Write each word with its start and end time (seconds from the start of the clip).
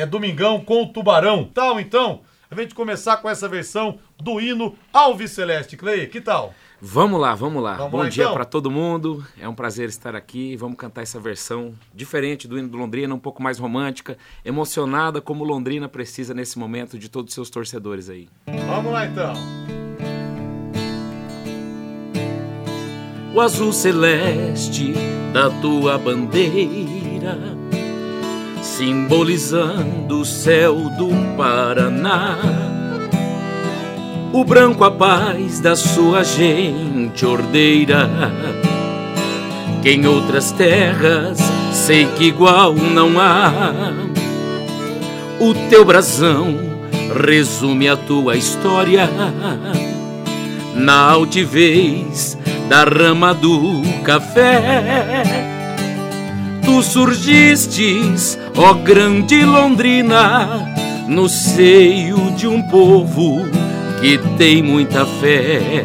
é 0.00 0.06
Domingão 0.06 0.60
com 0.60 0.82
o 0.82 0.86
Tubarão. 0.86 1.44
Tal, 1.44 1.80
então, 1.80 2.20
a 2.50 2.54
gente 2.54 2.74
começar 2.74 3.18
com 3.18 3.28
essa 3.28 3.48
versão 3.48 3.98
do 4.20 4.40
hino 4.40 4.74
Alves 4.92 5.30
Celeste. 5.32 5.76
Clay, 5.76 6.06
que 6.06 6.20
tal? 6.20 6.54
Vamos 6.80 7.20
lá, 7.20 7.34
vamos 7.34 7.62
lá. 7.62 7.74
Vamos 7.74 7.92
Bom 7.92 7.98
lá, 7.98 8.08
dia 8.08 8.24
então? 8.24 8.34
para 8.34 8.44
todo 8.44 8.70
mundo. 8.70 9.24
É 9.38 9.48
um 9.48 9.54
prazer 9.54 9.88
estar 9.88 10.16
aqui. 10.16 10.56
Vamos 10.56 10.78
cantar 10.78 11.02
essa 11.02 11.20
versão 11.20 11.74
diferente 11.94 12.48
do 12.48 12.58
hino 12.58 12.68
do 12.68 12.78
Londrina, 12.78 13.14
um 13.14 13.18
pouco 13.18 13.42
mais 13.42 13.58
romântica, 13.58 14.16
emocionada 14.44 15.20
como 15.20 15.44
Londrina 15.44 15.88
precisa 15.88 16.32
nesse 16.32 16.58
momento 16.58 16.98
de 16.98 17.08
todos 17.08 17.30
os 17.30 17.34
seus 17.34 17.50
torcedores 17.50 18.08
aí. 18.08 18.28
Vamos 18.66 18.92
lá, 18.92 19.06
então. 19.06 19.34
o 23.34 23.40
azul 23.40 23.72
celeste 23.72 24.92
da 25.32 25.48
tua 25.60 25.96
bandeira, 25.96 27.38
simbolizando 28.80 30.20
o 30.20 30.24
céu 30.24 30.74
do 30.96 31.10
Paraná. 31.36 32.38
O 34.32 34.42
branco 34.42 34.84
a 34.84 34.90
paz 34.90 35.60
da 35.60 35.76
sua 35.76 36.24
gente 36.24 37.26
ordeira, 37.26 38.08
que 39.82 39.90
em 39.90 40.06
outras 40.06 40.50
terras 40.52 41.38
sei 41.74 42.06
que 42.06 42.28
igual 42.28 42.72
não 42.72 43.20
há. 43.20 43.52
O 45.38 45.52
teu 45.68 45.84
brasão 45.84 46.56
resume 47.22 47.86
a 47.86 47.98
tua 47.98 48.34
história 48.34 49.10
na 50.74 51.10
altivez 51.10 52.38
da 52.66 52.84
rama 52.84 53.34
do 53.34 53.82
café. 54.04 55.59
Tu 56.70 56.82
surgistes, 56.84 58.38
ó 58.56 58.74
grande 58.74 59.44
Londrina, 59.44 60.72
no 61.08 61.28
seio 61.28 62.30
de 62.36 62.46
um 62.46 62.62
povo 62.62 63.44
que 64.00 64.16
tem 64.38 64.62
muita 64.62 65.04
fé. 65.04 65.84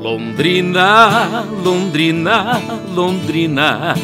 Londrina, 0.00 1.44
Londrina, 1.62 2.62
Londrina, 2.94 3.94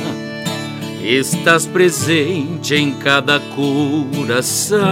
estás 1.02 1.66
presente 1.66 2.74
em 2.74 2.92
cada 2.92 3.40
coração 3.40 4.84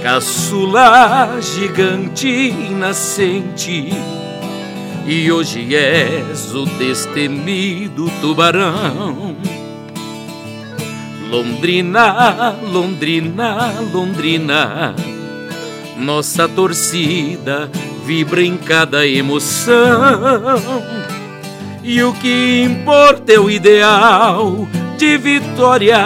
caçula 0.00 1.38
gigante 1.40 2.52
nascente, 2.70 3.90
e 5.06 5.30
hoje 5.30 5.74
és 5.74 6.54
o 6.54 6.64
destemido 6.64 8.10
tubarão. 8.20 9.36
Londrina, 11.30 12.56
Londrina, 12.70 13.74
Londrina, 13.92 14.94
nossa 15.96 16.48
torcida 16.48 17.70
vibra 18.04 18.42
em 18.42 18.56
cada 18.56 19.06
emoção. 19.06 19.74
E 21.82 22.02
o 22.02 22.12
que 22.12 22.62
importa 22.62 23.32
é 23.32 23.40
o 23.40 23.50
ideal 23.50 24.68
de 24.98 25.16
vitória, 25.18 25.98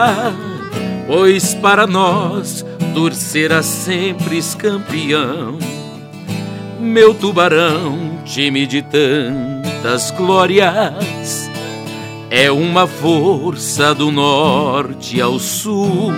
pois 1.06 1.54
para 1.54 1.86
nós 1.86 2.64
serás 3.12 3.66
sempre 3.66 4.40
campeão. 4.56 5.58
Meu 6.80 7.12
tubarão, 7.12 8.15
time 8.26 8.66
de 8.66 8.82
tantas 8.82 10.10
glórias, 10.10 11.48
é 12.28 12.50
uma 12.50 12.86
força 12.86 13.94
do 13.94 14.10
norte 14.10 15.20
ao 15.20 15.38
sul. 15.38 16.12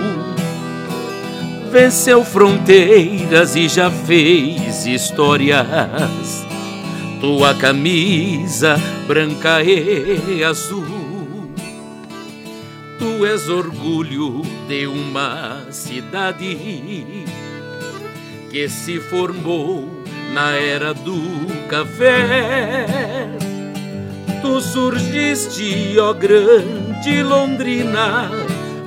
Venceu 1.71 2.25
fronteiras 2.25 3.55
e 3.55 3.69
já 3.69 3.91
fez 3.91 4.87
histórias. 4.87 5.67
Tua 7.21 7.53
camisa 7.53 8.75
branca 9.07 9.61
e 9.61 10.43
azul. 10.43 10.83
Tu 12.97 13.25
és 13.25 13.47
orgulho 13.47 14.41
de 14.67 14.87
uma 14.87 15.67
cidade 15.69 17.25
que 18.49 18.67
se 18.67 18.99
formou 18.99 19.98
na 20.39 20.53
era 20.53 20.93
do 20.93 21.19
café. 21.67 22.85
Tu 24.41 24.61
surgiste, 24.61 25.99
ó 25.99 26.13
grande 26.13 27.21
Londrina, 27.21 28.29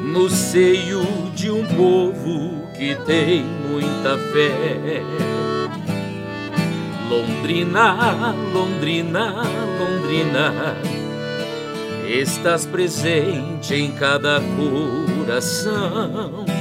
no 0.00 0.30
seio 0.30 1.02
de 1.34 1.50
um 1.50 1.62
povo 1.66 2.66
que 2.74 2.94
tem 3.04 3.44
muita 3.68 4.16
fé. 4.32 5.02
Londrina, 7.10 8.34
Londrina, 8.54 9.42
Londrina 9.78 10.74
estás 12.08 12.64
presente 12.64 13.74
em 13.74 13.92
cada 13.92 14.41
coração. 14.56 16.51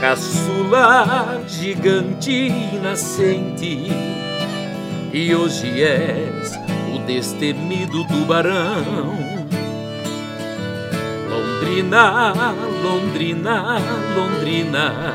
Caçula 0.00 1.42
gigante 1.46 2.50
nascente, 2.82 3.92
e 5.12 5.34
hoje 5.34 5.82
és 5.82 6.58
o 6.94 7.00
destemido 7.00 8.06
tubarão. 8.06 9.14
Londrina, 11.28 12.32
Londrina, 12.82 13.76
Londrina, 14.16 15.14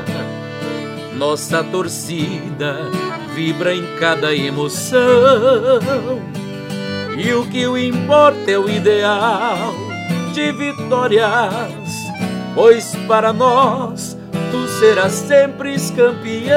nossa 1.16 1.64
torcida 1.64 2.76
vibra 3.34 3.74
em 3.74 3.84
cada 3.98 4.32
emoção. 4.32 5.00
E 7.18 7.32
o 7.32 7.44
que 7.46 7.66
o 7.66 7.76
importa 7.76 8.52
é 8.52 8.56
o 8.56 8.70
ideal 8.70 9.74
de 10.32 10.52
vitórias, 10.52 11.90
pois 12.54 12.94
para 13.08 13.32
nós 13.32 14.15
tu 14.50 14.66
serás 14.68 15.12
sempre 15.12 15.76
campeão. 15.94 16.56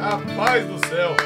Rapaz 0.00 0.66
do 0.66 0.86
céu, 0.86 1.16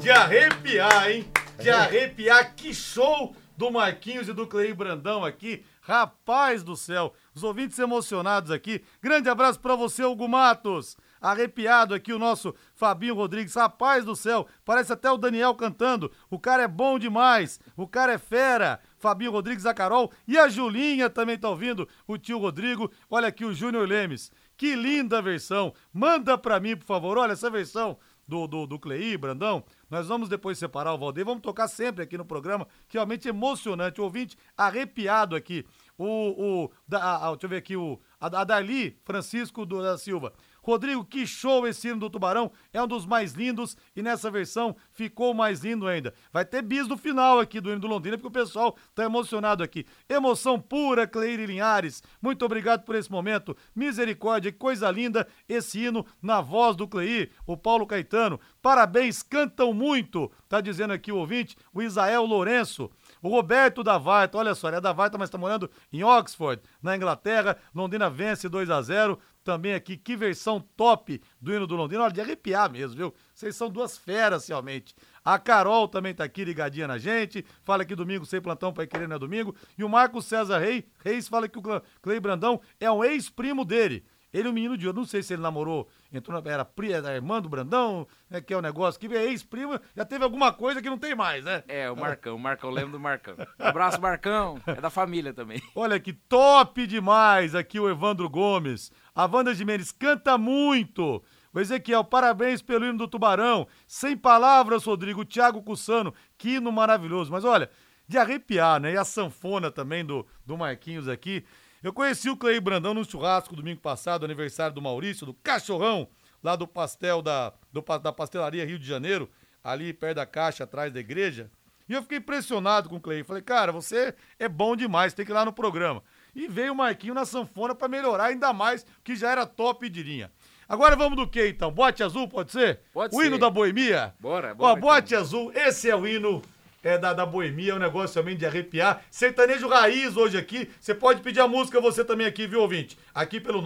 de 0.00 0.10
arrepiar, 0.10 1.10
hein? 1.10 1.28
De 1.58 1.70
arrepiar, 1.70 2.54
que 2.54 2.72
show 2.72 3.34
do 3.56 3.70
Marquinhos 3.70 4.28
e 4.28 4.32
do 4.32 4.46
Cleir 4.46 4.74
Brandão 4.74 5.22
aqui. 5.24 5.62
Rapaz 5.82 6.62
do 6.62 6.76
céu, 6.76 7.12
os 7.34 7.42
ouvintes 7.42 7.78
emocionados 7.78 8.50
aqui. 8.50 8.82
Grande 9.02 9.28
abraço 9.28 9.60
pra 9.60 9.74
você, 9.74 10.02
Hugo 10.04 10.26
Matos. 10.28 10.96
Arrepiado 11.20 11.92
aqui 11.94 12.12
o 12.12 12.18
nosso 12.18 12.54
Fabinho 12.74 13.14
Rodrigues. 13.14 13.54
Rapaz 13.54 14.04
do 14.04 14.16
céu, 14.16 14.46
parece 14.64 14.92
até 14.92 15.10
o 15.10 15.18
Daniel 15.18 15.54
cantando. 15.54 16.10
O 16.30 16.38
cara 16.38 16.62
é 16.62 16.68
bom 16.68 16.98
demais, 16.98 17.60
o 17.76 17.86
cara 17.86 18.12
é 18.14 18.18
fera. 18.18 18.80
Fabinho 19.00 19.32
Rodrigues, 19.32 19.66
a 19.66 19.74
Carol 19.74 20.12
e 20.28 20.38
a 20.38 20.48
Julinha 20.48 21.08
também 21.10 21.38
tá 21.38 21.48
ouvindo. 21.48 21.88
O 22.06 22.18
tio 22.18 22.38
Rodrigo, 22.38 22.90
olha 23.10 23.28
aqui 23.28 23.44
o 23.44 23.52
Júnior 23.52 23.88
Lemes. 23.88 24.30
Que 24.56 24.76
linda 24.76 25.22
versão. 25.22 25.72
Manda 25.92 26.36
pra 26.36 26.60
mim, 26.60 26.76
por 26.76 26.84
favor. 26.84 27.16
Olha 27.16 27.32
essa 27.32 27.50
versão 27.50 27.98
do, 28.28 28.46
do, 28.46 28.66
do 28.66 28.78
Cleí, 28.78 29.16
Brandão. 29.16 29.64
Nós 29.90 30.06
vamos 30.06 30.28
depois 30.28 30.56
separar 30.56 30.94
o 30.94 30.98
Valdeir, 30.98 31.26
vamos 31.26 31.42
tocar 31.42 31.66
sempre 31.66 32.04
aqui 32.04 32.16
no 32.16 32.24
programa, 32.24 32.68
que 32.88 32.96
é 32.96 33.00
realmente 33.00 33.26
emocionante. 33.26 34.00
O 34.00 34.04
ouvinte 34.04 34.36
arrepiado 34.56 35.34
aqui. 35.34 35.66
O, 35.98 36.64
o 36.64 36.70
da, 36.86 37.16
a, 37.16 37.30
deixa 37.30 37.46
eu 37.46 37.50
ver 37.50 37.56
aqui, 37.56 37.76
o, 37.76 37.98
a, 38.20 38.26
a 38.26 38.44
Dali 38.44 38.96
Francisco 39.02 39.66
do, 39.66 39.82
da 39.82 39.98
Silva. 39.98 40.32
Rodrigo, 40.62 41.04
que 41.04 41.26
show 41.26 41.66
esse 41.66 41.88
hino 41.88 42.00
do 42.00 42.10
Tubarão. 42.10 42.50
É 42.72 42.82
um 42.82 42.86
dos 42.86 43.06
mais 43.06 43.32
lindos 43.32 43.76
e 43.94 44.02
nessa 44.02 44.30
versão 44.30 44.76
ficou 44.92 45.34
mais 45.34 45.60
lindo 45.60 45.86
ainda. 45.86 46.14
Vai 46.32 46.44
ter 46.44 46.62
bis 46.62 46.86
no 46.88 46.96
final 46.96 47.38
aqui 47.38 47.60
do 47.60 47.70
hino 47.70 47.80
do 47.80 47.86
Londrina, 47.86 48.16
porque 48.16 48.28
o 48.28 48.42
pessoal 48.42 48.76
tá 48.94 49.04
emocionado 49.04 49.62
aqui. 49.62 49.86
Emoção 50.08 50.60
pura, 50.60 51.06
Cleire 51.06 51.46
Linhares. 51.46 52.02
Muito 52.20 52.44
obrigado 52.44 52.84
por 52.84 52.94
esse 52.94 53.10
momento. 53.10 53.56
Misericórdia, 53.74 54.52
que 54.52 54.58
coisa 54.58 54.90
linda 54.90 55.26
esse 55.48 55.80
hino 55.80 56.04
na 56.22 56.40
voz 56.40 56.76
do 56.76 56.86
Cleir, 56.86 57.30
o 57.46 57.56
Paulo 57.56 57.86
Caetano. 57.86 58.40
Parabéns, 58.62 59.22
cantam 59.22 59.72
muito, 59.72 60.30
tá 60.48 60.60
dizendo 60.60 60.92
aqui 60.92 61.10
o 61.10 61.16
ouvinte, 61.16 61.56
o 61.72 61.82
Isael 61.82 62.24
Lourenço. 62.24 62.90
O 63.22 63.28
Roberto 63.28 63.82
da 63.82 63.98
Varta, 63.98 64.38
olha 64.38 64.54
só, 64.54 64.68
ele 64.68 64.78
é 64.78 64.80
da 64.80 64.92
Varta, 64.92 65.18
mas 65.18 65.28
está 65.28 65.36
morando 65.36 65.70
em 65.92 66.02
Oxford, 66.02 66.62
na 66.82 66.96
Inglaterra. 66.96 67.56
Londrina 67.74 68.08
vence 68.08 68.48
2 68.48 68.70
a 68.70 68.80
0 68.80 69.18
Também 69.44 69.74
aqui, 69.74 69.96
que 69.96 70.16
versão 70.16 70.60
top 70.76 71.20
do 71.40 71.52
hino 71.52 71.66
do 71.66 71.76
Londrina. 71.76 72.04
Olha, 72.04 72.12
de 72.12 72.20
arrepiar 72.20 72.70
mesmo, 72.70 72.96
viu? 72.96 73.14
Vocês 73.34 73.54
são 73.54 73.68
duas 73.68 73.98
feras, 73.98 74.48
realmente. 74.48 74.94
A 75.24 75.38
Carol 75.38 75.86
também 75.86 76.14
tá 76.14 76.24
aqui 76.24 76.44
ligadinha 76.44 76.88
na 76.88 76.98
gente. 76.98 77.44
Fala 77.62 77.84
que 77.84 77.94
domingo 77.94 78.24
sem 78.24 78.40
plantão 78.40 78.72
para 78.72 78.86
querer 78.86 79.06
não 79.06 79.16
é 79.16 79.18
domingo. 79.18 79.54
E 79.76 79.84
o 79.84 79.88
Marcos 79.88 80.24
César 80.24 80.58
Rei, 80.58 80.86
Reis 81.04 81.28
fala 81.28 81.48
que 81.48 81.58
o 81.58 81.62
Clay 82.00 82.20
Brandão 82.20 82.60
é 82.78 82.90
um 82.90 83.04
ex-primo 83.04 83.64
dele. 83.64 84.04
Ele 84.32 84.48
é 84.48 84.50
um 84.50 84.54
menino 84.54 84.76
de 84.76 84.86
ouro. 84.86 85.00
Não 85.00 85.06
sei 85.06 85.22
se 85.22 85.32
ele 85.32 85.42
namorou, 85.42 85.88
entrou 86.12 86.40
na, 86.40 86.50
era, 86.50 86.68
era 86.92 87.14
irmã 87.14 87.40
do 87.40 87.48
Brandão, 87.48 88.06
né, 88.28 88.40
que 88.40 88.52
é 88.52 88.56
o 88.56 88.60
um 88.60 88.62
negócio 88.62 89.00
que 89.00 89.06
é 89.14 89.24
ex-prima. 89.24 89.80
Já 89.96 90.04
teve 90.04 90.24
alguma 90.24 90.52
coisa 90.52 90.80
que 90.80 90.88
não 90.88 90.98
tem 90.98 91.14
mais, 91.14 91.44
né? 91.44 91.64
É, 91.66 91.90
o 91.90 91.96
Marcão. 91.96 92.36
O 92.36 92.38
Marcão, 92.38 92.70
lembro 92.70 92.92
do 92.92 93.00
Marcão. 93.00 93.34
abraço, 93.58 94.00
Marcão. 94.00 94.60
É 94.66 94.80
da 94.80 94.90
família 94.90 95.32
também. 95.32 95.62
Olha 95.74 95.98
que 95.98 96.12
top 96.12 96.86
demais 96.86 97.54
aqui 97.54 97.80
o 97.80 97.88
Evandro 97.88 98.28
Gomes. 98.28 98.92
A 99.14 99.26
Wanda 99.26 99.54
Jimenez 99.54 99.92
canta 99.92 100.38
muito. 100.38 101.22
O 101.52 101.58
Ezequiel, 101.58 102.04
parabéns 102.04 102.62
pelo 102.62 102.86
hino 102.86 102.98
do 102.98 103.08
Tubarão. 103.08 103.66
Sem 103.86 104.16
palavras, 104.16 104.84
Rodrigo. 104.84 105.24
Thiago 105.24 105.62
Cussano, 105.62 106.14
que 106.38 106.56
hino 106.56 106.70
maravilhoso. 106.70 107.32
Mas 107.32 107.44
olha, 107.44 107.68
de 108.06 108.18
arrepiar, 108.18 108.80
né? 108.80 108.92
E 108.92 108.96
a 108.96 109.04
sanfona 109.04 109.70
também 109.70 110.04
do, 110.04 110.26
do 110.44 110.56
Marquinhos 110.56 111.08
aqui. 111.08 111.44
Eu 111.82 111.94
conheci 111.94 112.28
o 112.28 112.36
Clei 112.36 112.60
Brandão 112.60 112.92
no 112.92 113.08
churrasco 113.10 113.56
domingo 113.56 113.80
passado, 113.80 114.24
aniversário 114.24 114.74
do 114.74 114.82
Maurício, 114.82 115.24
do 115.24 115.32
Cachorrão, 115.32 116.06
lá 116.42 116.54
do 116.54 116.68
pastel 116.68 117.22
da, 117.22 117.54
do, 117.72 117.82
da 117.98 118.12
pastelaria 118.12 118.66
Rio 118.66 118.78
de 118.78 118.86
Janeiro, 118.86 119.30
ali 119.64 119.94
perto 119.94 120.16
da 120.16 120.26
caixa, 120.26 120.64
atrás 120.64 120.92
da 120.92 121.00
igreja. 121.00 121.50
E 121.88 121.94
eu 121.94 122.02
fiquei 122.02 122.18
impressionado 122.18 122.90
com 122.90 122.96
o 122.96 123.00
Clay. 123.00 123.24
Falei, 123.24 123.42
cara, 123.42 123.72
você 123.72 124.14
é 124.38 124.46
bom 124.46 124.76
demais, 124.76 125.14
tem 125.14 125.24
que 125.24 125.32
ir 125.32 125.34
lá 125.34 125.42
no 125.42 125.54
programa. 125.54 126.02
E 126.34 126.46
veio 126.46 126.74
o 126.74 126.76
Marquinho 126.76 127.14
na 127.14 127.24
sanfona 127.24 127.74
para 127.74 127.88
melhorar 127.88 128.26
ainda 128.26 128.52
mais, 128.52 128.84
que 129.02 129.16
já 129.16 129.30
era 129.30 129.46
top 129.46 129.88
de 129.88 130.02
linha. 130.02 130.30
Agora 130.68 130.94
vamos 130.94 131.16
do 131.16 131.26
que 131.26 131.48
então? 131.48 131.72
Bote 131.72 132.02
azul, 132.02 132.28
pode 132.28 132.52
ser? 132.52 132.80
Pode 132.92 133.16
o 133.16 133.18
ser. 133.18 133.26
hino 133.26 133.38
da 133.38 133.48
boemia? 133.48 134.14
Bora, 134.20 134.54
bora. 134.54 134.74
Ó, 134.74 134.76
bote 134.76 135.14
então. 135.14 135.20
azul, 135.20 135.50
esse 135.54 135.88
é 135.88 135.96
o 135.96 136.06
hino 136.06 136.42
é 136.82 136.96
da, 136.98 137.12
da 137.12 137.26
boemia, 137.26 137.72
é 137.72 137.74
um 137.74 137.78
negócio 137.78 138.14
também 138.14 138.36
de 138.36 138.46
arrepiar. 138.46 139.02
Sertanejo 139.10 139.68
raiz 139.68 140.16
hoje 140.16 140.38
aqui. 140.38 140.70
Você 140.80 140.94
pode 140.94 141.20
pedir 141.20 141.40
a 141.40 141.48
música 141.48 141.80
você 141.80 142.04
também 142.04 142.26
aqui, 142.26 142.46
viu, 142.46 142.60
ouvinte? 142.60 142.98
Aqui 143.14 143.40
pelo 143.40 143.62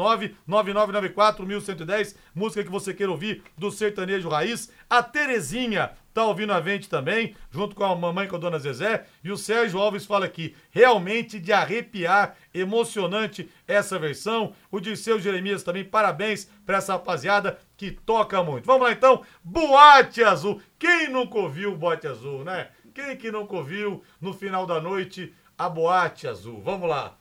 99994-1110, 0.49 2.17
música 2.35 2.65
que 2.65 2.71
você 2.71 2.93
queira 2.93 3.13
ouvir 3.13 3.43
do 3.57 3.71
sertanejo 3.71 4.29
raiz. 4.29 4.73
A 4.91 5.03
Terezinha 5.03 5.93
tá 6.13 6.25
ouvindo 6.25 6.53
a 6.53 6.61
gente 6.61 6.89
também, 6.89 7.35
junto 7.51 7.75
com 7.75 7.85
a 7.85 7.95
mamãe 7.95 8.29
com 8.29 8.37
a 8.37 8.39
dona 8.39 8.59
Zezé. 8.59 9.05
E 9.23 9.33
o 9.33 9.37
Sérgio 9.37 9.81
Alves 9.81 10.07
fala 10.07 10.27
aqui, 10.27 10.55
realmente 10.71 11.41
de 11.41 11.53
arrepiar, 11.53 12.37
emocionante 12.55 13.51
essa 13.67 13.99
versão. 13.99 14.55
O 14.71 14.79
Dirceu 14.79 15.19
Jeremias 15.21 15.65
também, 15.65 15.85
parabéns 15.85 16.49
pra 16.65 16.79
essa 16.79 16.93
rapaziada 16.93 17.59
que 17.77 17.91
toca 17.91 18.43
muito. 18.43 18.65
Vamos 18.65 18.83
lá 18.83 18.93
então, 18.93 19.23
Boate 19.43 20.23
Azul. 20.23 20.63
Quem 20.79 21.09
nunca 21.09 21.39
ouviu 21.39 21.77
Boate 21.77 22.07
Azul, 22.07 22.45
né? 22.45 22.69
Quem 22.95 23.17
que 23.17 23.33
nunca 23.33 23.57
ouviu 23.57 24.05
no 24.21 24.33
final 24.33 24.65
da 24.67 24.81
noite 24.81 25.35
a 25.59 25.69
Boate 25.69 26.29
Azul? 26.29 26.63
Vamos 26.65 26.89
lá. 26.89 27.15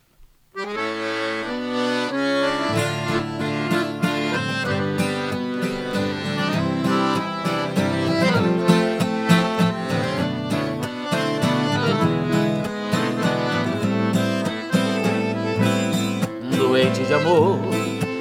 Doente 16.55 17.03
de 17.03 17.13
amor, 17.15 17.57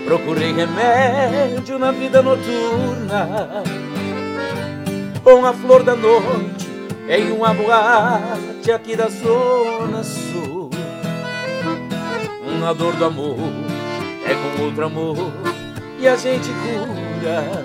procurei 0.06 0.54
remédio 0.54 1.78
na 1.78 1.93
vida 1.93 2.22
noturna. 2.22 3.62
Com 5.22 5.44
a 5.44 5.52
flor 5.52 5.82
da 5.82 5.94
noite 5.94 6.62
em 7.08 7.32
uma 7.32 7.52
boate 7.52 8.70
aqui 8.70 8.96
da 8.96 9.08
Zona 9.08 10.02
Sul. 10.04 10.70
Uma 12.46 12.75
dor 12.75 12.94
do 12.94 13.04
amor 13.04 13.38
é 14.25 14.34
com 14.34 14.64
outro 14.64 14.87
amor 14.87 15.32
e 15.99 16.06
a 16.06 16.16
gente 16.16 16.49
cura. 16.49 17.64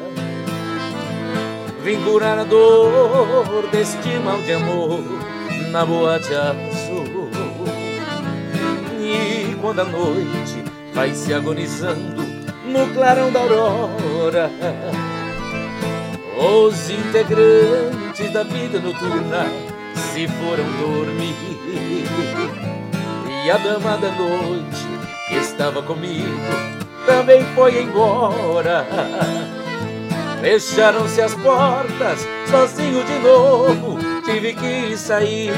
Vim 1.83 2.01
curar 2.03 2.39
a 2.39 2.43
dor 2.43 3.67
deste 3.71 4.09
mal 4.19 4.41
de 4.41 4.53
amor 4.53 5.03
na 5.71 5.85
boate 5.85 6.33
azul. 6.33 7.29
E 8.99 9.55
quando 9.61 9.79
a 9.79 9.85
noite 9.85 10.63
vai 10.93 11.13
se 11.13 11.33
agonizando 11.33 12.23
no 12.65 12.93
clarão 12.93 13.31
da 13.31 13.39
aurora 13.39 14.51
os 16.39 16.89
integrantes 16.89 18.31
da 18.31 18.43
vida 18.43 18.79
noturna 18.79 19.45
se 19.95 20.27
foram 20.27 20.65
dormir. 20.79 21.35
E 23.43 23.49
a 23.49 23.57
dama 23.57 23.97
da 23.97 24.11
noite 24.11 24.85
que 25.27 25.35
estava 25.35 25.81
comigo 25.81 26.27
também 27.05 27.43
foi 27.55 27.81
embora. 27.81 28.85
Fecharam-se 30.41 31.21
as 31.21 31.33
portas, 31.35 32.19
sozinho 32.49 33.03
de 33.03 33.19
novo 33.19 33.97
tive 34.23 34.53
que 34.53 34.95
sair. 34.95 35.53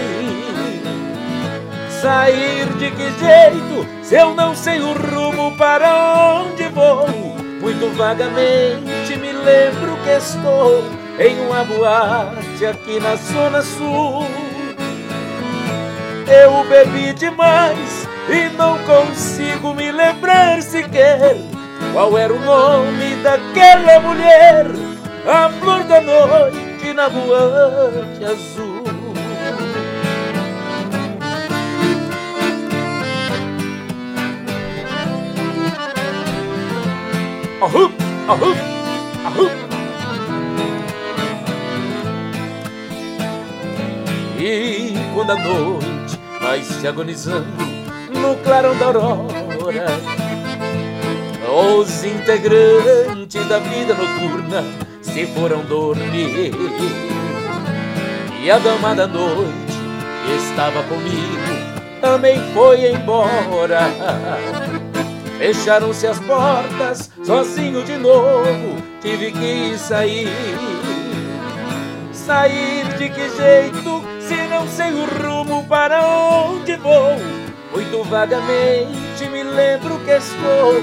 Sair 2.02 2.66
de 2.78 2.92
que 2.92 3.12
jeito, 3.20 3.86
se 4.02 4.16
eu 4.16 4.34
não 4.34 4.56
sei 4.56 4.80
o 4.80 4.94
rumo 4.94 5.58
para 5.58 6.42
onde 6.42 6.64
vou 6.70 7.30
muito 7.60 7.94
vagamente 7.96 9.18
me 9.18 9.32
lembro 9.34 9.89
que 10.10 10.16
estou 10.16 10.84
em 11.20 11.40
uma 11.46 11.64
boate 11.64 12.66
aqui 12.66 13.00
na 13.00 13.16
Zona 13.16 13.62
Sul. 13.62 14.26
Eu 16.28 16.64
bebi 16.68 17.14
demais 17.14 18.08
e 18.28 18.50
não 18.58 18.80
consigo 18.80 19.74
me 19.76 19.92
lembrar 19.92 20.64
sequer 20.64 21.38
qual 21.94 22.18
era 22.18 22.34
o 22.34 22.40
nome 22.40 23.16
daquela 23.22 24.00
mulher, 24.00 24.66
a 25.28 25.50
flor 25.50 25.84
da 25.84 26.02
noite 26.02 26.94
na 26.94 27.08
boate 27.10 28.26
azul. 28.26 28.80
Ahum, 37.62 37.92
ahum, 38.28 38.56
ahum. 39.26 39.69
E 44.40 44.94
quando 45.14 45.32
a 45.32 45.36
noite 45.36 46.18
vai 46.40 46.64
se 46.64 46.88
agonizando 46.88 47.46
no 48.10 48.38
clarão 48.38 48.74
da 48.78 48.86
aurora, 48.86 49.88
os 51.78 52.04
integrantes 52.06 53.46
da 53.50 53.60
vida 53.60 53.94
noturna 53.94 54.64
se 55.02 55.26
foram 55.28 55.60
dormir. 55.66 56.54
E 58.42 58.50
a 58.50 58.58
dama 58.60 58.96
da 58.96 59.08
noite 59.08 59.52
que 60.26 60.32
estava 60.38 60.84
comigo 60.84 62.00
também 62.00 62.40
foi 62.54 62.94
embora. 62.94 63.82
Fecharam-se 65.38 66.08
as 66.08 66.20
portas, 66.20 67.12
sozinho 67.26 67.84
de 67.84 67.98
novo, 67.98 68.78
tive 69.02 69.34
que 69.34 69.78
sair. 69.78 70.30
Sair 72.14 72.86
de 72.98 73.10
que 73.10 73.30
jeito, 73.30 73.89
não 74.60 74.68
sei 74.68 74.92
o 74.92 75.06
rumo 75.06 75.66
para 75.68 76.06
onde 76.06 76.76
vou? 76.76 77.16
Muito 77.72 78.04
vagamente 78.04 79.26
me 79.32 79.42
lembro 79.42 79.98
que 80.00 80.12
estou 80.12 80.76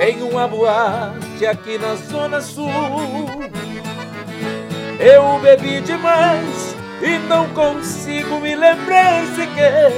em 0.00 0.20
uma 0.22 0.48
boate 0.48 1.46
aqui 1.46 1.78
na 1.78 1.94
Zona 1.94 2.40
Sul. 2.40 2.68
Eu 4.98 5.38
bebi 5.38 5.80
demais 5.80 6.74
e 7.00 7.18
não 7.28 7.48
consigo 7.50 8.40
me 8.40 8.56
lembrar 8.56 9.24
sequer 9.36 9.92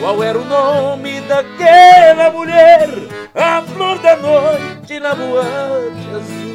qual 0.00 0.22
era 0.22 0.38
o 0.38 0.44
nome 0.44 1.20
daquela 1.22 2.30
mulher 2.30 2.88
a 3.34 3.60
flor 3.60 3.98
da 3.98 4.16
noite 4.16 4.98
na 4.98 5.14
boate 5.14 6.08
azul. 6.16 6.51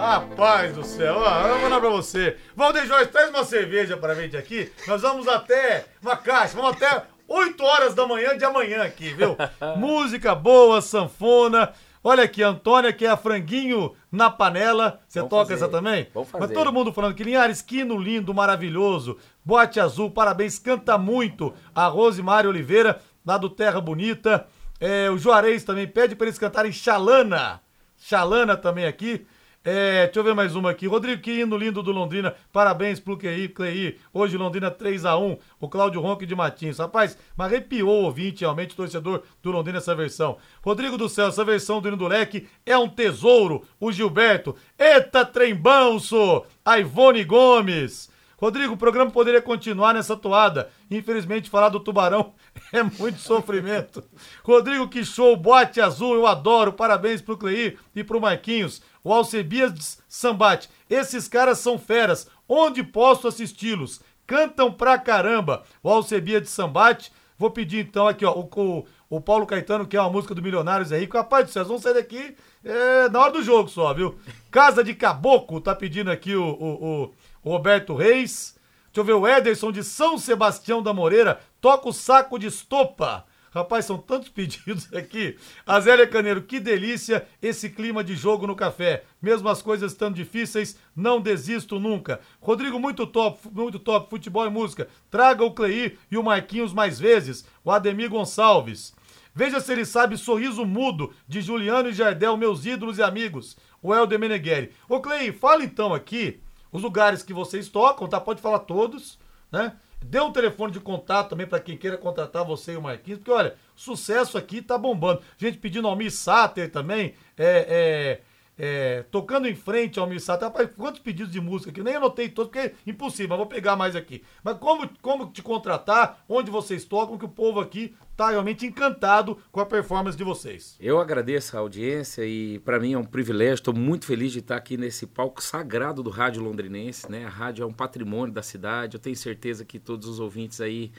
Rapaz 0.00 0.74
do 0.74 0.82
céu, 0.82 1.16
ó, 1.18 1.42
vamos 1.42 1.62
mandar 1.62 1.78
pra 1.78 1.90
você. 1.90 2.38
Valdeir 2.56 2.86
Jorge, 2.86 3.10
traz 3.10 3.28
uma 3.28 3.44
cerveja 3.44 3.98
pra 3.98 4.14
gente 4.14 4.34
aqui. 4.34 4.72
Nós 4.88 5.02
vamos 5.02 5.28
até 5.28 5.84
uma 6.02 6.16
caixa, 6.16 6.56
vamos 6.56 6.74
até 6.74 7.02
8 7.28 7.62
horas 7.62 7.94
da 7.94 8.06
manhã 8.06 8.34
de 8.36 8.42
amanhã 8.42 8.82
aqui, 8.82 9.12
viu? 9.12 9.36
Música 9.76 10.34
boa, 10.34 10.80
sanfona. 10.80 11.74
Olha 12.02 12.24
aqui, 12.24 12.42
Antônia, 12.42 12.94
que 12.94 13.04
é 13.04 13.10
a 13.10 13.16
franguinho 13.16 13.94
na 14.10 14.30
panela. 14.30 15.00
Você 15.06 15.20
toca 15.20 15.50
fazer. 15.50 15.54
essa 15.54 15.68
também? 15.68 16.08
Vamos 16.14 16.30
fazer. 16.30 16.46
Mas 16.46 16.56
todo 16.56 16.72
mundo 16.72 16.94
falando 16.94 17.14
que 17.14 17.22
Linhares, 17.22 17.60
quino 17.60 17.98
lindo, 17.98 18.32
maravilhoso. 18.32 19.18
Boate 19.44 19.78
azul, 19.78 20.10
parabéns, 20.10 20.58
canta 20.58 20.96
muito. 20.96 21.52
A 21.74 21.88
Rosemary 21.88 22.48
Oliveira, 22.48 23.02
lá 23.24 23.36
do 23.36 23.50
Terra 23.50 23.82
Bonita. 23.82 24.46
É, 24.80 25.10
o 25.10 25.18
Juarez 25.18 25.62
também 25.62 25.86
pede 25.86 26.16
para 26.16 26.26
eles 26.26 26.38
cantarem 26.38 26.72
Xalana. 26.72 27.60
Xalana 27.98 28.56
também 28.56 28.86
aqui. 28.86 29.26
É, 29.62 30.06
deixa 30.06 30.20
eu 30.20 30.24
ver 30.24 30.34
mais 30.34 30.56
uma 30.56 30.70
aqui. 30.70 30.86
Rodrigo 30.86 31.20
Quirino, 31.20 31.54
lindo 31.54 31.82
do 31.82 31.92
Londrina. 31.92 32.34
Parabéns 32.50 32.98
pro 32.98 33.18
Cleí. 33.18 33.98
Hoje 34.10 34.38
Londrina 34.38 34.70
3x1. 34.70 35.38
O 35.60 35.68
Cláudio 35.68 36.00
Ronque 36.00 36.24
de 36.24 36.34
Matins. 36.34 36.78
Rapaz, 36.78 37.18
mas 37.36 37.48
arrepiou 37.48 37.90
o 37.90 38.04
ouvinte, 38.04 38.40
realmente, 38.40 38.74
torcedor 38.74 39.22
do 39.42 39.50
Londrina, 39.50 39.76
essa 39.76 39.94
versão. 39.94 40.38
Rodrigo 40.64 40.96
do 40.96 41.10
Céu, 41.10 41.28
essa 41.28 41.44
versão 41.44 41.78
do 41.78 41.88
Hino 41.88 41.96
do 41.98 42.08
Leque 42.08 42.48
é 42.64 42.76
um 42.78 42.88
tesouro. 42.88 43.62
O 43.78 43.92
Gilberto. 43.92 44.56
Eita, 44.78 45.26
trembanço! 45.26 46.42
A 46.64 46.78
Ivone 46.78 47.22
Gomes. 47.22 48.08
Rodrigo, 48.40 48.72
o 48.72 48.78
programa 48.78 49.10
poderia 49.10 49.42
continuar 49.42 49.92
nessa 49.92 50.16
toada. 50.16 50.70
Infelizmente, 50.90 51.50
falar 51.50 51.68
do 51.68 51.78
tubarão 51.78 52.32
é 52.72 52.82
muito 52.82 53.20
sofrimento. 53.20 54.02
Rodrigo, 54.42 54.88
que 54.88 55.04
show, 55.04 55.36
bote 55.36 55.78
azul, 55.82 56.14
eu 56.14 56.26
adoro. 56.26 56.72
Parabéns 56.72 57.20
pro 57.20 57.36
Cleir 57.36 57.78
e 57.94 58.02
pro 58.02 58.18
Marquinhos. 58.18 58.80
O 59.02 59.12
Alcebias 59.12 60.02
Sambate. 60.08 60.68
Esses 60.88 61.28
caras 61.28 61.58
são 61.58 61.78
feras. 61.78 62.28
Onde 62.48 62.82
posso 62.82 63.28
assisti-los? 63.28 64.00
Cantam 64.26 64.72
pra 64.72 64.98
caramba. 64.98 65.64
O 65.82 65.90
Alcebias 65.90 66.42
de 66.42 66.48
Sambate. 66.48 67.12
Vou 67.38 67.50
pedir 67.50 67.86
então 67.86 68.06
aqui, 68.06 68.22
ó, 68.24 68.32
o, 68.32 68.50
o, 68.54 68.86
o, 69.08 69.20
Paulo 69.20 69.46
Caetano, 69.46 69.86
que 69.86 69.96
é 69.96 70.00
uma 70.00 70.10
música 70.10 70.34
do 70.34 70.42
Milionários 70.42 70.92
Henrique. 70.92 71.16
Rapaz 71.16 71.46
do 71.46 71.50
céu, 71.50 71.64
vão 71.64 71.78
sair 71.78 71.94
daqui 71.94 72.36
é, 72.62 73.08
na 73.08 73.18
hora 73.18 73.32
do 73.32 73.42
jogo 73.42 73.70
só, 73.70 73.94
viu? 73.94 74.18
Casa 74.50 74.84
de 74.84 74.92
Caboclo, 74.92 75.58
tá 75.58 75.74
pedindo 75.74 76.10
aqui 76.10 76.34
o, 76.36 76.44
o 76.44 77.14
Roberto 77.42 77.94
Reis. 77.94 78.58
Deixa 78.92 79.00
eu 79.00 79.04
ver, 79.04 79.12
o 79.14 79.26
Ederson 79.26 79.72
de 79.72 79.82
São 79.82 80.18
Sebastião 80.18 80.82
da 80.82 80.92
Moreira. 80.92 81.40
Toca 81.60 81.88
o 81.88 81.92
saco 81.92 82.38
de 82.38 82.48
estopa. 82.48 83.24
Rapaz, 83.52 83.84
são 83.84 83.98
tantos 83.98 84.28
pedidos 84.30 84.92
aqui. 84.94 85.36
A 85.66 85.80
Zélia 85.80 86.06
Caneiro, 86.06 86.42
que 86.42 86.60
delícia 86.60 87.26
esse 87.42 87.68
clima 87.68 88.02
de 88.04 88.14
jogo 88.14 88.46
no 88.46 88.54
café. 88.54 89.04
Mesmo 89.20 89.48
as 89.48 89.60
coisas 89.60 89.92
estando 89.92 90.14
difíceis, 90.14 90.78
não 90.94 91.20
desisto 91.20 91.80
nunca. 91.80 92.20
Rodrigo, 92.40 92.78
muito 92.78 93.06
top, 93.06 93.40
muito 93.52 93.78
top, 93.78 94.08
futebol 94.08 94.46
e 94.46 94.50
música. 94.50 94.88
Traga 95.10 95.44
o 95.44 95.52
Cleí 95.52 95.98
e 96.10 96.16
o 96.16 96.22
Marquinhos 96.22 96.72
mais 96.72 96.98
vezes. 96.98 97.44
O 97.64 97.70
Ademir 97.70 98.08
Gonçalves. 98.08 98.94
Veja 99.34 99.60
se 99.60 99.72
ele 99.72 99.84
sabe 99.84 100.16
sorriso 100.16 100.64
mudo 100.64 101.12
de 101.26 101.40
Juliano 101.40 101.88
e 101.88 101.92
Jardel, 101.92 102.36
meus 102.36 102.66
ídolos 102.66 102.98
e 102.98 103.02
amigos. 103.02 103.56
O 103.82 103.94
Helder 103.94 104.18
Meneghelli. 104.18 104.72
Ô 104.88 105.00
Cleí, 105.00 105.32
fala 105.32 105.64
então 105.64 105.94
aqui 105.94 106.40
os 106.72 106.82
lugares 106.82 107.22
que 107.22 107.32
vocês 107.32 107.68
tocam, 107.68 108.08
tá? 108.08 108.20
Pode 108.20 108.40
falar 108.40 108.60
todos, 108.60 109.18
né? 109.50 109.74
Dê 110.02 110.20
um 110.20 110.32
telefone 110.32 110.72
de 110.72 110.80
contato 110.80 111.30
também 111.30 111.46
para 111.46 111.60
quem 111.60 111.76
queira 111.76 111.96
contratar 111.96 112.44
você 112.44 112.72
e 112.72 112.76
o 112.76 112.82
Marquinhos, 112.82 113.18
porque 113.18 113.30
olha, 113.30 113.54
sucesso 113.76 114.38
aqui 114.38 114.62
tá 114.62 114.78
bombando. 114.78 115.22
Gente 115.36 115.58
pedindo 115.58 115.86
Almir 115.86 116.10
Sater 116.10 116.70
também, 116.70 117.14
é, 117.36 117.66
é, 117.68 118.20
é, 118.62 119.04
tocando 119.10 119.48
em 119.48 119.54
frente 119.54 119.98
ao 119.98 120.04
Almir 120.04 120.20
Sater. 120.20 120.46
Rapaz, 120.48 120.68
quantos 120.76 121.00
pedidos 121.00 121.32
de 121.32 121.40
música 121.40 121.70
aqui? 121.70 121.82
Nem 121.82 121.96
anotei 121.96 122.28
todos, 122.28 122.52
porque 122.52 122.68
é 122.68 122.74
impossível, 122.86 123.30
mas 123.30 123.38
vou 123.38 123.46
pegar 123.46 123.74
mais 123.74 123.96
aqui. 123.96 124.22
Mas 124.44 124.58
como, 124.58 124.86
como 125.00 125.32
te 125.32 125.40
contratar, 125.40 126.22
onde 126.28 126.50
vocês 126.50 126.84
tocam, 126.84 127.16
que 127.16 127.24
o 127.24 127.28
povo 127.28 127.58
aqui 127.58 127.94
tá 128.14 128.28
realmente 128.28 128.66
encantado 128.66 129.38
com 129.50 129.60
a 129.60 129.66
performance 129.66 130.16
de 130.16 130.22
vocês. 130.22 130.76
Eu 130.78 131.00
agradeço 131.00 131.56
a 131.56 131.60
audiência 131.60 132.22
e 132.26 132.58
para 132.58 132.78
mim 132.78 132.92
é 132.92 132.98
um 132.98 133.04
privilégio, 133.04 133.54
estou 133.54 133.72
muito 133.72 134.04
feliz 134.04 134.30
de 134.30 134.40
estar 134.40 134.56
aqui 134.56 134.76
nesse 134.76 135.06
palco 135.06 135.42
sagrado 135.42 136.02
do 136.02 136.10
rádio 136.10 136.42
londrinense, 136.42 137.10
né? 137.10 137.24
A 137.24 137.30
rádio 137.30 137.62
é 137.62 137.66
um 137.66 137.72
patrimônio 137.72 138.34
da 138.34 138.42
cidade. 138.42 138.96
Eu 138.96 139.00
tenho 139.00 139.16
certeza 139.16 139.64
que 139.64 139.78
todos 139.78 140.06
os 140.06 140.20
ouvintes 140.20 140.60
aí 140.60 140.92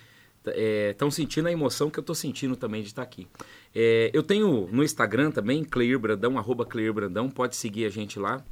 estão 0.45 1.07
é, 1.07 1.11
sentindo 1.11 1.47
a 1.47 1.51
emoção 1.51 1.89
que 1.89 1.99
eu 1.99 2.01
estou 2.01 2.15
sentindo 2.15 2.55
também 2.55 2.81
de 2.81 2.87
estar 2.87 3.03
aqui. 3.03 3.27
É, 3.73 4.09
eu 4.13 4.23
tenho 4.23 4.67
no 4.71 4.83
Instagram 4.83 5.31
também, 5.31 5.63
Cleir 5.63 5.99
Brandão, 5.99 6.37
arroba 6.37 6.65
Cleir 6.65 6.93
Brandão, 6.93 7.29
pode 7.29 7.55
seguir 7.55 7.85
a 7.85 7.89
gente 7.89 8.19
lá. 8.19 8.43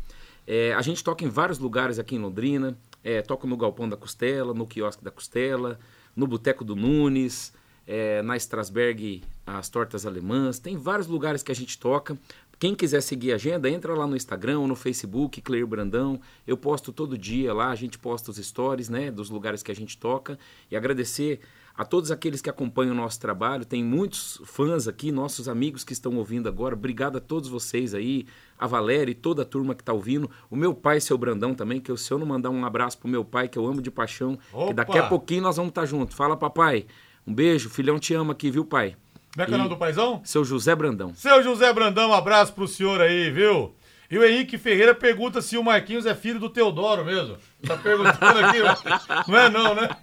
É, 0.45 0.73
a 0.73 0.81
gente 0.81 1.03
toca 1.03 1.23
em 1.23 1.29
vários 1.29 1.59
lugares 1.59 1.99
aqui 1.99 2.15
em 2.15 2.19
Londrina, 2.19 2.77
é, 3.03 3.21
toco 3.21 3.47
no 3.47 3.55
Galpão 3.55 3.87
da 3.87 3.97
Costela, 3.97 4.53
no 4.53 4.65
Quiosque 4.65 5.03
da 5.03 5.11
Costela, 5.11 5.79
no 6.15 6.25
Boteco 6.27 6.63
do 6.63 6.75
Nunes, 6.75 7.53
é, 7.87 8.21
na 8.21 8.37
Strasberg 8.37 9.23
as 9.45 9.67
tortas 9.67 10.05
alemãs, 10.05 10.59
tem 10.59 10.77
vários 10.77 11.07
lugares 11.07 11.41
que 11.41 11.51
a 11.51 11.55
gente 11.55 11.77
toca. 11.77 12.17
Quem 12.59 12.75
quiser 12.75 13.01
seguir 13.01 13.31
a 13.31 13.35
agenda, 13.35 13.69
entra 13.69 13.95
lá 13.95 14.05
no 14.05 14.15
Instagram 14.15 14.59
ou 14.59 14.67
no 14.67 14.75
Facebook, 14.75 15.41
Cleir 15.41 15.65
Brandão. 15.65 16.19
Eu 16.45 16.57
posto 16.57 16.91
todo 16.91 17.17
dia 17.17 17.53
lá, 17.53 17.69
a 17.69 17.75
gente 17.75 17.97
posta 17.97 18.29
os 18.29 18.37
stories, 18.37 18.89
né, 18.89 19.09
dos 19.09 19.29
lugares 19.29 19.63
que 19.63 19.71
a 19.71 19.75
gente 19.75 19.97
toca. 19.97 20.37
E 20.69 20.75
agradecer 20.75 21.39
a 21.79 21.85
todos 21.85 22.11
aqueles 22.11 22.41
que 22.41 22.49
acompanham 22.49 22.91
o 22.91 22.97
nosso 22.97 23.17
trabalho. 23.21 23.63
Tem 23.63 23.81
muitos 23.81 24.41
fãs 24.43 24.85
aqui, 24.85 25.13
nossos 25.13 25.47
amigos 25.47 25.85
que 25.85 25.93
estão 25.93 26.17
ouvindo 26.17 26.49
agora. 26.49 26.75
Obrigado 26.75 27.17
a 27.17 27.21
todos 27.21 27.47
vocês 27.47 27.93
aí, 27.93 28.27
a 28.59 28.67
Valéria 28.67 29.13
e 29.13 29.15
toda 29.15 29.43
a 29.43 29.45
turma 29.45 29.73
que 29.73 29.81
está 29.81 29.93
ouvindo. 29.93 30.29
O 30.51 30.57
meu 30.57 30.73
pai, 30.73 30.99
seu 30.99 31.17
Brandão 31.17 31.55
também, 31.55 31.79
que 31.79 31.95
se 31.95 32.11
eu 32.11 32.19
não 32.19 32.27
mandar 32.27 32.49
um 32.49 32.65
abraço 32.65 32.97
pro 32.97 33.07
meu 33.07 33.23
pai, 33.23 33.47
que 33.47 33.57
eu 33.57 33.65
amo 33.65 33.81
de 33.81 33.89
paixão, 33.89 34.37
Opa! 34.51 34.67
que 34.67 34.73
daqui 34.73 34.97
a 34.97 35.07
pouquinho 35.07 35.41
nós 35.41 35.55
vamos 35.55 35.69
estar 35.69 35.83
tá 35.83 35.87
juntos. 35.87 36.17
Fala, 36.17 36.35
papai. 36.35 36.85
Um 37.25 37.33
beijo, 37.33 37.69
filhão 37.69 37.97
te 37.97 38.13
ama 38.13 38.33
aqui, 38.33 38.51
viu, 38.51 38.65
pai? 38.65 38.97
Como 39.31 39.43
é 39.43 39.45
que 39.45 39.53
é 39.53 39.55
o 39.55 39.57
nome 39.57 39.69
do 39.69 39.77
paizão? 39.77 40.19
Seu 40.25 40.43
José 40.43 40.75
Brandão. 40.75 41.13
Seu 41.15 41.41
José 41.41 41.71
Brandão, 41.71 42.09
um 42.09 42.13
abraço 42.13 42.51
pro 42.51 42.67
senhor 42.67 42.99
aí, 42.99 43.31
viu? 43.31 43.73
E 44.09 44.17
o 44.17 44.25
Henrique 44.25 44.57
Ferreira 44.57 44.95
pergunta 44.95 45.41
se 45.41 45.55
o 45.57 45.63
Marquinhos 45.63 46.05
é 46.05 46.15
filho 46.15 46.39
do 46.39 46.49
Teodoro 46.49 47.05
mesmo. 47.05 47.37
Tá 47.65 47.77
perguntando 47.77 48.39
aqui, 48.39 48.59
não 49.27 49.37
é 49.37 49.49
não, 49.49 49.75
né? 49.75 49.89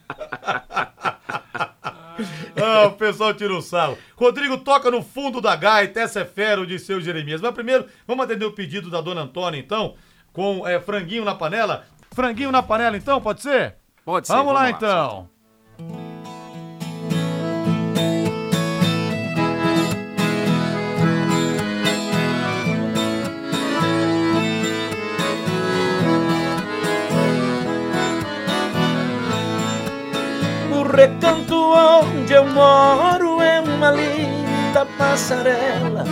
ah, 2.63 2.87
o 2.87 2.93
pessoal 2.93 3.35
tira 3.35 3.53
o 3.53 3.61
sal. 3.61 3.99
Rodrigo 4.15 4.59
toca 4.59 4.91
no 4.91 5.03
fundo 5.03 5.41
da 5.41 5.57
gaita, 5.57 6.01
essa 6.01 6.21
é 6.21 6.25
fera, 6.25 6.65
de 6.65 6.79
seu 6.79 7.01
Jeremias. 7.01 7.41
Mas 7.41 7.53
primeiro, 7.53 7.87
vamos 8.07 8.25
atender 8.25 8.45
o 8.45 8.53
pedido 8.53 8.89
da 8.91 9.01
dona 9.01 9.23
Antônia, 9.23 9.59
então, 9.59 9.97
com 10.33 10.67
é, 10.67 10.79
franguinho 10.79 11.25
na 11.25 11.35
panela. 11.35 11.85
Franguinho 12.13 12.53
na 12.53 12.63
panela, 12.63 12.97
então, 12.97 13.21
pode 13.21 13.43
ser? 13.43 13.75
Pode 14.05 14.29
ser. 14.29 14.35
Vamos, 14.35 14.53
vamos 14.53 14.61
lá, 14.61 14.69
lá, 14.69 14.71
então. 14.71 16.06
Recanto 30.97 31.55
onde 31.55 32.33
eu 32.33 32.47
moro 32.47 33.43
é 33.43 33.61
uma 33.61 33.91
linda 33.91 34.87
passarela. 34.97 36.05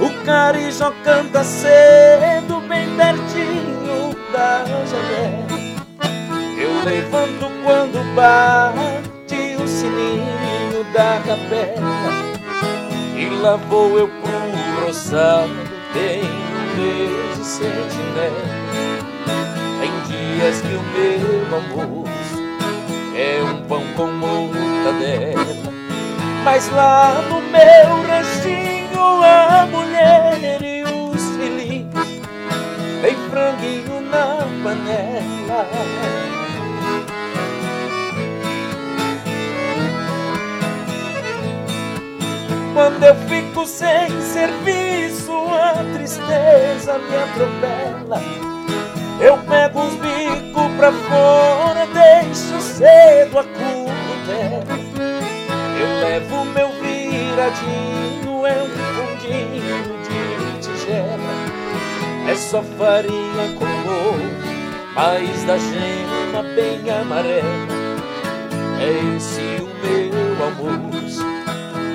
O 0.00 0.24
carijó 0.24 0.90
canta 1.04 1.44
cedo, 1.44 2.62
bem 2.66 2.88
pertinho 2.96 4.16
da 4.32 4.64
janela. 4.86 5.64
Eu 6.58 6.82
levanto 6.82 7.50
quando 7.62 8.02
bate 8.14 9.56
o 9.62 9.68
sininho 9.68 10.82
da 10.94 11.20
capela. 11.26 12.34
E 13.14 13.28
lá 13.42 13.56
vou 13.56 13.98
eu 13.98 14.08
pro 14.08 14.86
roçado, 14.86 15.52
tenho 15.92 16.54
beijo 16.74 17.44
sentinela. 17.44 18.64
Tem 19.78 19.92
dias 20.08 20.62
que 20.62 20.74
o 20.74 20.82
meu 20.82 21.58
amor 21.58 22.13
é 23.16 23.42
um 23.42 23.62
pão 23.66 23.82
com 23.96 24.06
mortadela. 24.06 25.72
Mas 26.44 26.68
lá 26.70 27.22
no 27.22 27.40
meu 27.40 28.02
ranchinho 28.06 29.22
a 29.22 29.66
mulher 29.66 30.62
e 30.62 30.82
os 30.82 31.22
filhinhos 31.36 32.08
tem 33.00 33.16
franguinho 33.30 34.00
na 34.10 34.38
panela. 34.62 35.68
Quando 42.74 43.04
eu 43.04 43.14
fico 43.28 43.64
sem 43.66 44.10
serviço, 44.20 45.32
a 45.48 45.74
tristeza 45.94 46.98
me 46.98 47.16
atropela. 47.16 48.20
Eu 49.20 49.38
pego 49.38 49.80
os 49.80 49.94
bicos 49.94 50.72
pra 50.76 50.90
fora, 50.90 51.83
deixo 52.04 52.60
cedo 52.60 53.38
a 53.38 53.44
terra. 53.44 54.78
Eu 55.80 56.00
levo 56.00 56.44
meu 56.44 56.68
viradinho, 56.80 58.46
é 58.46 58.62
um 58.62 58.70
fundinho 58.94 59.78
de 60.02 60.58
tigela. 60.60 61.34
É 62.28 62.34
só 62.34 62.62
farinha 62.62 63.54
com 63.58 63.64
ovo, 63.90 64.94
mais 64.94 65.44
da 65.44 65.56
gema 65.58 66.42
bem 66.54 66.90
amarela. 66.90 67.84
É 68.80 69.16
esse 69.16 69.62
o 69.62 69.68
meu 69.82 70.44
almoço, 70.44 71.24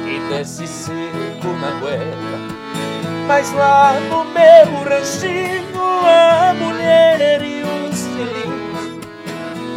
que 0.06 0.20
desce 0.30 0.68
seco 0.68 1.48
na 1.62 1.72
goela. 1.80 2.60
Mas 3.28 3.51
lá 3.54 3.94
no 4.10 4.24
meu 4.25 4.84
ranchinho 4.84 5.70
a 6.06 6.54
mulher 6.54 7.42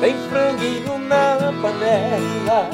tem 0.03 0.17
franguinho 0.29 0.99
na 0.99 1.53
panela 1.63 2.69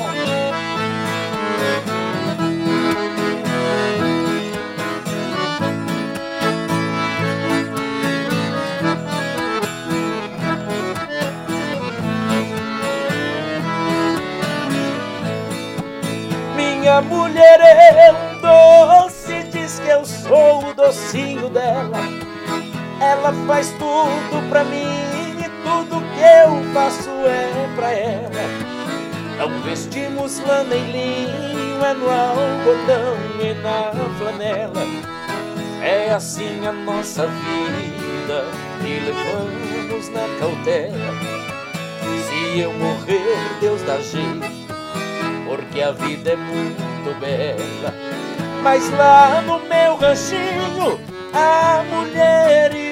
Minha 16.57 17.03
mulher 17.03 17.61
é 17.61 18.11
um 18.11 18.41
doce, 18.41 19.43
diz 19.53 19.79
que 19.81 19.91
eu 19.91 20.03
sou 20.07 20.71
o 20.71 20.73
docinho 20.73 21.51
dela. 21.51 21.99
Ela 23.03 23.35
faz 23.47 23.69
tudo 23.73 24.49
pra 24.49 24.65
mim 24.65 25.08
eu 26.19 26.63
faço 26.73 27.11
é 27.27 27.69
pra 27.77 27.91
ela. 27.93 28.31
Não 29.39 29.63
vestimos 29.63 30.41
lã 30.41 30.65
nem 30.65 30.91
linho, 30.91 31.85
é 31.85 31.95
no 31.95 32.11
algodão 32.11 33.17
e 33.41 33.55
na 33.63 33.93
flanela. 34.19 34.83
É 35.83 36.11
assim 36.11 36.67
a 36.67 36.73
nossa 36.73 37.27
vida 37.27 38.45
e 38.85 39.01
levamos 39.01 40.09
na 40.09 40.27
cautela. 40.41 41.15
Se 42.27 42.61
eu 42.61 42.73
morrer, 42.73 43.59
Deus 43.61 43.81
dá 43.83 43.99
jeito 44.01 44.59
porque 45.49 45.81
a 45.81 45.93
vida 45.93 46.33
é 46.33 46.37
muito 46.37 47.21
bela. 47.21 47.95
Mas 48.63 48.91
lá 48.91 49.41
no 49.43 49.61
meu 49.61 49.97
ranchinho, 49.97 51.01
a 51.33 51.83
mulher 51.91 52.75
e 52.75 52.88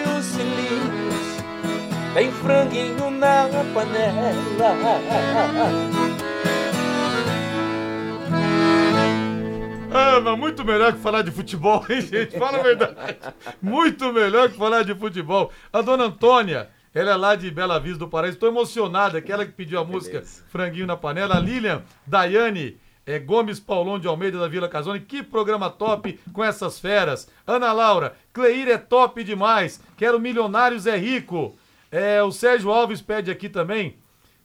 tem 2.16 2.32
franguinho 2.32 3.10
na 3.10 3.46
panela. 3.74 4.32
Ah, 9.92 10.20
mas 10.22 10.38
muito 10.38 10.64
melhor 10.64 10.94
que 10.94 10.98
falar 10.98 11.20
de 11.20 11.30
futebol, 11.30 11.84
hein, 11.90 12.00
gente? 12.00 12.38
Fala 12.38 12.58
a 12.58 12.62
verdade. 12.62 12.96
Muito 13.60 14.10
melhor 14.14 14.48
que 14.48 14.56
falar 14.56 14.82
de 14.82 14.94
futebol. 14.94 15.52
A 15.70 15.82
dona 15.82 16.04
Antônia, 16.04 16.70
ela 16.94 17.10
é 17.10 17.16
lá 17.16 17.34
de 17.34 17.50
Bela 17.50 17.78
Vista 17.78 17.98
do 17.98 18.08
Paraíso. 18.08 18.36
Estou 18.36 18.48
emocionada, 18.48 19.18
aquela 19.18 19.44
que 19.44 19.52
pediu 19.52 19.78
a 19.78 19.84
música 19.84 20.22
Franguinho 20.48 20.86
na 20.86 20.96
Panela. 20.96 21.36
A 21.36 21.40
Lilian, 21.40 21.82
Daiane, 22.06 22.78
é, 23.04 23.18
Gomes 23.18 23.60
Paulão 23.60 23.98
de 23.98 24.08
Almeida 24.08 24.38
da 24.38 24.48
Vila 24.48 24.70
Casone. 24.70 25.00
Que 25.00 25.22
programa 25.22 25.68
top 25.68 26.18
com 26.32 26.42
essas 26.42 26.80
feras. 26.80 27.28
Ana 27.46 27.74
Laura, 27.74 28.16
Cleir 28.32 28.68
é 28.68 28.78
top 28.78 29.22
demais. 29.22 29.82
Quero 29.98 30.18
Milionários 30.18 30.86
é 30.86 30.96
Rico. 30.96 31.54
É, 31.98 32.22
o 32.22 32.30
Sérgio 32.30 32.70
Alves 32.70 33.00
pede 33.00 33.30
aqui 33.30 33.48
também. 33.48 33.96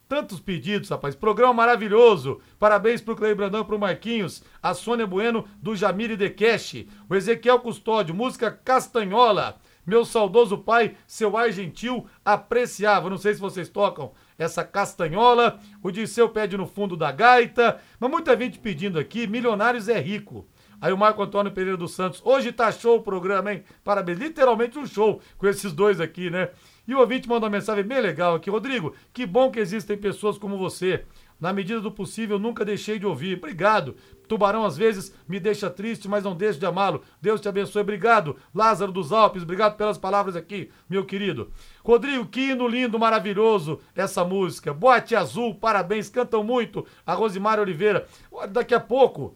Tantos 0.08 0.40
pedidos, 0.40 0.88
rapaz. 0.88 1.16
Programa 1.16 1.54
maravilhoso. 1.54 2.40
Parabéns 2.58 3.02
pro 3.02 3.14
Cleir 3.14 3.36
Brandão 3.36 3.66
pro 3.66 3.78
Marquinhos. 3.78 4.42
A 4.64 4.74
Sônia 4.74 5.06
Bueno 5.06 5.46
do 5.62 5.76
Jamile 5.76 6.16
de 6.16 6.30
Cash. 6.30 6.86
O 7.10 7.14
Ezequiel 7.14 7.60
Custódio, 7.60 8.16
música 8.16 8.50
Castanhola. 8.50 9.60
Meu 9.86 10.06
saudoso 10.06 10.60
pai, 10.60 10.96
seu 11.06 11.36
ar 11.36 11.52
gentil, 11.52 12.08
apreciava. 12.24 13.10
Não 13.10 13.18
sei 13.18 13.34
se 13.34 13.42
vocês 13.42 13.68
tocam 13.68 14.14
essa 14.38 14.64
castanhola. 14.64 15.60
O 15.84 15.92
Disseu 15.92 16.30
pede 16.30 16.56
no 16.56 16.66
fundo 16.66 16.96
da 16.96 17.12
gaita. 17.12 17.82
Mas 18.00 18.10
muita 18.10 18.40
gente 18.40 18.60
pedindo 18.60 18.98
aqui, 18.98 19.28
Milionários 19.28 19.90
é 19.90 20.00
rico. 20.00 20.48
Aí 20.80 20.94
o 20.94 20.98
Marco 20.98 21.22
Antônio 21.22 21.52
Pereira 21.52 21.76
dos 21.76 21.92
Santos. 21.92 22.22
Hoje 22.24 22.54
tá 22.54 22.72
show 22.72 22.98
o 22.98 23.04
programa, 23.04 23.52
hein? 23.52 23.64
Parabéns. 23.84 24.20
Literalmente 24.20 24.80
um 24.80 24.86
show 24.86 25.20
com 25.38 25.48
esses 25.48 25.74
dois 25.74 26.00
aqui, 26.00 26.30
né? 26.30 26.50
E 26.88 26.96
o 26.96 27.00
ouvinte 27.00 27.30
mandou 27.30 27.48
uma 27.48 27.58
mensagem 27.58 27.84
bem 27.84 28.02
legal 28.02 28.36
aqui. 28.36 28.50
Rodrigo, 28.50 28.96
que 29.14 29.26
bom 29.26 29.52
que 29.52 29.60
existem 29.60 29.98
pessoas 29.98 30.38
como 30.38 30.58
você. 30.58 31.06
Na 31.40 31.52
medida 31.52 31.82
do 31.82 31.92
possível, 31.92 32.38
nunca 32.38 32.64
deixei 32.64 33.00
de 33.00 33.06
ouvir. 33.06 33.38
Obrigado. 33.38 33.96
Tubarão 34.28 34.64
às 34.64 34.78
vezes 34.78 35.14
me 35.28 35.40
deixa 35.40 35.72
triste, 35.72 36.08
mas 36.08 36.24
não 36.24 36.36
deixo 36.36 36.60
de 36.60 36.66
amá-lo. 36.68 37.02
Deus 37.20 37.42
te 37.42 37.50
abençoe. 37.50 37.82
Obrigado, 37.82 38.38
Lázaro 38.54 38.92
dos 38.92 39.12
Alpes. 39.12 39.42
Obrigado 39.42 39.76
pelas 39.76 39.98
palavras 39.98 40.36
aqui, 40.36 40.70
meu 40.88 41.04
querido. 41.04 41.52
Rodrigo, 41.84 42.28
que 42.28 42.52
hino 42.52 42.68
lindo, 42.68 43.00
maravilhoso 43.00 43.80
essa 43.96 44.24
música. 44.24 44.72
Boate 44.72 45.16
Azul, 45.16 45.56
parabéns, 45.56 46.10
cantam 46.10 46.44
muito. 46.44 46.86
A 47.06 47.14
Rosimara 47.16 47.62
Oliveira. 47.62 48.06
Daqui 48.52 48.76
a 48.76 48.80
pouco 48.80 49.36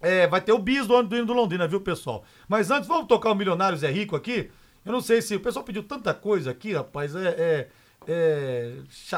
é, 0.00 0.26
vai 0.26 0.40
ter 0.40 0.52
o 0.52 0.58
bis 0.58 0.86
do 0.86 0.94
ano 0.94 1.08
do 1.08 1.16
hino 1.16 1.26
do 1.26 1.32
Londrina, 1.32 1.66
viu, 1.66 1.80
pessoal? 1.80 2.24
Mas 2.48 2.70
antes, 2.70 2.88
vamos 2.88 3.06
tocar 3.06 3.30
o 3.30 3.34
Milionários 3.34 3.82
é 3.82 3.90
Rico 3.90 4.14
aqui? 4.16 4.50
Eu 4.88 4.92
não 4.92 5.02
sei 5.02 5.20
se 5.20 5.36
o 5.36 5.40
pessoal 5.40 5.62
pediu 5.66 5.82
tanta 5.82 6.14
coisa 6.14 6.50
aqui, 6.50 6.72
rapaz. 6.72 7.14
É, 7.14 7.28
é, 7.28 7.68
é 8.08 8.72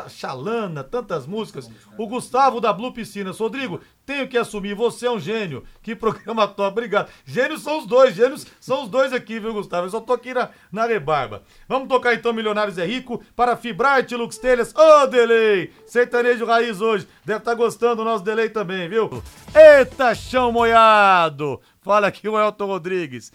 Xalana, 0.09 0.83
tantas 0.83 1.29
músicas. 1.29 1.71
O 1.97 2.09
Gustavo 2.09 2.61
da 2.61 2.73
Blue 2.73 2.93
Piscinas. 2.93 3.39
Rodrigo, 3.39 3.81
tenho 4.05 4.27
que 4.27 4.37
assumir, 4.37 4.75
você 4.75 5.07
é 5.07 5.11
um 5.13 5.21
gênio. 5.21 5.63
Que 5.81 5.95
programa 5.95 6.49
top, 6.51 6.73
obrigado. 6.73 7.09
Gênios 7.25 7.63
são 7.63 7.79
os 7.79 7.87
dois, 7.87 8.17
gênios 8.17 8.49
são 8.59 8.83
os 8.83 8.89
dois 8.89 9.13
aqui, 9.13 9.39
viu, 9.39 9.53
Gustavo? 9.53 9.87
Eu 9.87 9.91
só 9.91 10.01
tô 10.01 10.13
aqui 10.13 10.35
na, 10.35 10.51
na 10.73 10.87
rebarba. 10.87 11.45
Vamos 11.69 11.87
tocar 11.87 12.15
então 12.15 12.33
Milionários 12.33 12.77
é 12.77 12.85
Rico 12.85 13.23
para 13.37 13.57
Fibrarte 13.57 14.17
Lux 14.17 14.39
Telhas. 14.39 14.75
Ô, 14.75 15.05
oh, 15.05 15.07
Delay! 15.07 15.73
Sertanejo 15.87 16.47
Raiz 16.47 16.81
hoje. 16.81 17.07
Deve 17.25 17.39
estar 17.39 17.53
tá 17.53 17.57
gostando 17.57 17.97
do 17.97 18.05
nosso 18.05 18.25
Delay 18.25 18.51
também, 18.51 18.89
viu? 18.89 19.23
Eita, 19.55 20.17
chão 20.17 20.51
moiado! 20.51 21.61
Fala 21.81 22.09
aqui 22.09 22.29
o 22.29 22.37
Elton 22.37 22.67
Rodrigues 22.67 23.33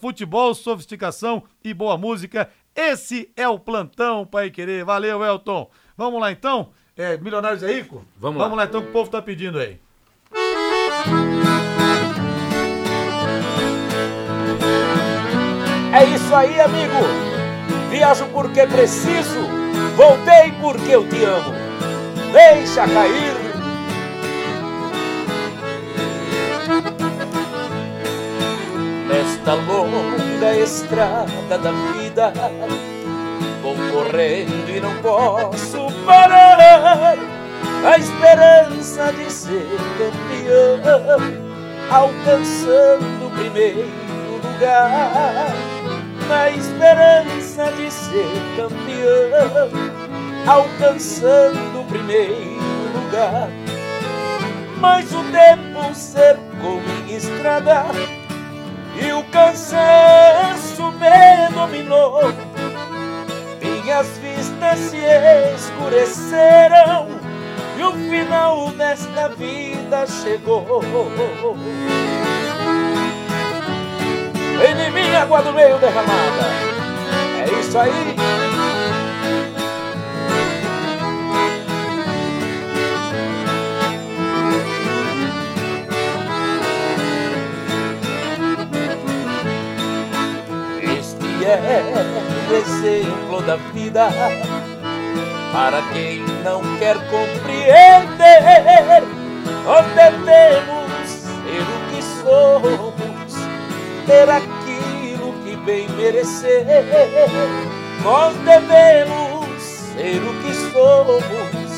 futebol, 0.00 0.54
sofisticação 0.54 1.42
e 1.62 1.72
boa 1.74 1.96
música. 1.96 2.48
Esse 2.74 3.30
é 3.36 3.48
o 3.48 3.58
plantão 3.58 4.26
Pai 4.26 4.50
Querer. 4.50 4.84
Valeu, 4.84 5.24
Elton. 5.24 5.70
Vamos 5.96 6.20
lá 6.20 6.32
então? 6.32 6.70
É, 6.96 7.16
Milionários 7.16 7.62
é 7.62 7.72
Rico? 7.72 8.04
Vamos 8.16 8.38
lá. 8.38 8.44
Vamos 8.44 8.58
lá 8.58 8.64
então 8.64 8.82
que 8.82 8.88
o 8.88 8.92
povo 8.92 9.10
tá 9.10 9.20
pedindo 9.20 9.58
aí. 9.58 9.78
É 15.94 16.04
isso 16.06 16.34
aí, 16.34 16.60
amigo. 16.60 16.94
Viajo 17.90 18.26
porque 18.32 18.66
preciso, 18.66 19.40
voltei 19.96 20.52
porque 20.60 20.90
eu 20.90 21.06
te 21.06 21.22
amo. 21.22 21.52
Deixa 22.32 22.88
cair 22.88 23.41
nesta 29.42 29.54
longa 29.54 30.56
estrada 30.56 31.58
da 31.58 31.72
vida. 31.92 32.32
Vou 33.60 33.74
correndo 33.90 34.70
e 34.70 34.80
não 34.80 34.94
posso 35.02 35.88
parar. 36.06 37.16
A 37.84 37.98
esperança 37.98 39.12
de 39.12 39.30
ser 39.30 39.66
campeão, 39.98 41.18
alcançando 41.90 43.26
o 43.26 43.30
primeiro 43.30 43.90
lugar. 44.44 45.52
Na 46.28 46.50
esperança 46.50 47.72
de 47.72 47.90
ser 47.90 48.32
campeão, 48.56 49.70
alcançando 50.46 51.80
o 51.80 51.84
primeiro 51.84 52.60
lugar. 52.94 53.48
Mas 54.78 55.12
o 55.12 55.22
tempo 55.24 55.94
cercou 55.94 56.80
minha 56.80 57.16
estrada 57.16 57.84
e 58.94 59.12
o 59.12 59.22
cansaço 59.24 60.90
me 60.92 61.54
dominou. 61.54 62.20
Minhas 63.60 64.18
vistas 64.18 64.78
se 64.78 64.98
escureceram 65.54 67.08
e 67.78 67.82
o 67.82 67.92
final 67.92 68.70
desta 68.72 69.28
vida 69.28 70.06
chegou. 70.06 70.82
Vem 74.58 74.76
de 74.76 74.90
mim, 74.90 75.14
água 75.14 75.42
do 75.42 75.52
meio 75.52 75.78
derramada. 75.78 76.46
É 77.40 77.60
isso 77.60 77.78
aí. 77.78 78.31
É 91.44 91.82
o 92.50 92.54
exemplo 92.54 93.42
da 93.42 93.56
vida 93.56 94.08
para 95.52 95.82
quem 95.92 96.20
não 96.42 96.62
quer 96.78 96.96
compreender. 97.10 98.02
Nós 99.64 99.86
devemos 99.94 101.10
ser 101.10 101.62
o 101.62 101.78
que 101.90 102.02
somos, 102.22 103.34
ter 104.06 104.28
aquilo 104.30 105.32
que 105.44 105.56
bem 105.56 105.88
merecer. 105.90 106.64
Nós 108.02 108.34
devemos 108.38 109.62
ser 109.62 110.22
o 110.22 110.32
que 110.42 110.54
somos, 110.72 111.72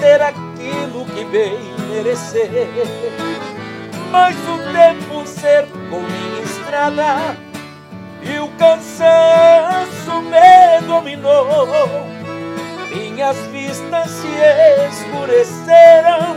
ter 0.00 0.20
aquilo 0.20 1.06
que 1.06 1.24
bem 1.26 1.58
merecer. 1.90 2.68
Mas 4.10 4.36
o 4.36 4.58
tempo 4.72 5.26
cercou 5.26 6.00
minha 6.00 6.42
estrada 6.42 7.49
e 8.22 8.38
o 8.38 8.48
cansaço 8.58 10.22
me 10.22 10.86
dominou. 10.86 11.88
Minhas 12.94 13.36
vistas 13.46 14.10
se 14.10 14.28
escureceram 14.88 16.36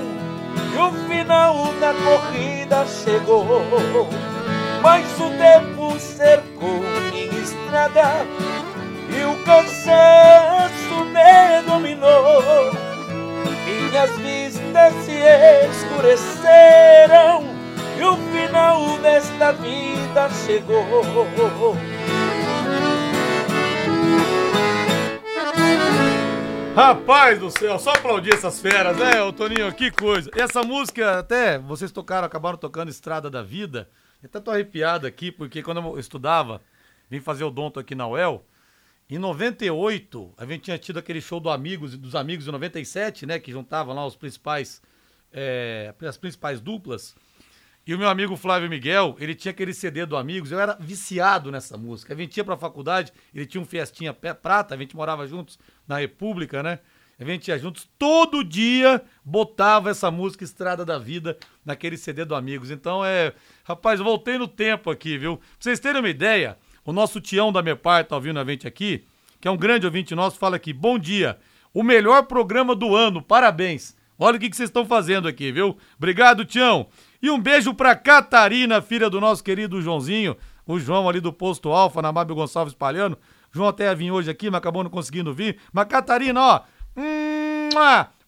e 0.74 0.78
o 0.78 0.92
final 1.08 1.68
da 1.80 1.94
corrida 1.94 2.86
chegou. 2.86 4.10
Mas 4.82 5.06
o 5.20 5.30
tempo 5.32 6.00
cercou 6.00 6.82
minha 7.12 7.40
estrada 7.42 8.26
e 9.10 9.24
o 9.24 9.36
cansaço 9.44 11.06
me 11.06 11.62
dominou. 11.66 12.72
Minhas 13.66 14.12
vistas 14.18 14.94
se 15.06 15.20
escureceram 15.70 17.53
vida 19.54 20.30
chegou. 20.46 21.76
Rapaz 26.76 27.40
do 27.40 27.52
céu, 27.52 27.78
só 27.78 27.92
aplaudir 27.92 28.34
essas 28.34 28.60
feras, 28.60 28.98
né, 28.98 29.22
ô 29.22 29.32
Toninho? 29.32 29.72
Que 29.74 29.92
coisa. 29.92 30.30
E 30.36 30.42
essa 30.42 30.64
música, 30.64 31.20
até 31.20 31.60
vocês 31.60 31.92
tocaram, 31.92 32.26
acabaram 32.26 32.58
tocando 32.58 32.90
Estrada 32.90 33.30
da 33.30 33.44
Vida. 33.44 33.90
Eu 34.22 34.28
até 34.28 34.40
tô 34.40 34.50
arrepiado 34.50 35.06
aqui, 35.06 35.32
porque 35.32 35.62
quando 35.62 35.82
eu 35.82 36.00
estudava, 36.00 36.62
vim 37.10 37.20
fazer 37.20 37.44
o 37.44 37.52
Donto 37.52 37.80
aqui 37.80 37.94
na 37.94 38.08
UEL, 38.08 38.44
em 39.10 39.20
98, 39.20 40.34
a 40.38 40.46
gente 40.46 40.64
tinha 40.64 40.78
tido 40.78 40.98
aquele 40.98 41.22
show 41.22 41.40
do 41.40 41.50
Amigos, 41.50 41.96
dos 41.96 42.16
Amigos 42.16 42.48
em 42.48 42.52
97, 42.52 43.26
né? 43.28 43.38
Que 43.38 43.52
juntavam 43.52 43.94
lá 43.94 44.06
os 44.06 44.16
principais, 44.16 44.82
é, 45.32 45.94
as 46.02 46.18
principais 46.18 46.60
duplas. 46.60 47.16
E 47.86 47.94
o 47.94 47.98
meu 47.98 48.08
amigo 48.08 48.38
Flávio 48.38 48.70
Miguel, 48.70 49.16
ele 49.20 49.36
tinha 49.36 49.52
aquele 49.52 49.74
CD 49.74 50.06
do 50.06 50.16
Amigos, 50.16 50.52
eu 50.52 50.60
era 50.60 50.78
viciado 50.80 51.52
nessa 51.52 51.78
música. 51.78 52.14
A 52.14 52.18
gente 52.18 52.38
ia 52.38 52.44
pra 52.44 52.56
faculdade, 52.56 53.12
ele 53.36 53.46
tinha 53.46 53.60
um 53.60 53.66
Fiestinha 53.66 54.14
Pé 54.14 54.34
Prata, 54.34 54.74
a 54.74 54.78
gente 54.78 54.96
morava 54.96 55.28
juntos 55.28 55.60
na 55.86 55.98
República, 55.98 56.64
né? 56.64 56.80
A 57.20 57.26
gente 57.26 57.50
ia 57.50 57.60
juntos, 57.60 57.88
todo 58.00 58.44
dia 58.44 59.02
botava 59.24 59.90
essa 59.90 60.10
música 60.10 60.44
Estrada 60.44 60.86
da 60.86 60.98
Vida 60.98 61.38
naquele 61.66 61.98
CD 61.98 62.26
do 62.26 62.36
Amigos. 62.36 62.72
Então 62.72 63.04
é. 63.04 63.34
Rapaz, 63.64 64.00
voltei 64.00 64.38
no 64.38 64.48
tempo 64.48 64.90
aqui, 64.90 65.18
viu? 65.18 65.38
Pra 65.38 65.46
vocês 65.60 65.80
terem 65.80 66.02
uma 66.02 66.10
ideia, 66.10 66.58
o 66.86 66.92
nosso 66.92 67.20
Tião 67.22 67.52
da 67.52 67.62
Mepar 67.62 68.06
tá 68.06 68.16
ouvindo 68.16 68.40
a 68.40 68.46
gente 68.46 68.68
aqui, 68.68 69.06
que 69.40 69.48
é 69.48 69.52
um 69.52 69.58
grande 69.58 69.86
ouvinte 69.86 70.16
nosso, 70.16 70.38
fala 70.38 70.56
aqui: 70.56 70.74
bom 70.74 70.98
dia, 70.98 71.38
o 71.74 71.84
melhor 71.84 72.24
programa 72.24 72.76
do 72.76 72.96
ano, 72.96 73.22
parabéns. 73.22 73.96
Olha 74.24 74.38
o 74.38 74.40
que, 74.40 74.48
vocês 74.56 74.70
estão 74.70 74.86
fazendo 74.86 75.28
aqui, 75.28 75.52
viu? 75.52 75.76
Obrigado, 75.98 76.46
Tião. 76.46 76.88
E 77.22 77.30
um 77.30 77.38
beijo 77.38 77.74
pra 77.74 77.94
Catarina, 77.94 78.82
filha 78.82 79.10
do 79.10 79.20
nosso 79.20 79.44
querido 79.44 79.82
Joãozinho, 79.82 80.38
o 80.66 80.80
João 80.80 81.10
ali 81.10 81.20
do 81.20 81.34
Posto 81.34 81.74
Alfa, 81.74 82.02
na 82.02 82.10
Mábio 82.10 82.34
Gonçalves 82.34 82.74
Palhano. 82.74 83.18
João 83.52 83.68
até 83.68 83.94
vir 83.94 84.12
hoje 84.12 84.32
aqui, 84.32 84.50
mas 84.50 84.60
acabou 84.60 84.82
não 84.82 84.90
conseguindo 84.90 85.34
vir. 85.34 85.58
Mas 85.74 85.88
Catarina, 85.90 86.40
ó, 86.40 86.62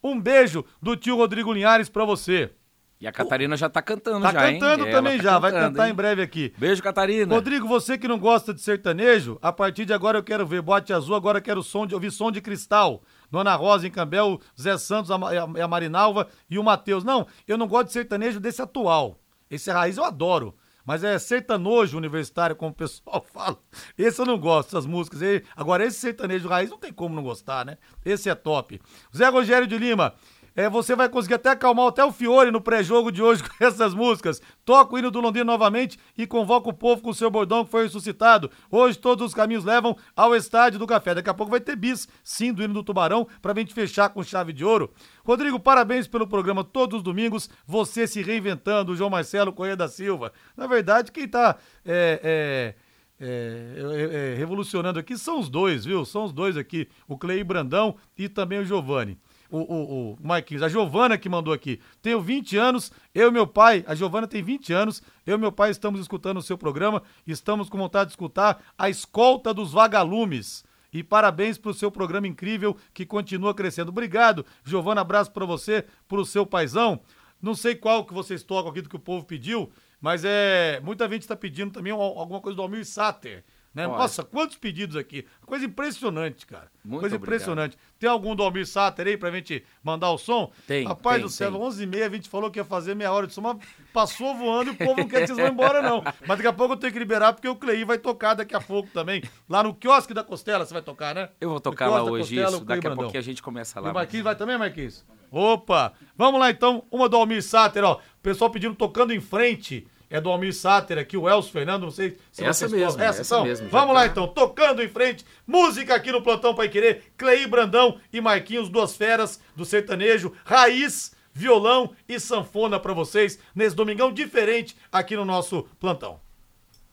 um 0.04 0.20
beijo 0.20 0.66
do 0.82 0.98
tio 0.98 1.16
Rodrigo 1.16 1.54
Linhares 1.54 1.88
pra 1.88 2.04
você. 2.04 2.52
E 3.00 3.08
a 3.08 3.12
Catarina 3.14 3.56
já 3.56 3.70
tá 3.70 3.82
cantando 3.82 4.22
Tá 4.22 4.34
já, 4.34 4.52
cantando 4.52 4.86
hein? 4.86 4.92
também 4.92 5.18
tá 5.18 5.24
já, 5.24 5.40
vai 5.40 5.52
cantando, 5.52 5.72
cantar 5.72 5.86
hein? 5.86 5.94
em 5.94 5.96
breve 5.96 6.22
aqui. 6.22 6.54
Beijo, 6.58 6.84
Catarina. 6.84 7.34
Rodrigo, 7.34 7.70
você 7.70 7.98
que 7.98 8.08
não 8.08 8.20
gosta 8.20 8.54
de 8.54 8.60
sertanejo, 8.60 9.40
a 9.42 9.52
partir 9.54 9.86
de 9.86 9.94
agora 9.94 10.18
eu 10.18 10.24
quero 10.24 10.46
ver 10.46 10.62
bote 10.62 10.92
azul, 10.92 11.16
agora 11.16 11.38
eu 11.38 11.42
quero 11.42 11.64
som 11.64 11.88
de, 11.88 11.96
ouvir 11.96 12.12
som 12.12 12.32
de 12.32 12.42
cristal. 12.42 13.02
Dona 13.32 13.56
Rosa 13.56 13.88
em 13.88 13.92
Cambel, 13.92 14.40
Zé 14.60 14.78
Santos, 14.78 15.12
a, 15.12 15.16
a, 15.16 15.68
Marinalva 15.68 16.28
e 16.50 16.58
o 16.58 16.64
Matheus. 16.64 17.04
Não, 17.04 17.28
eu 17.48 17.58
não 17.58 17.68
gosto 17.68 17.88
de 17.88 17.94
sertanejo 17.94 18.40
desse 18.40 18.62
atual. 18.62 19.20
Esse 19.50 19.72
raiz 19.72 19.98
eu 19.98 20.04
adoro. 20.04 20.56
Mas 20.86 21.04
é 21.04 21.18
sertanojo 21.18 21.98
universitário, 21.98 22.56
como 22.56 22.72
o 22.72 22.76
pessoal 22.76 23.26
fala. 23.34 23.58
Esse 23.98 24.22
eu 24.22 24.26
não 24.26 24.38
gosto, 24.38 24.70
essas 24.70 24.86
músicas. 24.86 25.20
Agora, 25.56 25.84
esse 25.84 26.00
sertanejo 26.00 26.48
raiz 26.48 26.70
não 26.70 26.78
tem 26.78 26.94
como 26.94 27.16
não 27.16 27.24
gostar, 27.24 27.66
né? 27.66 27.78
Esse 28.06 28.30
é 28.30 28.36
top. 28.36 28.80
Zé 29.16 29.28
Rogério 29.28 29.66
de 29.66 29.78
Lima, 29.78 30.14
é, 30.56 30.70
você 30.70 30.96
vai 30.96 31.10
conseguir 31.10 31.34
até 31.34 31.50
acalmar 31.50 31.88
até 31.88 32.04
o 32.04 32.12
Fiore 32.12 32.50
no 32.50 32.62
pré-jogo 32.62 33.12
de 33.12 33.22
hoje 33.22 33.44
com 33.48 33.64
essas 33.64 33.94
músicas. 33.94 34.42
Toca 34.64 34.96
o 34.96 34.98
hino 34.98 35.12
do 35.12 35.20
Londrina 35.20 35.46
novamente 35.46 36.00
e 36.18 36.26
convoca 36.26 36.70
o 36.70 36.74
povo 36.74 37.02
com 37.02 37.10
o 37.10 37.14
seu 37.14 37.30
bordão 37.30 37.66
que 37.66 37.72
foi 37.72 37.84
ressuscitado. 37.84 38.50
Hoje 38.72 38.98
todos 38.98 39.26
os 39.28 39.34
caminhos 39.34 39.66
levam 39.66 39.98
ao 40.16 40.36
estádio 40.36 40.80
do 40.80 40.88
café. 40.88 41.14
Daqui 41.14 41.30
a 41.30 41.34
pouco 41.34 41.52
vai 41.52 41.60
ter 41.60 41.76
bis, 41.76 42.08
sim, 42.24 42.54
do 42.54 42.64
hino 42.64 42.74
do 42.74 42.84
Tubarão, 42.84 43.28
pra 43.42 43.54
gente 43.54 43.74
fechar 43.74 44.10
com 44.10 44.24
chave 44.24 44.54
de 44.54 44.64
ouro. 44.64 44.94
Rodrigo, 45.26 45.60
parabéns 45.60 46.08
pelo 46.08 46.28
programa 46.28 46.64
todos 46.64 46.98
os 46.98 47.04
domingos. 47.04 47.50
Você 47.68 48.08
se 48.08 48.22
reinventando, 48.22 48.96
João 48.96 49.10
Marcelo 49.10 49.52
Correia 49.52 49.76
da 49.76 49.88
Silva. 49.90 50.32
Na 50.56 50.68
verdade, 50.68 51.12
quem 51.12 51.28
tá. 51.28 51.58
é, 51.86 52.20
é, 52.24 52.76
é, 53.20 53.26
é, 53.28 54.34
é, 54.34 54.36
revolucionando 54.36 55.00
aqui 55.00 55.18
são 55.18 55.40
os 55.40 55.50
dois, 55.50 55.86
viu? 55.86 56.04
São 56.06 56.26
os 56.26 56.34
dois 56.34 56.58
aqui, 56.58 56.88
o 57.08 57.18
Clei 57.18 57.44
Brandão 57.44 57.96
e 58.18 58.28
também 58.28 58.60
o 58.60 58.66
Giovanni. 58.66 59.18
O, 59.50 59.58
o, 59.60 60.12
o 60.14 60.18
Marquinhos, 60.22 60.64
a 60.64 60.68
Giovana 60.70 61.18
que 61.18 61.30
mandou 61.30 61.54
aqui. 61.54 61.80
Tenho 62.02 62.20
20 62.22 62.58
anos, 62.58 62.92
eu 63.14 63.28
e 63.30 63.32
meu 63.32 63.46
pai, 63.46 63.84
a 63.88 63.94
Giovana 63.94 64.28
tem 64.28 64.42
20 64.42 64.74
anos, 64.74 65.02
eu 65.26 65.36
e 65.38 65.40
meu 65.40 65.52
pai 65.52 65.70
estamos 65.70 66.00
escutando 66.02 66.38
o 66.38 66.42
seu 66.42 66.58
programa, 66.58 67.04
estamos 67.28 67.70
com 67.70 67.78
vontade 67.78 68.08
de 68.10 68.14
escutar 68.14 68.64
a 68.78 68.90
Escolta 68.90 69.54
dos 69.54 69.72
Vagalumes. 69.72 70.64
E 70.92 71.04
parabéns 71.04 71.58
pro 71.58 71.74
seu 71.74 71.92
programa 71.92 72.26
incrível 72.28 72.76
que 72.94 73.06
continua 73.06 73.54
crescendo. 73.54 73.90
Obrigado, 73.90 74.46
Giovana, 74.64 75.02
abraço 75.02 75.30
pra 75.32 75.46
você, 75.46 75.86
pro 76.08 76.26
seu 76.26 76.46
paizão. 76.46 77.02
Não 77.42 77.54
sei 77.54 77.76
qual 77.76 78.06
que 78.06 78.14
vocês 78.14 78.42
tocam 78.44 78.72
aqui 78.72 78.82
do 78.82 78.90
que 78.90 78.96
o 78.96 79.00
povo 79.00 79.26
pediu, 79.26 79.70
mas 80.00 80.24
é. 80.26 80.80
Muita 80.84 81.08
gente 81.10 81.22
está 81.24 81.36
pedindo 81.36 81.72
também 81.72 81.92
al- 81.92 82.02
alguma 82.18 82.40
coisa 82.40 82.56
do 82.56 82.62
Almir 82.62 82.86
Sater. 82.86 83.44
Né? 83.76 83.86
Nossa, 83.86 84.24
quantos 84.24 84.56
pedidos 84.56 84.96
aqui. 84.96 85.26
Coisa 85.46 85.66
impressionante, 85.66 86.46
cara. 86.48 86.72
Muito 86.84 87.02
coisa 87.02 87.18
obrigado. 87.18 87.36
impressionante. 87.36 87.78
Tem 88.00 88.10
algum 88.10 88.34
do 88.34 88.42
Almir 88.42 88.66
Sater 88.66 89.06
aí 89.06 89.18
pra 89.18 89.30
gente 89.32 89.66
mandar 89.84 90.12
o 90.12 90.18
som? 90.18 90.50
Tem, 90.66 90.86
Rapaz 90.88 91.18
tem, 91.18 91.26
do 91.26 91.30
céu, 91.30 91.52
tem. 91.52 91.60
11h30 91.60 92.06
a 92.06 92.10
gente 92.10 92.30
falou 92.30 92.50
que 92.50 92.58
ia 92.58 92.64
fazer 92.64 92.96
meia 92.96 93.12
hora 93.12 93.28
de 93.28 93.34
som, 93.34 93.42
mas 93.42 93.58
passou 93.92 94.34
voando 94.34 94.70
e 94.72 94.74
o 94.74 94.76
povo 94.78 95.02
não 95.02 95.08
quer 95.10 95.22
que 95.22 95.28
vocês 95.28 95.38
vão 95.38 95.50
embora, 95.50 95.82
não. 95.82 96.02
Mas 96.26 96.38
daqui 96.38 96.48
a 96.48 96.54
pouco 96.54 96.74
eu 96.74 96.78
tenho 96.78 96.94
que 96.94 97.00
liberar 97.00 97.34
porque 97.34 97.50
o 97.50 97.56
Clei 97.58 97.84
vai 97.84 97.98
tocar 97.98 98.34
daqui 98.34 98.56
a 98.56 98.62
pouco 98.62 98.90
também. 98.94 99.22
Lá 99.50 99.62
no 99.62 99.74
quiosque 99.76 100.14
da 100.14 100.24
Costela 100.24 100.66
você 100.66 100.74
vai 100.74 100.82
tocar, 100.82 101.14
né? 101.14 101.30
Eu 101.42 101.50
vou 101.50 101.60
tocar 101.60 101.90
lá 101.90 102.02
hoje 102.02 102.36
Costela, 102.36 102.56
isso. 102.58 102.66
Daqui 102.66 102.88
a 102.88 102.96
pouquinho 102.96 103.20
a 103.20 103.24
gente 103.24 103.44
começa 103.44 103.78
E 103.78 103.84
lá. 103.84 103.92
o 103.92 103.94
Marquinhos 103.94 104.24
vai 104.24 104.36
também, 104.38 104.58
Marquinhos? 104.58 105.06
Opa! 105.30 105.92
Vamos 106.16 106.40
lá 106.40 106.50
então, 106.50 106.86
uma 106.90 107.10
do 107.10 107.18
Almir 107.18 107.44
Sater, 107.44 107.84
ó. 107.84 107.96
O 107.96 108.00
pessoal 108.24 108.50
pedindo 108.50 108.74
tocando 108.74 109.14
em 109.14 109.20
frente. 109.20 109.86
É 110.10 110.22
do 110.22 110.30
Almir 110.30 110.54
Sater 110.54 110.98
aqui, 110.98 111.18
o 111.18 111.28
Elcio 111.30 111.52
Fernando, 111.52 111.84
não 111.84 111.92
sei 111.92 112.18
se 112.32 112.44
Essa 112.44 112.68
mesmo. 112.68 113.02
Essa, 113.02 113.22
essa 113.22 113.36
então? 113.36 113.46
mesmo, 113.46 113.70
Vamos 113.70 113.88
tá. 113.88 113.94
lá 113.94 114.06
então, 114.06 114.28
tocando 114.28 114.82
em 114.82 114.88
frente. 114.88 115.26
Música 115.46 115.96
aqui 115.96 116.12
no 116.12 116.22
Plantão 116.22 116.56
Pai 116.56 116.70
Querer. 116.70 117.12
Clei 117.18 117.46
Brandão 117.48 118.00
e 118.14 118.22
Marquinhos, 118.22 118.70
duas 118.70 118.96
feras 118.96 119.42
do 119.56 119.66
sertanejo. 119.66 120.32
Raiz, 120.46 121.16
violão 121.34 121.92
e 122.08 122.20
sanfona 122.20 122.80
pra 122.80 122.94
vocês 122.94 123.38
nesse 123.54 123.76
domingão 123.76 124.12
diferente 124.12 124.76
aqui 124.92 125.16
no 125.16 125.26
nosso 125.26 125.68
plantão. 125.80 126.20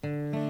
Ando 0.04 0.41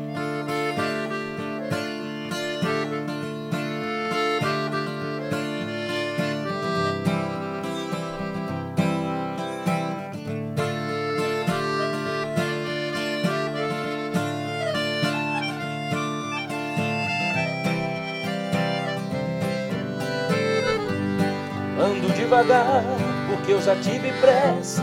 devagar, 22.33 22.83
porque 23.29 23.53
eu 23.53 23.61
já 23.61 23.77
tive 23.77 24.11
pressa 24.13 24.83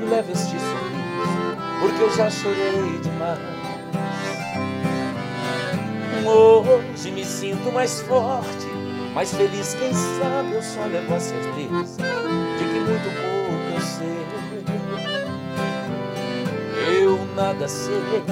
E 0.00 0.04
levo 0.04 0.32
este 0.32 0.50
sorriso, 0.50 1.56
porque 1.80 2.02
eu 2.02 2.14
já 2.14 2.28
chorei 2.28 2.98
demais. 3.02 3.38
Hoje 6.22 7.10
me 7.10 7.24
sinto 7.24 7.72
mais 7.72 8.02
forte, 8.02 8.66
mais 9.14 9.32
feliz 9.32 9.74
Quem 9.74 9.92
sabe 9.94 10.52
eu 10.52 10.62
só 10.62 10.84
levo 10.84 11.14
a 11.14 11.20
certeza 11.20 12.02
De 12.58 12.64
que 12.64 12.80
muito 12.80 13.08
pouco 13.16 13.74
eu 13.74 13.80
sei. 13.80 14.20
Eu 17.02 17.18
nada 17.34 17.66
sei. 17.66 18.22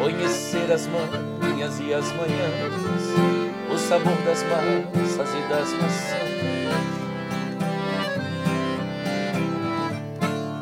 Conhecer 0.00 0.72
as 0.72 0.86
manhas 0.86 1.78
e 1.80 1.92
as 1.92 2.10
manhãs 2.12 3.37
sabor 3.88 4.18
das 4.26 4.42
massas 4.42 5.30
e 5.32 5.48
das 5.48 5.72
maçãs. 5.72 6.28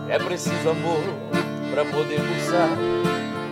É 0.08 0.16
preciso 0.16 0.70
amor 0.70 1.02
para 1.72 1.84
poder 1.86 2.20
pulsar, 2.20 2.70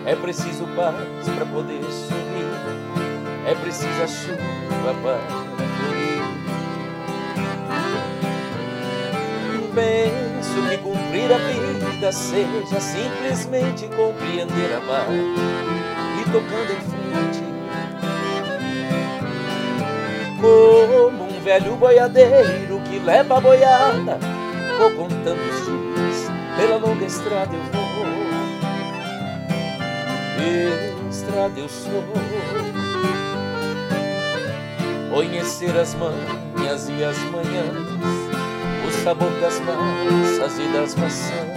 é 0.07 0.15
preciso 0.15 0.65
paz 0.77 0.95
para 1.29 1.45
poder 1.47 1.83
sorrir, 1.83 2.47
é 3.49 3.55
preciso 3.57 4.01
a 4.01 4.07
chuva 4.07 4.95
para 5.03 5.19
florir. 5.83 6.23
Penso 9.75 10.69
que 10.71 10.79
cumprir 10.79 11.33
a 11.33 11.39
vida 11.39 12.13
seja 12.13 12.81
simplesmente 12.81 13.89
compreender 13.89 14.77
a 14.77 14.81
paz 14.87 15.09
e 16.21 16.31
tocando 16.31 16.71
em 16.71 16.81
frente 16.89 17.04
como 20.45 21.25
um 21.25 21.41
velho 21.41 21.75
boiadeiro 21.77 22.79
que 22.81 22.99
leva 22.99 23.39
a 23.39 23.41
boiada. 23.41 24.19
Vou 24.79 24.91
contando 24.91 25.41
os 25.41 25.65
dias, 25.65 26.31
pela 26.57 26.77
longa 26.77 27.07
estrada 27.07 27.55
eu 27.55 27.63
vou. 27.73 27.85
Estrada 31.11 31.59
eu 31.59 31.69
sou. 31.69 32.05
Conhecer 35.15 35.77
as 35.79 35.95
manhas 35.95 36.89
e 36.89 37.05
as 37.05 37.19
manhãs, 37.31 37.89
o 38.87 38.91
sabor 39.03 39.31
das 39.41 39.61
massas 39.61 40.59
e 40.59 40.69
das 40.73 40.95
maçãs. 40.97 41.55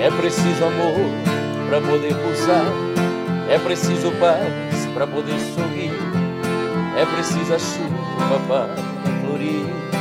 É 0.00 0.10
preciso 0.10 0.64
amor 0.64 0.94
para 1.68 1.80
poder 1.80 2.14
pulsar, 2.14 2.93
é 3.54 3.58
preciso 3.60 4.10
paz 4.18 4.84
para 4.94 5.06
poder 5.06 5.38
sorrir, 5.54 5.92
é 7.00 7.06
preciso 7.06 7.54
a 7.54 7.58
chuva 7.58 8.40
para 8.48 8.74
florir. 9.20 9.93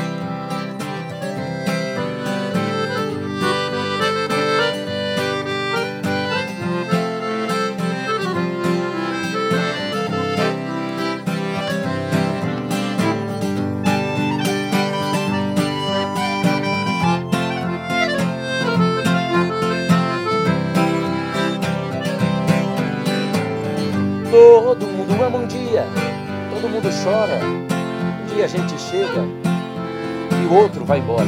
Outro 30.84 30.86
vai 30.86 31.00
embora. 31.00 31.26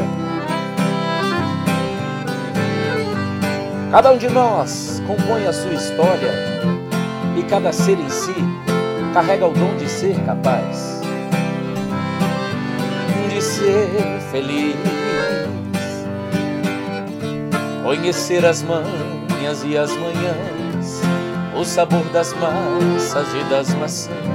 Cada 3.92 4.12
um 4.12 4.18
de 4.18 4.30
nós 4.30 5.02
compõe 5.08 5.48
a 5.48 5.54
sua 5.54 5.74
história 5.74 6.32
e 7.38 7.44
cada 7.44 7.72
ser 7.72 7.98
em 7.98 8.10
si 8.10 8.36
carrega 9.14 9.48
o 9.48 9.54
dom 9.54 9.76
de 9.78 9.90
ser 9.90 10.16
capaz 10.26 11.02
de 13.30 13.42
ser 13.42 13.88
feliz. 14.32 14.76
Conhecer 17.84 18.46
as 18.46 18.64
manhas 18.64 19.64
e 19.64 19.78
as 19.78 19.92
manhãs 19.92 21.02
o 21.58 21.64
sabor 21.64 22.04
das 22.12 22.34
massas 22.34 23.28
e 23.34 23.44
das 23.50 23.74
maçãs. 23.76 24.35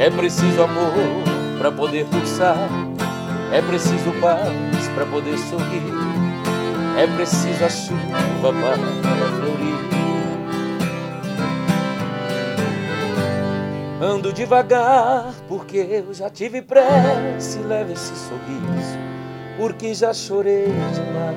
É 0.00 0.08
preciso 0.08 0.62
amor 0.62 0.94
para 1.58 1.70
poder 1.70 2.06
pulsar, 2.06 2.56
é 3.52 3.60
preciso 3.60 4.10
paz 4.18 4.88
para 4.94 5.04
poder 5.04 5.36
sorrir, 5.36 5.92
é 6.96 7.06
preciso 7.06 7.62
a 7.62 7.68
chuva 7.68 8.50
para 8.50 9.26
florir. 9.36 9.90
Ando 14.00 14.32
devagar 14.32 15.34
porque 15.46 15.76
eu 15.76 16.14
já 16.14 16.30
tive 16.30 16.62
pressa 16.62 17.60
leve 17.60 17.92
esse 17.92 18.16
sorriso, 18.16 18.98
porque 19.58 19.92
já 19.92 20.14
chorei 20.14 20.64
demais. 20.94 21.36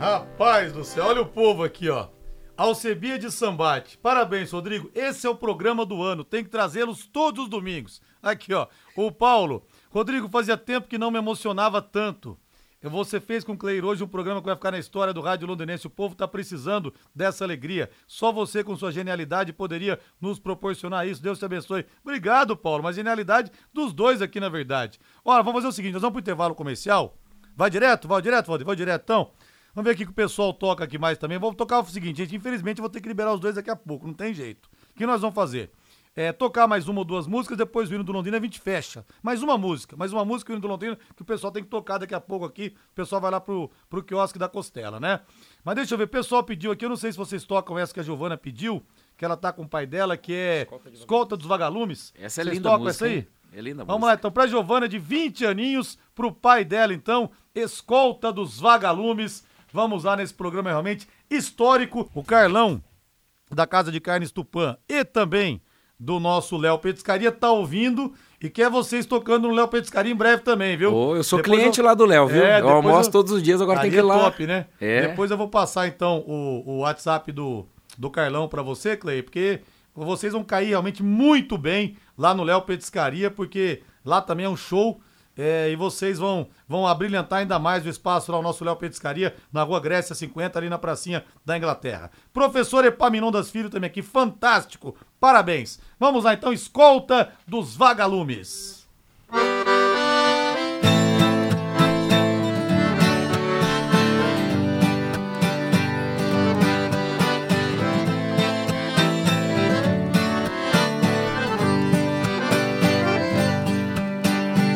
Rapaz 0.00 0.72
do 0.72 0.84
céu, 0.84 1.06
olha 1.06 1.22
o 1.22 1.26
povo 1.26 1.62
aqui, 1.62 1.88
ó. 1.88 2.13
Alcebia 2.56 3.18
de 3.18 3.32
Sambate. 3.32 3.98
Parabéns, 3.98 4.52
Rodrigo. 4.52 4.88
Esse 4.94 5.26
é 5.26 5.30
o 5.30 5.34
programa 5.34 5.84
do 5.84 6.00
ano. 6.00 6.22
Tem 6.22 6.44
que 6.44 6.50
trazê-los 6.50 7.04
todos 7.04 7.44
os 7.44 7.50
domingos. 7.50 8.00
Aqui, 8.22 8.54
ó. 8.54 8.68
O 8.96 9.10
Paulo. 9.10 9.66
Rodrigo, 9.90 10.28
fazia 10.28 10.56
tempo 10.56 10.86
que 10.86 10.96
não 10.96 11.10
me 11.10 11.18
emocionava 11.18 11.82
tanto. 11.82 12.38
Você 12.80 13.18
fez 13.18 13.42
com 13.42 13.54
o 13.54 13.56
Cleir 13.56 13.84
hoje 13.84 14.04
um 14.04 14.08
programa 14.08 14.40
que 14.40 14.46
vai 14.46 14.54
ficar 14.54 14.70
na 14.70 14.78
história 14.78 15.12
do 15.12 15.20
Rádio 15.20 15.48
Londinense. 15.48 15.86
O 15.86 15.90
povo 15.90 16.14
tá 16.14 16.28
precisando 16.28 16.94
dessa 17.14 17.42
alegria. 17.42 17.90
Só 18.06 18.30
você, 18.30 18.62
com 18.62 18.76
sua 18.76 18.92
genialidade, 18.92 19.52
poderia 19.52 19.98
nos 20.20 20.38
proporcionar 20.38 21.08
isso. 21.08 21.22
Deus 21.22 21.38
te 21.38 21.44
abençoe. 21.44 21.86
Obrigado, 22.04 22.56
Paulo. 22.56 22.84
Mas 22.84 22.94
genialidade 22.94 23.50
dos 23.72 23.92
dois 23.92 24.22
aqui, 24.22 24.38
na 24.38 24.48
verdade. 24.48 25.00
Olha, 25.24 25.42
vamos 25.42 25.60
fazer 25.60 25.68
o 25.68 25.72
seguinte: 25.72 25.94
nós 25.94 26.02
vamos 26.02 26.12
pro 26.12 26.20
intervalo 26.20 26.54
comercial. 26.54 27.18
Vai 27.56 27.70
direto? 27.70 28.06
Vai 28.08 28.20
direto, 28.20 28.46
Valdir? 28.46 28.66
Vai 28.66 28.76
direto, 28.76 29.02
então. 29.02 29.30
Vamos 29.74 29.88
ver 29.88 29.94
aqui 29.94 30.04
que 30.04 30.10
o 30.12 30.14
pessoal 30.14 30.52
toca 30.52 30.84
aqui 30.84 30.98
mais 30.98 31.18
também. 31.18 31.38
Vamos 31.38 31.56
tocar 31.56 31.80
o 31.80 31.84
seguinte, 31.86 32.18
gente. 32.18 32.36
Infelizmente 32.36 32.78
eu 32.78 32.82
vou 32.82 32.90
ter 32.90 33.00
que 33.00 33.08
liberar 33.08 33.32
os 33.34 33.40
dois 33.40 33.56
daqui 33.56 33.70
a 33.70 33.76
pouco, 33.76 34.06
não 34.06 34.14
tem 34.14 34.32
jeito. 34.32 34.68
O 34.90 34.94
que 34.94 35.04
nós 35.06 35.20
vamos 35.20 35.34
fazer? 35.34 35.70
É, 36.16 36.32
tocar 36.32 36.68
mais 36.68 36.86
uma 36.86 37.00
ou 37.00 37.04
duas 37.04 37.26
músicas, 37.26 37.58
depois 37.58 37.90
o 37.90 37.94
hino 37.94 38.04
do 38.04 38.12
Londrina 38.12 38.36
a 38.36 38.40
gente 38.40 38.60
fecha. 38.60 39.04
Mais 39.20 39.42
uma 39.42 39.58
música, 39.58 39.96
mais 39.96 40.12
uma 40.12 40.24
música 40.24 40.52
o 40.52 40.54
hino 40.54 40.62
do 40.62 40.68
Londrina 40.68 40.96
que 41.16 41.22
o 41.22 41.24
pessoal 41.24 41.52
tem 41.52 41.60
que 41.64 41.68
tocar 41.68 41.98
daqui 41.98 42.14
a 42.14 42.20
pouco 42.20 42.44
aqui. 42.44 42.72
O 42.92 42.94
pessoal 42.94 43.20
vai 43.20 43.32
lá 43.32 43.40
pro, 43.40 43.68
pro 43.90 44.00
quiosque 44.00 44.38
da 44.38 44.48
Costela, 44.48 45.00
né? 45.00 45.18
Mas 45.64 45.74
deixa 45.74 45.92
eu 45.94 45.98
ver, 45.98 46.04
o 46.04 46.08
pessoal 46.08 46.44
pediu 46.44 46.70
aqui, 46.70 46.84
eu 46.84 46.88
não 46.88 46.96
sei 46.96 47.10
se 47.10 47.18
vocês 47.18 47.42
tocam 47.42 47.76
essa 47.76 47.92
que 47.92 47.98
a 47.98 48.02
Giovana 48.04 48.36
pediu, 48.36 48.80
que 49.16 49.24
ela 49.24 49.36
tá 49.36 49.52
com 49.52 49.62
o 49.62 49.68
pai 49.68 49.86
dela, 49.88 50.16
que 50.16 50.32
é 50.32 50.62
Escolta, 50.62 50.90
Escolta 50.90 51.36
dos 51.36 51.46
Vagalumes. 51.46 52.14
Essa 52.16 52.42
é 52.42 52.44
vocês 52.44 52.56
linda 52.58 52.68
tocam 52.68 52.84
música, 52.84 53.06
essa 53.06 53.12
aí? 53.12 53.18
hein? 53.18 53.26
É 53.52 53.60
linda 53.60 53.84
Vamos 53.84 54.02
música. 54.02 54.06
lá, 54.06 54.14
então, 54.14 54.30
pra 54.30 54.46
Giovana, 54.46 54.88
de 54.88 55.00
20 55.00 55.44
aninhos, 55.46 55.98
pro 56.14 56.30
pai 56.30 56.64
dela, 56.64 56.94
então, 56.94 57.28
Escolta 57.52 58.32
dos 58.32 58.60
Vagalumes. 58.60 59.44
Vamos 59.74 60.04
lá 60.04 60.14
nesse 60.16 60.32
programa 60.32 60.70
realmente 60.70 61.08
histórico. 61.28 62.08
O 62.14 62.22
Carlão, 62.22 62.80
da 63.50 63.66
Casa 63.66 63.90
de 63.90 63.98
Carnes 63.98 64.30
Tupã, 64.30 64.76
e 64.88 65.04
também 65.04 65.60
do 65.98 66.20
nosso 66.20 66.56
Léo 66.56 66.78
Petiscaria, 66.78 67.32
tá 67.32 67.50
ouvindo 67.50 68.14
e 68.40 68.48
quer 68.48 68.70
vocês 68.70 69.04
tocando 69.04 69.48
no 69.48 69.54
Léo 69.54 69.66
Petiscaria 69.66 70.12
em 70.12 70.14
breve 70.14 70.42
também, 70.42 70.76
viu? 70.76 70.94
Ô, 70.94 71.16
eu 71.16 71.24
sou 71.24 71.40
Depois 71.40 71.58
cliente 71.58 71.80
eu- 71.80 71.84
lá 71.86 71.92
do 71.92 72.04
Léo, 72.06 72.28
viu? 72.28 72.44
É, 72.44 72.60
eu 72.60 72.68
almoço 72.68 73.08
eu- 73.08 73.12
todos 73.12 73.32
os 73.32 73.42
dias, 73.42 73.60
agora 73.60 73.80
tem 73.80 73.88
Ali 73.88 73.96
que 73.96 73.96
ir 73.96 73.98
é 73.98 74.02
lá. 74.04 74.18
top, 74.20 74.46
né? 74.46 74.66
É. 74.80 75.08
Depois 75.08 75.32
eu 75.32 75.36
vou 75.36 75.48
passar 75.48 75.88
então 75.88 76.18
o, 76.24 76.62
o 76.64 76.78
WhatsApp 76.82 77.32
do, 77.32 77.66
do 77.98 78.08
Carlão 78.10 78.46
pra 78.46 78.62
você, 78.62 78.96
Clay, 78.96 79.24
porque 79.24 79.58
vocês 79.92 80.32
vão 80.32 80.44
cair 80.44 80.68
realmente 80.68 81.02
muito 81.02 81.58
bem 81.58 81.96
lá 82.16 82.32
no 82.32 82.44
Léo 82.44 82.62
Petiscaria, 82.62 83.28
porque 83.28 83.82
lá 84.04 84.22
também 84.22 84.46
é 84.46 84.48
um 84.48 84.56
show. 84.56 85.00
É, 85.36 85.70
e 85.70 85.76
vocês 85.76 86.18
vão, 86.18 86.48
vão 86.68 86.86
abrilhantar 86.86 87.40
ainda 87.40 87.58
mais 87.58 87.84
o 87.84 87.88
espaço 87.88 88.30
lá, 88.30 88.38
o 88.38 88.42
nosso 88.42 88.64
Léo 88.64 88.76
Petiscaria, 88.76 89.34
na 89.52 89.62
rua 89.62 89.80
Grécia 89.80 90.14
50, 90.14 90.58
ali 90.58 90.68
na 90.68 90.78
pracinha 90.78 91.24
da 91.44 91.56
Inglaterra. 91.56 92.10
Professor 92.32 92.84
Epaminondas 92.84 93.50
Filho 93.50 93.70
também 93.70 93.88
aqui, 93.88 94.02
fantástico, 94.02 94.96
parabéns. 95.18 95.80
Vamos 95.98 96.24
lá 96.24 96.34
então, 96.34 96.52
escolta 96.52 97.32
dos 97.46 97.76
vagalumes. 97.76 98.83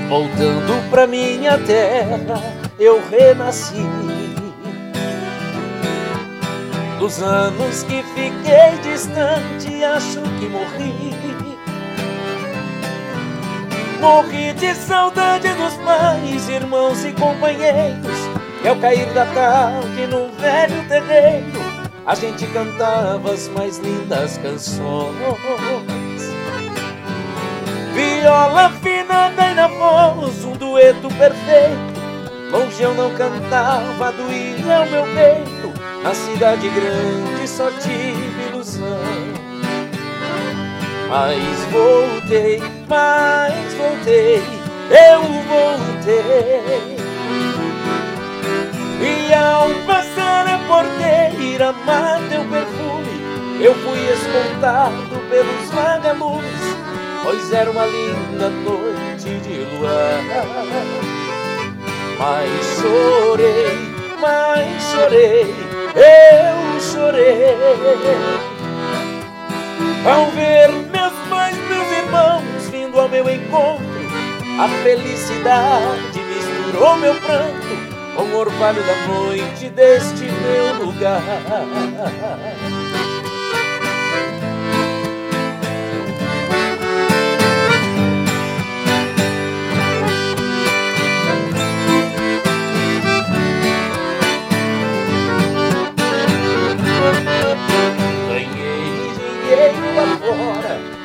Voltando 0.08 0.90
pra 0.90 1.06
minha 1.06 1.58
terra, 1.58 2.42
eu 2.78 2.98
renasci. 3.10 3.76
Dos 6.98 7.22
anos 7.22 7.82
que 7.82 8.02
fiquei 8.14 8.78
distante, 8.82 9.84
acho 9.84 10.22
que 10.22 10.48
morri. 10.48 11.14
Morri 14.00 14.54
de 14.54 14.74
saudade 14.74 15.52
dos 15.54 15.74
pais, 15.74 16.48
irmãos 16.48 17.04
e 17.04 17.12
companheiros. 17.12 18.18
E 18.64 18.68
ao 18.68 18.76
cair 18.76 19.12
da 19.12 19.26
tarde 19.26 20.06
no 20.06 20.30
velho 20.40 20.88
terreiro, 20.88 21.60
a 22.06 22.14
gente 22.14 22.46
cantava 22.46 23.32
as 23.32 23.46
mais 23.48 23.76
lindas 23.78 24.38
canções. 24.38 25.16
Viola 27.98 28.66
afinada 28.66 29.50
e 29.50 29.54
na 29.54 29.66
voz, 29.66 30.44
um 30.44 30.52
dueto 30.52 31.08
perfeito. 31.08 31.98
Longe 32.48 32.80
eu 32.80 32.94
não 32.94 33.12
cantava, 33.14 34.12
doía 34.12 34.82
o 34.82 34.88
meu 34.88 35.02
peito. 35.02 35.74
Na 36.04 36.14
cidade 36.14 36.68
grande 36.68 37.48
só 37.48 37.68
tive 37.72 38.50
ilusão. 38.50 39.00
Mas 41.08 41.42
voltei, 41.72 42.62
mas 42.88 43.74
voltei, 43.74 44.44
eu 44.90 45.22
voltei. 45.48 46.98
E 49.00 49.34
ao 49.34 49.70
passar 49.88 50.46
a 50.46 50.58
porteira, 50.68 51.70
amar 51.70 52.20
teu 52.28 52.44
perfume, 52.44 53.60
eu 53.60 53.74
fui 53.74 53.98
escoltado 54.12 55.18
pelos 55.28 55.70
vagalumes, 55.70 56.67
pois 57.28 57.52
era 57.52 57.70
uma 57.70 57.84
linda 57.84 58.48
noite 58.48 59.38
de 59.42 59.76
luar. 59.76 60.18
Mas 62.18 62.80
chorei, 62.80 63.76
mas 64.18 64.82
chorei, 64.84 65.54
eu 65.94 66.80
chorei. 66.80 67.54
Ao 70.06 70.30
ver 70.30 70.72
meus 70.90 71.12
pais, 71.28 71.56
meus 71.68 71.92
irmãos 71.92 72.70
vindo 72.70 72.98
ao 72.98 73.10
meu 73.10 73.28
encontro, 73.28 73.84
a 74.58 74.68
felicidade 74.82 76.18
misturou 76.20 76.96
meu 76.96 77.14
pranto 77.16 77.68
com 78.16 78.22
o 78.22 78.38
orvalho 78.38 78.82
da 78.82 79.06
noite 79.06 79.68
deste 79.68 80.24
meu 80.24 80.86
lugar. 80.86 81.22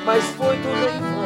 mas 0.06 0.24
foi 0.32 0.58
tudo 0.58 0.90
em 0.90 1.00
vão. 1.00 1.24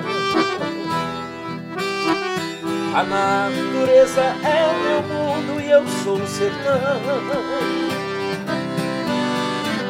A 2.96 3.04
natureza 3.04 4.22
é 4.44 4.66
o 4.66 4.74
meu 4.84 5.02
mundo 5.04 5.62
e 5.62 5.70
eu 5.70 5.88
sou 6.04 6.18
o 6.18 6.28
sertão. 6.28 7.02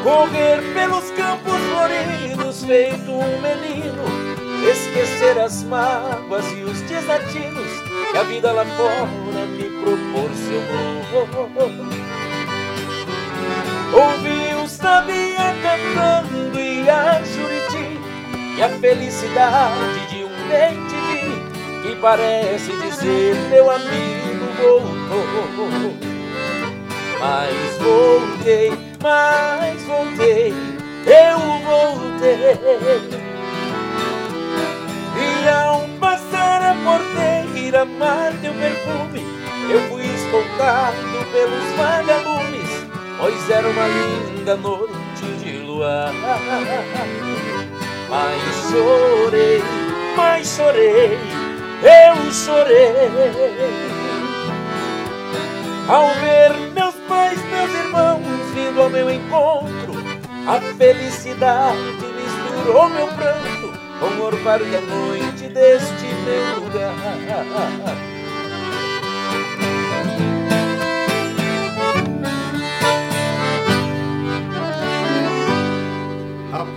Correr 0.03 0.61
pelos 0.73 1.11
campos 1.11 1.53
floridos 1.69 2.63
feito 2.63 3.11
um 3.11 3.41
menino 3.41 4.03
Esquecer 4.65 5.37
as 5.37 5.63
mágoas 5.63 6.45
e 6.53 6.63
os 6.63 6.79
desatinos 6.81 7.69
Que 8.11 8.17
a 8.17 8.23
vida 8.23 8.53
lá 8.53 8.63
fora 8.63 9.45
me 9.47 9.63
proporcionou 9.81 10.97
Ouvi 13.93 14.63
o 14.63 14.67
sabiá 14.69 15.53
cantando 15.61 16.57
e 16.57 16.89
a 16.89 17.21
jurinha 17.23 17.56
e 18.57 18.63
a 18.63 18.69
felicidade 18.69 20.07
de 20.09 20.23
um 20.23 20.47
bem 20.49 20.87
que 21.83 21.95
parece 22.01 22.71
dizer 22.77 23.35
meu 23.49 23.69
amigo 23.69 24.45
voltou. 24.59 25.93
Mas 27.19 27.77
voltei, 27.77 28.71
mas 29.01 29.81
voltei, 29.83 30.53
eu 31.05 31.39
voltei. 31.65 32.57
E 35.19 35.49
ao 35.49 35.87
passar 35.99 36.63
a 36.63 36.75
porteira, 36.83 37.85
mar 37.85 38.33
teu 38.41 38.53
perfume, 38.53 39.23
eu 39.69 39.81
fui 39.89 40.05
escoltado 40.05 40.97
pelos 41.31 41.71
vagalumes, 41.77 42.85
pois 43.19 43.49
era 43.49 43.67
uma 43.67 43.87
linda 43.87 44.55
noite 44.57 45.25
de 45.43 45.57
luar. 45.59 46.11
Mas 48.09 48.71
chorei, 48.71 49.61
mas 50.15 50.47
chorei 50.47 51.47
eu 51.83 52.31
chorei 52.31 52.95
ao 55.87 56.07
ver 56.15 56.51
meus 56.73 56.95
pais, 57.07 57.39
meus 57.51 57.71
irmãos 57.71 58.25
vindo 58.55 58.81
ao 58.81 58.89
meu 58.89 59.11
encontro. 59.11 59.93
A 60.47 60.59
felicidade 60.75 61.77
misturou 61.77 62.89
meu 62.89 63.07
pranto 63.09 63.73
com 63.99 64.05
o 64.05 64.25
orvalho 64.25 64.65
da 64.65 64.81
noite 64.81 65.47
deste 65.49 66.05
meu 66.25 66.63
lugar. 66.63 68.16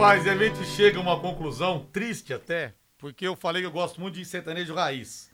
Rapaz, 0.01 0.27
a 0.27 0.35
gente 0.35 0.65
chega 0.65 0.97
a 0.97 1.03
uma 1.03 1.21
conclusão 1.21 1.87
triste 1.93 2.33
até, 2.33 2.73
porque 2.97 3.27
eu 3.27 3.37
falei 3.37 3.61
que 3.61 3.67
eu 3.67 3.71
gosto 3.71 4.01
muito 4.01 4.15
de 4.15 4.25
sertanejo 4.25 4.73
raiz. 4.73 5.31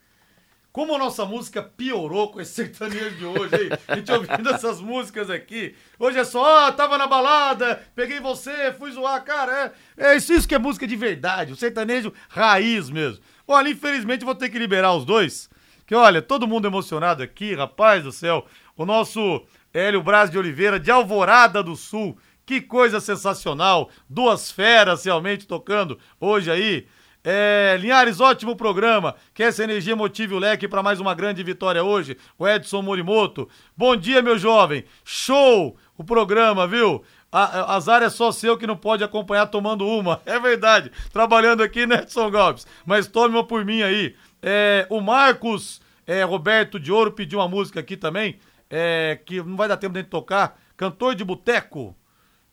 Como 0.73 0.93
a 0.93 0.97
nossa 0.97 1.25
música 1.25 1.63
piorou 1.63 2.33
com 2.33 2.41
esse 2.41 2.51
sertanejo 2.67 3.15
de 3.15 3.23
hoje, 3.23 3.55
aí, 3.55 3.69
a 3.87 3.95
gente 3.95 4.11
ouvindo 4.11 4.49
essas 4.49 4.81
músicas 4.81 5.29
aqui. 5.29 5.73
Hoje 5.97 6.19
é 6.19 6.25
só, 6.25 6.67
ah, 6.67 6.71
tava 6.73 6.97
na 6.97 7.07
balada, 7.07 7.81
peguei 7.95 8.19
você, 8.19 8.73
fui 8.73 8.91
zoar, 8.91 9.23
cara. 9.23 9.73
É, 9.95 10.07
é 10.07 10.17
isso, 10.17 10.33
isso 10.33 10.45
que 10.45 10.53
é 10.53 10.59
música 10.59 10.85
de 10.85 10.97
verdade, 10.97 11.53
o 11.53 11.55
sertanejo 11.55 12.11
raiz 12.27 12.89
mesmo. 12.89 13.23
Olha, 13.47 13.69
infelizmente 13.69 14.25
vou 14.25 14.35
ter 14.35 14.49
que 14.49 14.59
liberar 14.59 14.93
os 14.93 15.05
dois. 15.05 15.49
Que 15.85 15.95
olha, 15.95 16.21
todo 16.21 16.45
mundo 16.45 16.67
emocionado 16.67 17.23
aqui, 17.23 17.55
rapaz 17.55 18.03
do 18.03 18.11
céu. 18.11 18.45
O 18.75 18.85
nosso 18.85 19.47
Hélio 19.73 20.03
Braz 20.03 20.29
de 20.29 20.37
Oliveira, 20.37 20.77
de 20.77 20.91
Alvorada 20.91 21.63
do 21.63 21.77
Sul. 21.77 22.17
Que 22.47 22.61
coisa 22.61 23.01
sensacional. 23.01 23.89
Duas 24.09 24.49
feras 24.49 25.03
realmente 25.03 25.45
tocando 25.45 25.99
hoje 26.17 26.49
aí. 26.49 26.87
É, 27.21 27.75
Linhares, 27.77 28.21
ótimo 28.21 28.55
programa. 28.55 29.15
Que 29.33 29.43
essa 29.43 29.65
energia 29.65 29.97
motive 29.97 30.33
o 30.33 30.39
leque 30.39 30.65
para 30.65 30.81
mais 30.81 31.01
uma 31.01 31.13
grande 31.13 31.43
vitória 31.43 31.83
hoje. 31.83 32.17
O 32.39 32.47
Edson 32.47 32.81
Morimoto. 32.81 33.49
Bom 33.75 33.97
dia, 33.97 34.21
meu 34.21 34.37
jovem. 34.37 34.85
Show 35.03 35.75
o 35.97 36.05
programa, 36.05 36.65
viu? 36.65 37.03
Azar 37.29 38.01
é 38.01 38.09
só 38.09 38.31
seu 38.31 38.57
que 38.57 38.65
não 38.65 38.77
pode 38.77 39.03
acompanhar 39.03 39.47
tomando 39.47 39.85
uma. 39.85 40.21
É 40.25 40.39
verdade. 40.39 40.89
Trabalhando 41.11 41.61
aqui, 41.61 41.85
né, 41.85 41.95
Edson 41.95 42.31
Gomes? 42.31 42.65
Mas 42.85 43.07
tome 43.07 43.35
uma 43.35 43.43
por 43.43 43.65
mim 43.65 43.81
aí. 43.81 44.15
É, 44.41 44.87
o 44.89 45.01
Marcos 45.01 45.81
é, 46.05 46.23
Roberto 46.23 46.79
de 46.79 46.93
Ouro 46.93 47.11
pediu 47.11 47.39
uma 47.39 47.47
música 47.49 47.81
aqui 47.81 47.97
também. 47.97 48.39
É, 48.69 49.19
que 49.25 49.43
não 49.43 49.57
vai 49.57 49.67
dar 49.67 49.75
tempo 49.75 49.95
de 49.95 50.05
tocar. 50.05 50.57
Cantor 50.77 51.13
de 51.13 51.25
Boteco. 51.25 51.93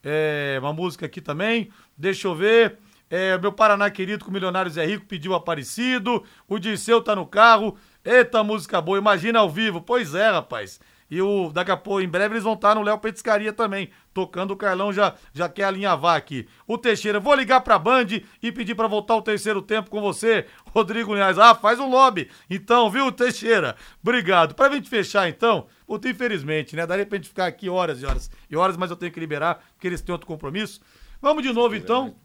É, 0.05 0.59
uma 0.61 0.73
música 0.73 1.07
aqui 1.07 1.21
também. 1.21 1.71
Deixa 1.97 2.29
eu 2.29 2.35
ver. 2.35 2.79
É, 3.09 3.39
meu 3.39 3.53
Paraná 3.53 3.91
querido 3.91 4.25
com 4.25 4.31
Milionários 4.31 4.77
é 4.77 4.85
Rico 4.85 5.07
pediu 5.07 5.35
Aparecido. 5.35 6.25
O 6.49 6.59
Dirceu 6.59 7.01
tá 7.01 7.15
no 7.15 7.27
carro. 7.27 7.77
Eita, 8.05 8.43
música 8.43 8.81
boa. 8.81 8.99
Imagina 8.99 9.39
ao 9.39 9.49
vivo. 9.49 9.81
Pois 9.81 10.15
é, 10.15 10.31
rapaz. 10.31 10.81
E 11.15 11.23
o, 11.23 11.53
daqui 11.53 11.71
a 11.71 11.77
pouco, 11.77 12.01
em 12.01 12.09
breve, 12.09 12.35
eles 12.35 12.43
vão 12.43 12.55
estar 12.55 12.75
no 12.75 12.83
Léo 12.83 12.99
Petiscaria 12.99 13.53
também, 13.53 13.89
tocando. 14.13 14.51
O 14.51 14.57
Carlão 14.57 14.93
já, 14.93 15.15
já 15.33 15.49
quer 15.49 15.63
alinhavar 15.65 16.17
aqui. 16.17 16.49
O 16.67 16.77
Teixeira, 16.77 17.21
vou 17.21 17.33
ligar 17.37 17.61
pra 17.61 17.79
Band 17.79 18.07
e 18.43 18.51
pedir 18.51 18.75
para 18.75 18.89
voltar 18.89 19.15
o 19.15 19.23
terceiro 19.23 19.63
tempo 19.63 19.91
com 19.91 20.01
você, 20.01 20.45
Rodrigo 20.75 21.15
Linhares. 21.15 21.39
Ah, 21.39 21.55
faz 21.55 21.79
um 21.79 21.89
lobby. 21.89 22.29
Então, 22.51 22.91
viu, 22.91 23.13
Teixeira? 23.13 23.77
Obrigado. 24.03 24.57
Pra 24.57 24.69
gente 24.73 24.89
fechar, 24.91 25.29
então, 25.29 25.69
puta, 25.87 26.09
infelizmente, 26.09 26.75
né? 26.75 26.85
Daria 26.85 27.07
pra 27.07 27.17
gente 27.17 27.29
ficar 27.29 27.47
aqui 27.47 27.69
horas 27.69 28.03
e 28.03 28.07
horas 28.07 28.29
e 28.51 28.57
horas, 28.57 28.77
mas 28.77 28.91
eu 28.91 28.97
tenho 28.97 29.13
que 29.13 29.21
liberar, 29.21 29.63
porque 29.75 29.87
eles 29.87 30.01
têm 30.01 30.13
outro 30.13 30.27
compromisso. 30.27 30.81
Vamos 31.23 31.45
de 31.45 31.53
novo, 31.53 31.77
então. 31.77 32.17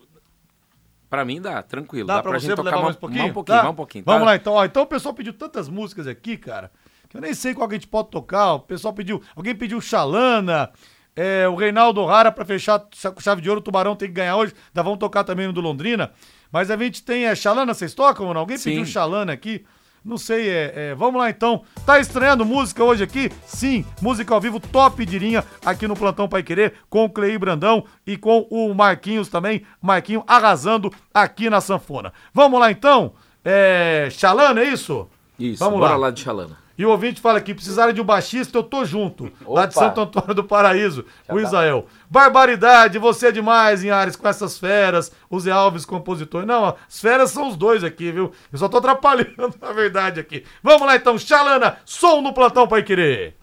Pra 1.10 1.25
mim 1.25 1.41
dá, 1.41 1.62
tranquilo. 1.63 2.08
Dá, 2.08 2.15
dá 2.15 2.21
pra, 2.21 2.32
pra 2.32 2.39
você 2.39 2.47
gente 2.47 2.56
tocar 2.56 2.71
mais 2.71 2.84
mais 2.84 2.95
um 2.95 2.99
pouquinho? 2.99 3.25
um 3.25 3.34
pouquinho, 3.34 3.58
Tá? 3.58 3.63
mais 3.63 3.73
um 3.73 3.75
pouquinho. 3.75 4.04
tá? 4.04 4.12
Vamos 4.12 4.28
lá 4.28 4.36
então. 4.36 4.54
Ó, 4.54 4.65
então 4.65 4.84
o 4.84 4.88
pessoal 4.88 5.13
pediu 5.13 5.34
tantas 5.34 5.67
músicas 5.67 6.06
aqui, 6.08 6.38
cara, 6.38 6.71
que 7.09 7.17
eu 7.17 7.21
nem 7.21 7.33
sei 7.33 7.53
qual 7.53 7.67
que 7.67 7.75
a 7.75 7.77
gente 7.77 7.87
pode 7.87 8.09
tocar. 8.09 8.53
O 8.53 8.59
pessoal 8.59 8.93
pediu. 8.93 9.21
Alguém 9.35 9.55
pediu 9.55 9.81
Xalana. 9.81 10.69
É, 11.15 11.47
o 11.49 11.55
Reinaldo 11.55 12.05
Rara 12.05 12.31
pra 12.31 12.45
fechar 12.45 12.79
com 12.79 13.19
chave 13.19 13.41
de 13.41 13.49
ouro. 13.49 13.59
O 13.59 13.63
Tubarão 13.63 13.95
tem 13.95 14.07
que 14.07 14.13
ganhar 14.13 14.37
hoje. 14.37 14.53
Ainda 14.67 14.83
vamos 14.83 14.99
tocar 14.99 15.23
também 15.23 15.47
no 15.47 15.53
do 15.53 15.59
Londrina. 15.59 16.11
Mas 16.51 16.69
a 16.71 16.77
gente 16.77 17.03
tem. 17.03 17.25
É, 17.25 17.35
Xalana, 17.35 17.73
vocês 17.73 17.93
tocam 17.93 18.27
ou 18.27 18.33
não? 18.33 18.41
Alguém 18.41 18.57
Sim. 18.57 18.69
pediu 18.71 18.85
Xalana 18.85 19.33
aqui. 19.33 19.65
Não 20.03 20.17
sei, 20.17 20.47
é, 20.49 20.73
é, 20.75 20.95
vamos 20.95 21.19
lá 21.19 21.29
então. 21.29 21.63
Tá 21.85 21.99
estreando 21.99 22.45
música 22.45 22.83
hoje 22.83 23.03
aqui? 23.03 23.29
Sim, 23.45 23.85
música 24.01 24.33
ao 24.33 24.39
vivo 24.39 24.57
top 24.59 25.05
de 25.05 25.19
linha 25.19 25.43
aqui 25.65 25.87
no 25.89 25.95
Plantão 25.95 26.27
Pai 26.27 26.41
Querer, 26.41 26.73
com 26.89 27.03
o 27.03 27.09
Cleí 27.09 27.37
Brandão 27.37 27.83
e 28.07 28.15
com 28.15 28.47
o 28.49 28.73
Marquinhos 28.73 29.27
também. 29.27 29.65
Marquinho 29.81 30.23
arrasando 30.25 30.89
aqui 31.13 31.49
na 31.49 31.59
sanfona. 31.59 32.13
Vamos 32.33 32.59
lá 32.59 32.71
então? 32.71 33.13
É, 33.43 34.07
Xalana, 34.11 34.61
é 34.61 34.69
isso? 34.69 35.07
Isso, 35.37 35.59
Vamos 35.63 35.79
bora 35.79 35.91
lá. 35.91 35.97
lá 35.97 36.11
de 36.11 36.21
Xalana. 36.21 36.57
E 36.79 36.85
o 36.85 36.91
ouvinte 36.91 37.19
fala 37.19 37.39
aqui, 37.39 37.53
precisarem 37.53 37.93
de 37.93 37.99
um 37.99 38.05
baixista, 38.05 38.57
eu 38.57 38.63
tô 38.63 38.85
junto. 38.85 39.29
Lá 39.45 39.65
de 39.65 39.75
Opa. 39.75 39.85
Santo 39.85 39.99
Antônio 39.99 40.33
do 40.33 40.45
Paraíso, 40.45 41.03
o 41.27 41.35
tá. 41.35 41.41
Israel. 41.41 41.85
Barbaridade, 42.09 42.97
você 42.97 43.27
é 43.27 43.31
demais, 43.33 43.83
em 43.83 43.89
Ares, 43.89 44.15
com 44.15 44.25
essas 44.25 44.57
feras. 44.57 45.11
O 45.29 45.37
Zé 45.41 45.51
Alves, 45.51 45.83
compositor. 45.83 46.45
Não, 46.45 46.63
ó, 46.63 46.75
as 46.87 47.01
feras 47.01 47.31
são 47.31 47.49
os 47.49 47.57
dois 47.57 47.83
aqui, 47.83 48.13
viu? 48.13 48.31
Eu 48.49 48.57
só 48.57 48.69
tô 48.69 48.77
atrapalhando 48.77 49.53
a 49.61 49.73
verdade 49.73 50.21
aqui. 50.21 50.45
Vamos 50.63 50.87
lá 50.87 50.95
então, 50.95 51.17
Xalana, 51.17 51.79
som 51.83 52.21
no 52.21 52.31
plantão 52.31 52.65
Pai 52.65 52.81
Querer. 52.81 53.35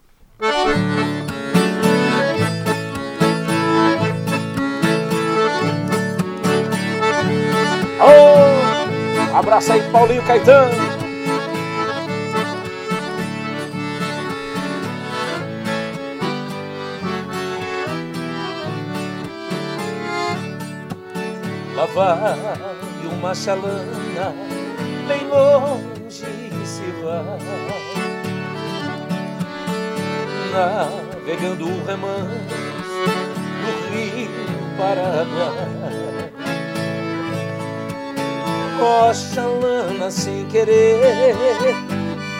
Ô, 8.01 9.37
abraço 9.37 9.73
aí, 9.73 9.91
Paulinho 9.91 10.23
Caetano. 10.23 10.96
Lá 21.77 21.85
vai 21.85 22.35
uma 23.05 23.35
chalana, 23.35 24.33
bem 25.07 25.27
longe 25.27 26.25
se 26.65 26.91
vai, 27.03 27.37
navegando 30.51 31.65
o 31.67 31.85
remanso 31.85 32.33
do 33.61 33.93
rio 33.93 34.31
Paraguai. 34.75 36.31
Rocha 38.79 39.41
lana 39.41 40.09
sem 40.09 40.45
querer 40.47 41.35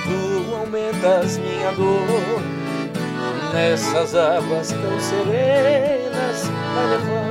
Tu 0.04 0.56
aumentas 0.56 1.38
minha 1.38 1.72
dor 1.74 2.42
Nessas 3.54 4.16
águas 4.16 4.72
tão 4.72 5.00
serenas 5.00 6.44
Vai 6.76 6.88
levando 6.90 7.27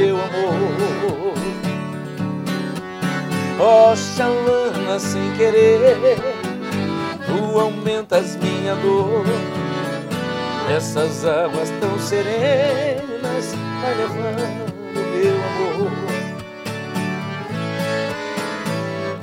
o 0.00 0.06
meu 0.06 0.16
amor. 0.16 1.34
Rocha 3.58 4.26
lana 4.26 4.98
sem 4.98 5.32
querer 5.36 6.16
Tu 7.26 7.60
aumentas 7.60 8.36
minha 8.36 8.74
dor. 8.76 9.24
Nessas 10.68 11.26
águas 11.26 11.68
tão 11.80 11.98
serenas 11.98 13.54
Vai 13.82 13.94
levando 13.94 14.70
meu 14.94 15.34
amor. 15.34 15.90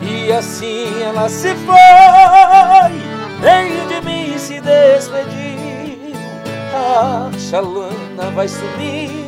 E 0.02 0.32
assim 0.32 1.02
ela 1.04 1.30
se 1.30 1.54
foi, 1.56 1.76
veio 3.40 3.88
de 3.88 4.02
mim 4.06 4.38
se 4.38 4.60
despedir. 4.62 6.16
A 6.74 7.30
chalana 7.38 8.32
vai 8.34 8.48
subindo 8.48 9.27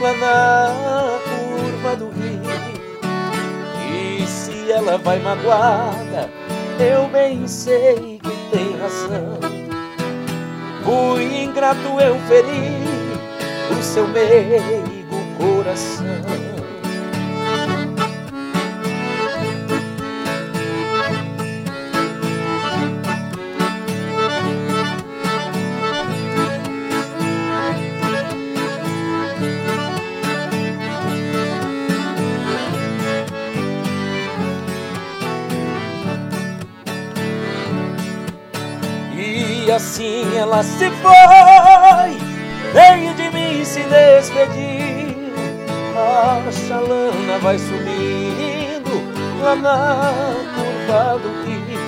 na 0.00 1.18
curva 1.28 1.96
do 1.96 2.08
rio. 2.10 2.40
E 3.86 4.26
se 4.26 4.72
ela 4.72 4.96
vai 4.98 5.18
magoada, 5.18 6.30
eu 6.78 7.06
bem 7.08 7.46
sei 7.46 8.18
que 8.22 8.50
tem 8.50 8.76
razão. 8.78 9.38
Fui 10.82 11.44
ingrato, 11.44 12.00
eu 12.00 12.18
feri 12.20 12.78
o 13.78 13.82
seu 13.82 14.08
meigo 14.08 15.20
coração. 15.38 16.59
Assim 39.80 40.36
ela 40.36 40.62
se 40.62 40.90
foi, 40.90 42.18
veio 42.74 43.14
de 43.14 43.30
mim 43.30 43.64
se 43.64 43.82
despedir. 43.84 45.16
A 45.96 46.52
chalana 46.52 47.38
vai 47.40 47.58
subindo 47.58 48.90
lá 49.42 49.56
na 49.56 50.12
curva 50.54 51.18
do 51.18 51.30
rio. 51.44 51.80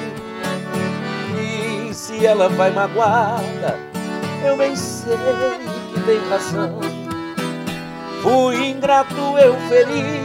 E 1.38 1.94
se 1.94 2.24
ela 2.24 2.48
vai 2.48 2.70
magoada, 2.70 3.78
eu 4.44 4.56
bem 4.56 4.74
sei 4.74 5.16
que 5.92 6.00
tem 6.00 6.18
razão. 6.30 6.80
Fui 8.22 8.70
ingrato, 8.70 9.38
eu 9.38 9.54
feri 9.68 10.22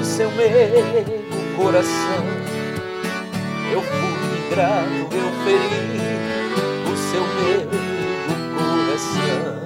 o 0.00 0.04
seu 0.04 0.30
meio 0.32 1.56
coração. 1.56 2.24
Eu 3.72 3.82
fui 3.82 4.48
ingrato, 4.48 5.16
eu 5.16 5.32
feri 5.44 6.09
seu 7.10 7.22
medo 7.22 7.90
coração. 8.56 9.60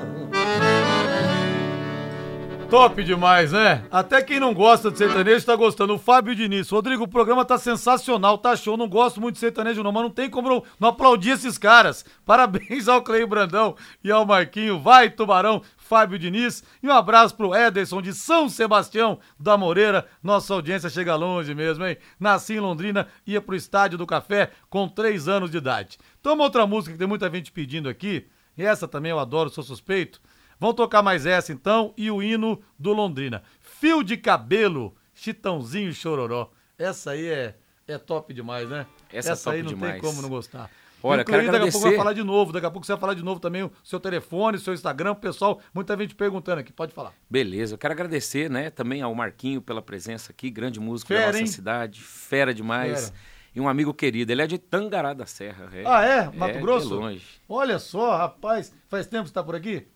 Top 2.70 3.04
demais, 3.04 3.52
né? 3.52 3.84
Até 3.88 4.20
quem 4.20 4.40
não 4.40 4.52
gosta 4.52 4.90
de 4.90 4.98
sertanejo 4.98 5.46
tá 5.46 5.54
gostando. 5.54 5.94
O 5.94 5.98
Fábio 5.98 6.34
Diniz. 6.34 6.68
Rodrigo, 6.70 7.04
o 7.04 7.08
programa 7.08 7.44
tá 7.44 7.56
sensacional, 7.56 8.36
tá 8.36 8.56
show. 8.56 8.76
Não 8.76 8.88
gosto 8.88 9.20
muito 9.20 9.34
de 9.34 9.40
sertanejo 9.40 9.82
não, 9.82 9.92
mas 9.92 10.02
não 10.02 10.10
tem 10.10 10.28
como 10.28 10.48
não, 10.48 10.62
não 10.80 10.88
aplaudir 10.88 11.30
esses 11.30 11.56
caras. 11.56 12.04
Parabéns 12.26 12.88
ao 12.88 13.02
Cleio 13.02 13.28
Brandão 13.28 13.76
e 14.02 14.10
ao 14.10 14.26
Marquinho. 14.26 14.80
Vai, 14.80 15.08
Tubarão. 15.10 15.62
Fábio 15.76 16.18
Diniz. 16.18 16.64
E 16.82 16.88
um 16.88 16.92
abraço 16.92 17.36
pro 17.36 17.54
Ederson 17.54 18.00
de 18.00 18.12
São 18.12 18.48
Sebastião 18.48 19.20
da 19.38 19.56
Moreira. 19.56 20.08
Nossa 20.22 20.54
audiência 20.54 20.88
chega 20.88 21.14
longe 21.14 21.54
mesmo, 21.54 21.86
hein? 21.86 21.98
Nasci 22.18 22.54
em 22.54 22.60
Londrina, 22.60 23.06
ia 23.26 23.40
pro 23.40 23.54
Estádio 23.54 23.98
do 23.98 24.06
Café 24.06 24.50
com 24.68 24.88
três 24.88 25.28
anos 25.28 25.50
de 25.50 25.58
idade. 25.58 25.98
Toma 26.24 26.42
outra 26.42 26.66
música 26.66 26.94
que 26.94 26.98
tem 26.98 27.06
muita 27.06 27.30
gente 27.30 27.52
pedindo 27.52 27.86
aqui. 27.86 28.26
E 28.56 28.64
essa 28.64 28.88
também 28.88 29.10
eu 29.10 29.18
adoro, 29.18 29.50
sou 29.50 29.62
suspeito. 29.62 30.22
Vamos 30.58 30.74
tocar 30.74 31.02
mais 31.02 31.26
essa 31.26 31.52
então 31.52 31.92
e 31.98 32.10
o 32.10 32.22
hino 32.22 32.62
do 32.78 32.94
Londrina. 32.94 33.42
Fio 33.60 34.02
de 34.02 34.16
cabelo, 34.16 34.96
Chitãozinho 35.12 35.92
Chororó. 35.92 36.50
Essa 36.78 37.10
aí 37.10 37.26
é, 37.26 37.54
é 37.86 37.98
top 37.98 38.32
demais, 38.32 38.70
né? 38.70 38.86
Essa, 39.12 39.32
essa 39.32 39.50
é 39.50 39.52
top 39.52 39.56
aí 39.56 39.62
não 39.64 39.68
demais. 39.68 39.92
tem 39.92 40.00
como 40.00 40.22
não 40.22 40.30
gostar. 40.30 40.70
Olha, 41.02 41.20
o 41.20 41.24
Cleide 41.26 41.50
daqui 41.50 41.68
a 41.68 41.70
pouco 41.70 41.88
vai 41.88 41.96
falar 41.96 42.12
de 42.14 42.24
novo. 42.24 42.52
Daqui 42.54 42.64
a 42.64 42.70
pouco 42.70 42.86
você 42.86 42.92
vai 42.92 43.00
falar 43.00 43.12
de 43.12 43.22
novo 43.22 43.38
também 43.38 43.62
o 43.62 43.70
seu 43.84 44.00
telefone, 44.00 44.58
seu 44.58 44.72
Instagram, 44.72 45.10
o 45.10 45.16
pessoal, 45.16 45.60
muita 45.74 45.94
gente 45.94 46.14
perguntando 46.14 46.60
aqui. 46.60 46.72
Pode 46.72 46.94
falar. 46.94 47.12
Beleza, 47.28 47.74
eu 47.74 47.78
quero 47.78 47.92
agradecer, 47.92 48.48
né, 48.48 48.70
também 48.70 49.02
ao 49.02 49.14
Marquinho 49.14 49.60
pela 49.60 49.82
presença 49.82 50.32
aqui, 50.32 50.48
grande 50.48 50.80
músico 50.80 51.08
Fera, 51.08 51.20
da 51.20 51.26
nossa 51.26 51.40
hein? 51.40 51.46
cidade, 51.46 52.00
fera 52.00 52.54
demais. 52.54 53.10
Fera. 53.10 53.33
E 53.54 53.60
um 53.60 53.68
amigo 53.68 53.94
querido, 53.94 54.32
ele 54.32 54.42
é 54.42 54.46
de 54.46 54.58
Tangará 54.58 55.14
da 55.14 55.26
Serra. 55.26 55.70
É, 55.72 55.84
Ah, 55.86 56.04
é? 56.04 56.24
Mato 56.36 56.58
é, 56.58 56.60
Grosso? 56.60 56.88
De 56.88 56.94
longe. 56.94 57.24
Olha 57.48 57.78
só, 57.78 58.16
rapaz, 58.16 58.74
faz 58.88 59.06
tempo 59.06 59.22
que 59.24 59.28
você 59.28 59.34
tá 59.34 59.44
por 59.44 59.54
aqui? 59.54 59.86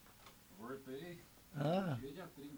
Ah, 1.60 1.96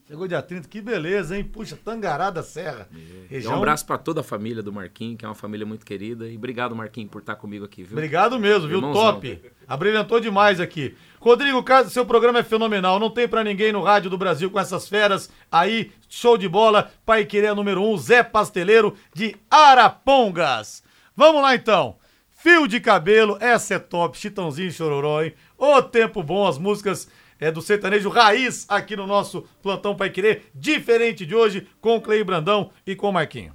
chegou 0.06 0.28
dia 0.28 0.42
30, 0.42 0.68
que 0.68 0.82
beleza, 0.82 1.34
hein? 1.34 1.42
Puxa, 1.42 1.78
Tangará 1.82 2.28
da 2.28 2.42
Serra. 2.42 2.86
E 3.30 3.48
um 3.48 3.54
abraço 3.54 3.86
pra 3.86 3.96
toda 3.96 4.20
a 4.20 4.22
família 4.22 4.62
do 4.62 4.70
Marquinho, 4.70 5.16
que 5.16 5.24
é 5.24 5.28
uma 5.28 5.34
família 5.34 5.64
muito 5.64 5.86
querida. 5.86 6.28
E 6.28 6.36
obrigado, 6.36 6.76
Marquinho, 6.76 7.08
por 7.08 7.20
estar 7.22 7.34
comigo 7.36 7.64
aqui, 7.64 7.82
viu? 7.82 7.92
Obrigado 7.96 8.38
mesmo, 8.38 8.68
viu? 8.68 8.76
Irmãozão. 8.76 9.14
Top. 9.14 9.42
Abrilhantou 9.66 10.20
demais 10.20 10.60
aqui. 10.60 10.94
Rodrigo 11.18 11.62
Carlos, 11.62 11.94
seu 11.94 12.04
programa 12.04 12.40
é 12.40 12.42
fenomenal. 12.42 12.98
Não 13.00 13.08
tem 13.08 13.26
pra 13.26 13.42
ninguém 13.42 13.72
no 13.72 13.82
rádio 13.82 14.10
do 14.10 14.18
Brasil 14.18 14.50
com 14.50 14.60
essas 14.60 14.86
feras 14.86 15.30
aí. 15.50 15.90
Show 16.06 16.36
de 16.36 16.48
bola. 16.48 16.90
Pai 17.06 17.24
Querer 17.24 17.54
número 17.54 17.82
1, 17.82 17.90
um, 17.90 17.96
Zé 17.96 18.22
Pasteleiro 18.22 18.94
de 19.14 19.34
Arapongas. 19.50 20.82
Vamos 21.20 21.42
lá 21.42 21.54
então. 21.54 21.96
Fio 22.30 22.66
de 22.66 22.80
cabelo, 22.80 23.36
essa 23.40 23.74
é 23.74 23.78
top. 23.78 24.16
Chitãozinho 24.16 24.72
Chororó, 24.72 25.22
hein? 25.22 25.34
Ô 25.58 25.82
tempo 25.82 26.22
bom, 26.22 26.48
as 26.48 26.56
músicas 26.56 27.10
é, 27.38 27.50
do 27.50 27.60
sertanejo 27.60 28.08
raiz 28.08 28.64
aqui 28.70 28.96
no 28.96 29.06
nosso 29.06 29.42
Plantão 29.62 29.94
Pai 29.94 30.08
Querer. 30.08 30.50
Diferente 30.54 31.26
de 31.26 31.34
hoje, 31.34 31.68
com 31.78 31.96
o 31.96 32.00
Clei 32.00 32.24
Brandão 32.24 32.70
e 32.86 32.96
com 32.96 33.10
o 33.10 33.12
Marquinho. 33.12 33.54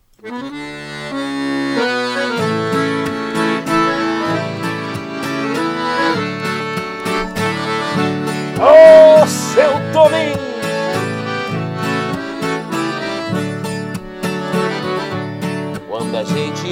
Ô 8.61 9.26
seu 9.26 9.72
Toninho! 9.91 10.55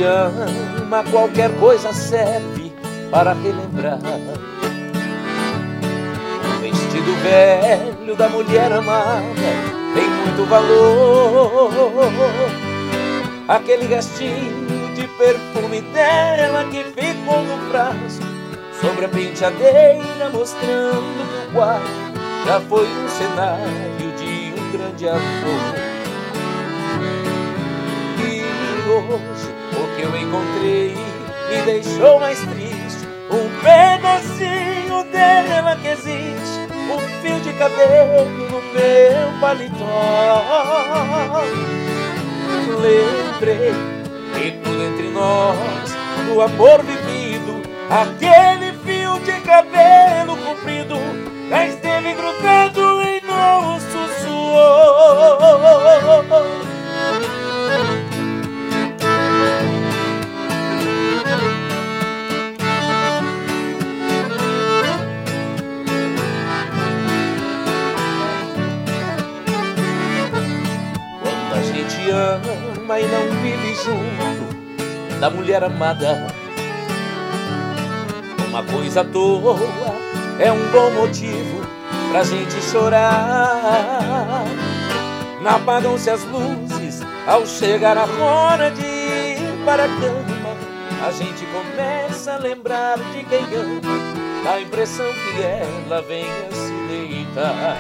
Ama, 0.04 1.04
qualquer 1.12 1.52
coisa 1.60 1.92
serve 1.94 2.72
para 3.12 3.34
relembrar. 3.34 4.00
O 6.46 6.62
vestido 6.62 7.16
velho 7.22 8.16
da 8.16 8.30
mulher 8.30 8.72
amada 8.72 9.24
tem 9.94 10.10
muito 10.10 10.50
valor. 10.50 11.72
Aquele 13.48 13.86
restinho 13.86 14.94
de 14.96 15.08
perfume 15.08 15.82
dela 15.94 16.64
que 16.66 16.84
ficou 16.84 17.44
no 17.44 17.70
braço 17.70 18.22
sobre 18.80 19.06
a 19.06 19.10
penteadeira 19.10 20.30
mostrando 20.32 21.28
que 21.28 21.50
o 21.50 21.54
quarto 21.54 22.14
já 22.46 22.60
foi 22.62 22.88
um 22.88 23.10
cenário 23.10 24.12
de 24.18 24.54
um 24.60 24.72
grande 24.72 25.08
amor. 25.08 25.76
E 28.20 28.44
hoje 28.90 29.33
o 29.84 29.96
que 29.96 30.02
eu 30.02 30.16
encontrei 30.16 30.96
me 31.50 31.62
deixou 31.66 32.20
mais 32.20 32.40
triste. 32.40 33.08
Um 33.30 33.50
pedacinho 33.62 35.04
dela 35.12 35.76
que 35.76 35.88
existe, 35.88 36.68
um 36.92 37.00
fio 37.22 37.40
de 37.40 37.54
cabelo 37.54 38.30
no 38.30 38.62
meu 38.62 39.40
paletó. 39.40 39.84
Lembrei 42.80 43.74
que 44.34 44.52
tudo 44.64 44.84
entre 44.84 45.10
nós, 45.10 45.96
do 46.28 46.42
amor 46.42 46.84
vivido, 46.84 47.62
aquele 47.90 48.74
fio 48.86 49.20
de 49.20 49.40
cabelo 49.42 50.38
comprido, 50.38 50.96
já 51.50 51.66
esteve 51.68 52.14
grudado 52.14 52.63
mulher 75.54 75.64
amada, 75.66 76.28
uma 78.48 78.64
coisa 78.64 79.02
à 79.02 79.04
toa 79.04 79.56
é 80.40 80.52
um 80.52 80.72
bom 80.72 80.90
motivo 80.92 81.62
pra 82.10 82.24
gente 82.24 82.60
chorar. 82.72 84.46
Apagam-se 85.46 86.10
as 86.10 86.24
luzes 86.24 87.02
ao 87.28 87.46
chegar 87.46 87.98
a 87.98 88.06
hora 88.06 88.72
de 88.72 88.82
ir 88.82 89.64
para 89.64 89.84
a 89.86 89.88
cama. 89.88 90.58
A 91.06 91.12
gente 91.12 91.46
começa 91.46 92.34
a 92.34 92.38
lembrar 92.38 92.98
de 92.98 93.24
quem 93.26 93.44
ama, 93.56 94.44
dá 94.44 94.54
a 94.54 94.62
impressão 94.62 95.06
que 95.06 95.42
ela 95.42 96.02
venha 96.02 96.50
se 96.52 96.74
deitar. 96.88 97.78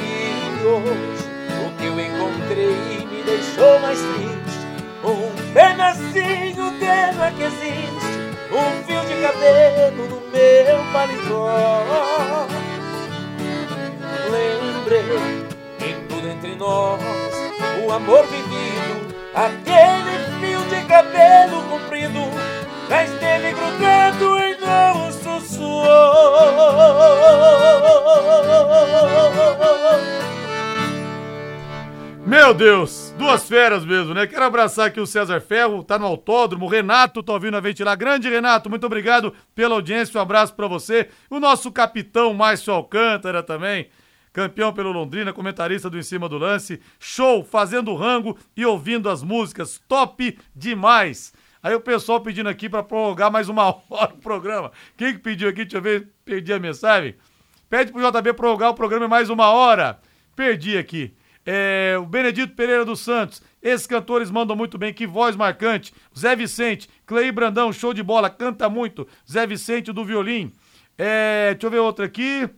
E 0.00 0.64
hoje 0.64 1.26
o 1.66 1.76
que 1.76 1.86
eu 1.86 1.98
encontrei 1.98 3.04
me 3.10 3.22
deixou 3.24 3.80
mais 3.80 3.98
triste. 3.98 4.33
Pedacinho 5.54 6.72
dela 6.80 7.30
que 7.30 7.44
existe, 7.44 8.34
um 8.50 8.82
fio 8.84 9.00
de 9.02 9.22
cabelo 9.22 10.08
no 10.08 10.20
meu 10.32 10.78
paletó. 10.92 12.48
Lembrei 14.32 15.46
que 15.78 15.94
tudo 16.08 16.26
entre 16.28 16.56
nós, 16.56 17.00
o 17.86 17.92
amor 17.92 18.26
vivido, 18.26 19.14
aquele 19.32 20.18
fio 20.40 20.60
de 20.68 20.84
cabelo 20.86 21.62
comprido, 21.68 22.20
já 22.88 23.04
esteve 23.04 23.52
grudado 23.52 24.38
em 24.40 24.60
nosso 24.60 25.40
suor. 25.54 26.64
Meu 32.26 32.52
Deus, 32.52 33.13
duas 33.24 33.48
feras 33.48 33.84
mesmo, 33.84 34.12
né? 34.12 34.26
Quero 34.26 34.44
abraçar 34.44 34.86
aqui 34.86 35.00
o 35.00 35.06
César 35.06 35.40
Ferro, 35.40 35.82
tá 35.82 35.98
no 35.98 36.06
autódromo. 36.06 36.66
O 36.66 36.68
Renato 36.68 37.22
tá 37.22 37.32
ouvindo 37.32 37.56
a 37.56 37.60
ventilar. 37.60 37.96
Grande 37.96 38.28
Renato, 38.28 38.68
muito 38.68 38.84
obrigado 38.84 39.32
pela 39.54 39.74
audiência. 39.74 40.18
Um 40.18 40.22
abraço 40.22 40.54
para 40.54 40.66
você. 40.66 41.08
O 41.30 41.40
nosso 41.40 41.72
capitão 41.72 42.34
Márcio 42.34 42.72
Alcântara 42.72 43.42
também. 43.42 43.88
Campeão 44.32 44.72
pelo 44.72 44.92
Londrina, 44.92 45.32
comentarista 45.32 45.88
do 45.88 45.98
Em 45.98 46.02
Cima 46.02 46.28
do 46.28 46.36
Lance. 46.36 46.80
Show, 46.98 47.44
fazendo 47.44 47.94
rango 47.94 48.36
e 48.56 48.66
ouvindo 48.66 49.08
as 49.08 49.22
músicas. 49.22 49.80
Top 49.88 50.38
demais. 50.54 51.32
Aí 51.62 51.74
o 51.74 51.80
pessoal 51.80 52.20
pedindo 52.20 52.48
aqui 52.48 52.68
para 52.68 52.82
prorrogar 52.82 53.32
mais 53.32 53.48
uma 53.48 53.64
hora 53.88 54.12
o 54.12 54.18
programa. 54.18 54.70
Quem 54.96 55.14
que 55.14 55.20
pediu 55.20 55.48
aqui? 55.48 55.64
Deixa 55.64 55.78
eu 55.78 55.82
ver, 55.82 56.08
perdi 56.24 56.52
a 56.52 56.58
mensagem. 56.58 57.14
Pede 57.70 57.90
pro 57.90 58.02
JB 58.02 58.34
prorrogar 58.34 58.70
o 58.70 58.74
programa 58.74 59.08
mais 59.08 59.30
uma 59.30 59.48
hora. 59.48 59.98
Perdi 60.36 60.76
aqui. 60.76 61.14
É, 61.46 61.96
o 61.98 62.06
Benedito 62.06 62.54
Pereira 62.54 62.84
dos 62.84 63.00
Santos. 63.00 63.42
Esses 63.62 63.86
cantores 63.86 64.30
mandam 64.30 64.56
muito 64.56 64.78
bem, 64.78 64.92
que 64.92 65.06
voz 65.06 65.36
marcante. 65.36 65.92
Zé 66.18 66.34
Vicente, 66.34 66.88
Clei 67.06 67.30
Brandão, 67.30 67.72
show 67.72 67.92
de 67.92 68.02
bola, 68.02 68.30
canta 68.30 68.68
muito. 68.68 69.06
Zé 69.30 69.46
Vicente 69.46 69.92
do 69.92 70.04
violino. 70.04 70.52
É, 70.96 71.52
deixa 71.52 71.66
eu 71.66 71.70
ver 71.70 71.78
outro 71.78 72.04
aqui. 72.04 72.48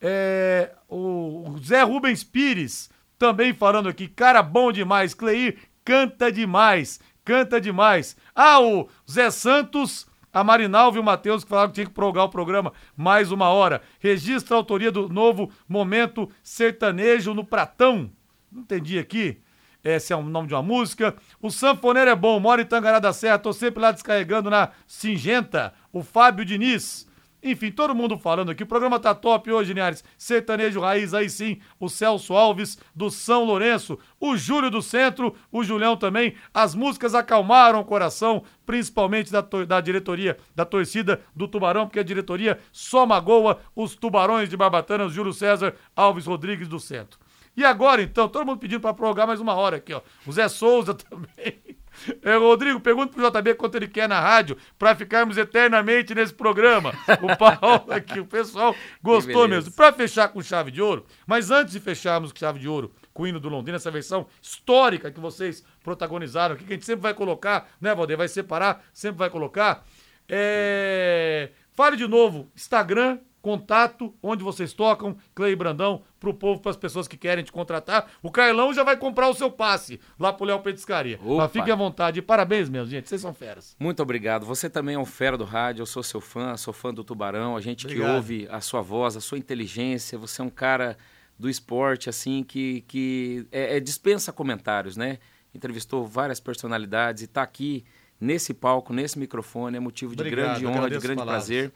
É, 0.00 0.72
o 0.88 1.56
Zé 1.62 1.82
Rubens 1.82 2.24
Pires, 2.24 2.90
também 3.18 3.52
falando 3.52 3.88
aqui, 3.88 4.08
cara 4.08 4.42
bom 4.42 4.72
demais. 4.72 5.14
Cleir 5.14 5.58
canta 5.84 6.30
demais, 6.30 7.00
canta 7.24 7.60
demais. 7.60 8.16
Ah, 8.34 8.60
o 8.60 8.88
Zé 9.10 9.30
Santos, 9.30 10.06
a 10.32 10.44
Marinalva 10.44 10.96
e 10.96 11.00
o 11.00 11.04
Matheus 11.04 11.44
que 11.44 11.50
falaram 11.50 11.68
que 11.68 11.74
tinha 11.74 11.86
que 11.86 11.92
prorrogar 11.92 12.24
o 12.24 12.30
programa 12.30 12.72
mais 12.96 13.32
uma 13.32 13.48
hora. 13.48 13.82
Registra 13.98 14.54
a 14.54 14.58
autoria 14.58 14.90
do 14.92 15.08
novo 15.08 15.50
momento 15.68 16.30
sertanejo 16.42 17.34
no 17.34 17.44
Pratão. 17.44 18.10
Não 18.50 18.62
entendi 18.62 18.98
aqui. 18.98 19.40
Esse 19.82 20.12
é 20.12 20.16
o 20.16 20.22
nome 20.22 20.48
de 20.48 20.54
uma 20.54 20.62
música. 20.62 21.14
O 21.40 21.50
sanfoneiro 21.50 22.10
é 22.10 22.16
bom, 22.16 22.38
mora 22.38 22.62
em 22.62 22.66
Tangará 22.66 22.98
da 22.98 23.12
Serra, 23.12 23.38
tô 23.38 23.52
sempre 23.52 23.80
lá 23.80 23.90
descarregando 23.90 24.50
na 24.50 24.70
Singenta. 24.86 25.72
O 25.92 26.02
Fábio 26.02 26.44
Diniz. 26.44 27.08
Enfim, 27.42 27.70
todo 27.70 27.94
mundo 27.94 28.18
falando 28.18 28.50
aqui. 28.50 28.62
O 28.62 28.66
programa 28.66 29.00
tá 29.00 29.14
top 29.14 29.50
hoje, 29.50 29.72
Linhares. 29.72 30.04
Sertanejo 30.18 30.80
Raiz, 30.80 31.14
aí 31.14 31.30
sim. 31.30 31.58
O 31.78 31.88
Celso 31.88 32.34
Alves, 32.34 32.78
do 32.94 33.10
São 33.10 33.44
Lourenço. 33.44 33.98
O 34.18 34.36
Júlio 34.36 34.70
do 34.70 34.82
Centro, 34.82 35.34
o 35.50 35.64
Julião 35.64 35.96
também. 35.96 36.34
As 36.52 36.74
músicas 36.74 37.14
acalmaram 37.14 37.80
o 37.80 37.84
coração, 37.84 38.42
principalmente 38.66 39.32
da, 39.32 39.40
da 39.40 39.80
diretoria, 39.80 40.36
da 40.54 40.64
torcida 40.64 41.20
do 41.34 41.48
Tubarão, 41.48 41.86
porque 41.86 42.00
a 42.00 42.04
diretoria 42.04 42.58
só 42.70 43.06
magoa 43.06 43.60
os 43.74 43.94
tubarões 43.94 44.48
de 44.48 44.56
Barbatana, 44.56 45.06
o 45.06 45.10
Júlio 45.10 45.32
César 45.32 45.74
Alves 45.96 46.26
Rodrigues 46.26 46.68
do 46.68 46.78
Centro. 46.78 47.18
E 47.56 47.64
agora, 47.64 48.02
então, 48.02 48.28
todo 48.28 48.46
mundo 48.46 48.58
pedindo 48.58 48.80
para 48.80 48.94
prorrogar 48.94 49.26
mais 49.26 49.40
uma 49.40 49.54
hora 49.54 49.76
aqui, 49.76 49.92
ó. 49.92 50.00
O 50.26 50.32
Zé 50.32 50.48
Souza 50.48 50.94
também. 50.94 51.79
É, 52.22 52.36
Rodrigo, 52.36 52.80
pergunta 52.80 53.12
pro 53.12 53.30
JB 53.30 53.54
quanto 53.54 53.74
ele 53.76 53.88
quer 53.88 54.08
na 54.08 54.20
rádio 54.20 54.56
para 54.78 54.94
ficarmos 54.94 55.36
eternamente 55.36 56.14
nesse 56.14 56.32
programa. 56.32 56.92
O 57.22 57.36
Paulo 57.36 57.86
aqui, 57.92 58.20
o 58.20 58.26
pessoal 58.26 58.74
gostou 59.02 59.48
mesmo. 59.48 59.72
Para 59.72 59.92
fechar 59.92 60.28
com 60.28 60.42
chave 60.42 60.70
de 60.70 60.80
ouro, 60.80 61.06
mas 61.26 61.50
antes 61.50 61.72
de 61.72 61.80
fecharmos 61.80 62.32
com 62.32 62.38
chave 62.38 62.58
de 62.58 62.68
ouro 62.68 62.92
com 63.12 63.24
o 63.24 63.26
hino 63.26 63.40
do 63.40 63.48
Londrina, 63.48 63.76
essa 63.76 63.90
versão 63.90 64.26
histórica 64.40 65.10
que 65.10 65.20
vocês 65.20 65.64
protagonizaram 65.82 66.54
aqui, 66.54 66.64
que 66.64 66.72
a 66.72 66.76
gente 66.76 66.86
sempre 66.86 67.02
vai 67.02 67.14
colocar, 67.14 67.68
né, 67.80 67.94
Valdeir? 67.94 68.18
Vai 68.18 68.28
separar, 68.28 68.84
sempre 68.92 69.18
vai 69.18 69.30
colocar. 69.30 69.84
É... 70.28 71.50
Fale 71.72 71.96
de 71.96 72.06
novo, 72.06 72.50
Instagram, 72.54 73.18
contato, 73.42 74.14
onde 74.22 74.44
vocês 74.44 74.72
tocam, 74.72 75.16
Clay 75.34 75.56
Brandão, 75.56 76.02
pro 76.18 76.34
povo, 76.34 76.60
para 76.60 76.70
as 76.70 76.76
pessoas 76.76 77.08
que 77.08 77.16
querem 77.16 77.42
te 77.42 77.50
contratar. 77.50 78.10
O 78.22 78.30
Carlão 78.30 78.72
já 78.72 78.84
vai 78.84 78.96
comprar 78.96 79.28
o 79.28 79.34
seu 79.34 79.50
passe 79.50 80.00
lá 80.18 80.32
pro 80.32 80.44
Léo 80.44 80.60
Petiscaria. 80.60 81.18
Mas 81.22 81.50
fique 81.50 81.70
à 81.70 81.74
vontade. 81.74 82.20
Parabéns 82.20 82.68
mesmo, 82.68 82.90
gente. 82.90 83.08
Vocês 83.08 83.20
são 83.20 83.32
feras. 83.32 83.74
Muito 83.78 84.02
obrigado. 84.02 84.44
Você 84.46 84.68
também 84.68 84.94
é 84.94 84.98
um 84.98 85.06
fera 85.06 85.36
do 85.38 85.44
rádio. 85.44 85.82
Eu 85.82 85.86
sou 85.86 86.02
seu 86.02 86.20
fã, 86.20 86.56
sou 86.56 86.74
fã 86.74 86.92
do 86.92 87.02
Tubarão. 87.02 87.56
A 87.56 87.60
gente 87.60 87.86
obrigado. 87.86 88.08
que 88.08 88.14
ouve 88.14 88.48
a 88.50 88.60
sua 88.60 88.82
voz, 88.82 89.16
a 89.16 89.20
sua 89.20 89.38
inteligência. 89.38 90.18
Você 90.18 90.40
é 90.42 90.44
um 90.44 90.50
cara 90.50 90.96
do 91.38 91.48
esporte, 91.48 92.10
assim, 92.10 92.42
que, 92.42 92.82
que 92.82 93.46
é, 93.50 93.78
é 93.78 93.80
dispensa 93.80 94.30
comentários, 94.30 94.96
né? 94.96 95.18
Entrevistou 95.54 96.06
várias 96.06 96.38
personalidades 96.38 97.22
e 97.22 97.24
está 97.24 97.42
aqui 97.42 97.82
nesse 98.20 98.52
palco, 98.52 98.92
nesse 98.92 99.18
microfone, 99.18 99.78
é 99.78 99.80
motivo 99.80 100.14
de 100.14 100.22
obrigado, 100.22 100.60
grande 100.60 100.66
honra, 100.66 100.90
de 100.90 100.98
grande 100.98 101.22
prazer. 101.22 101.72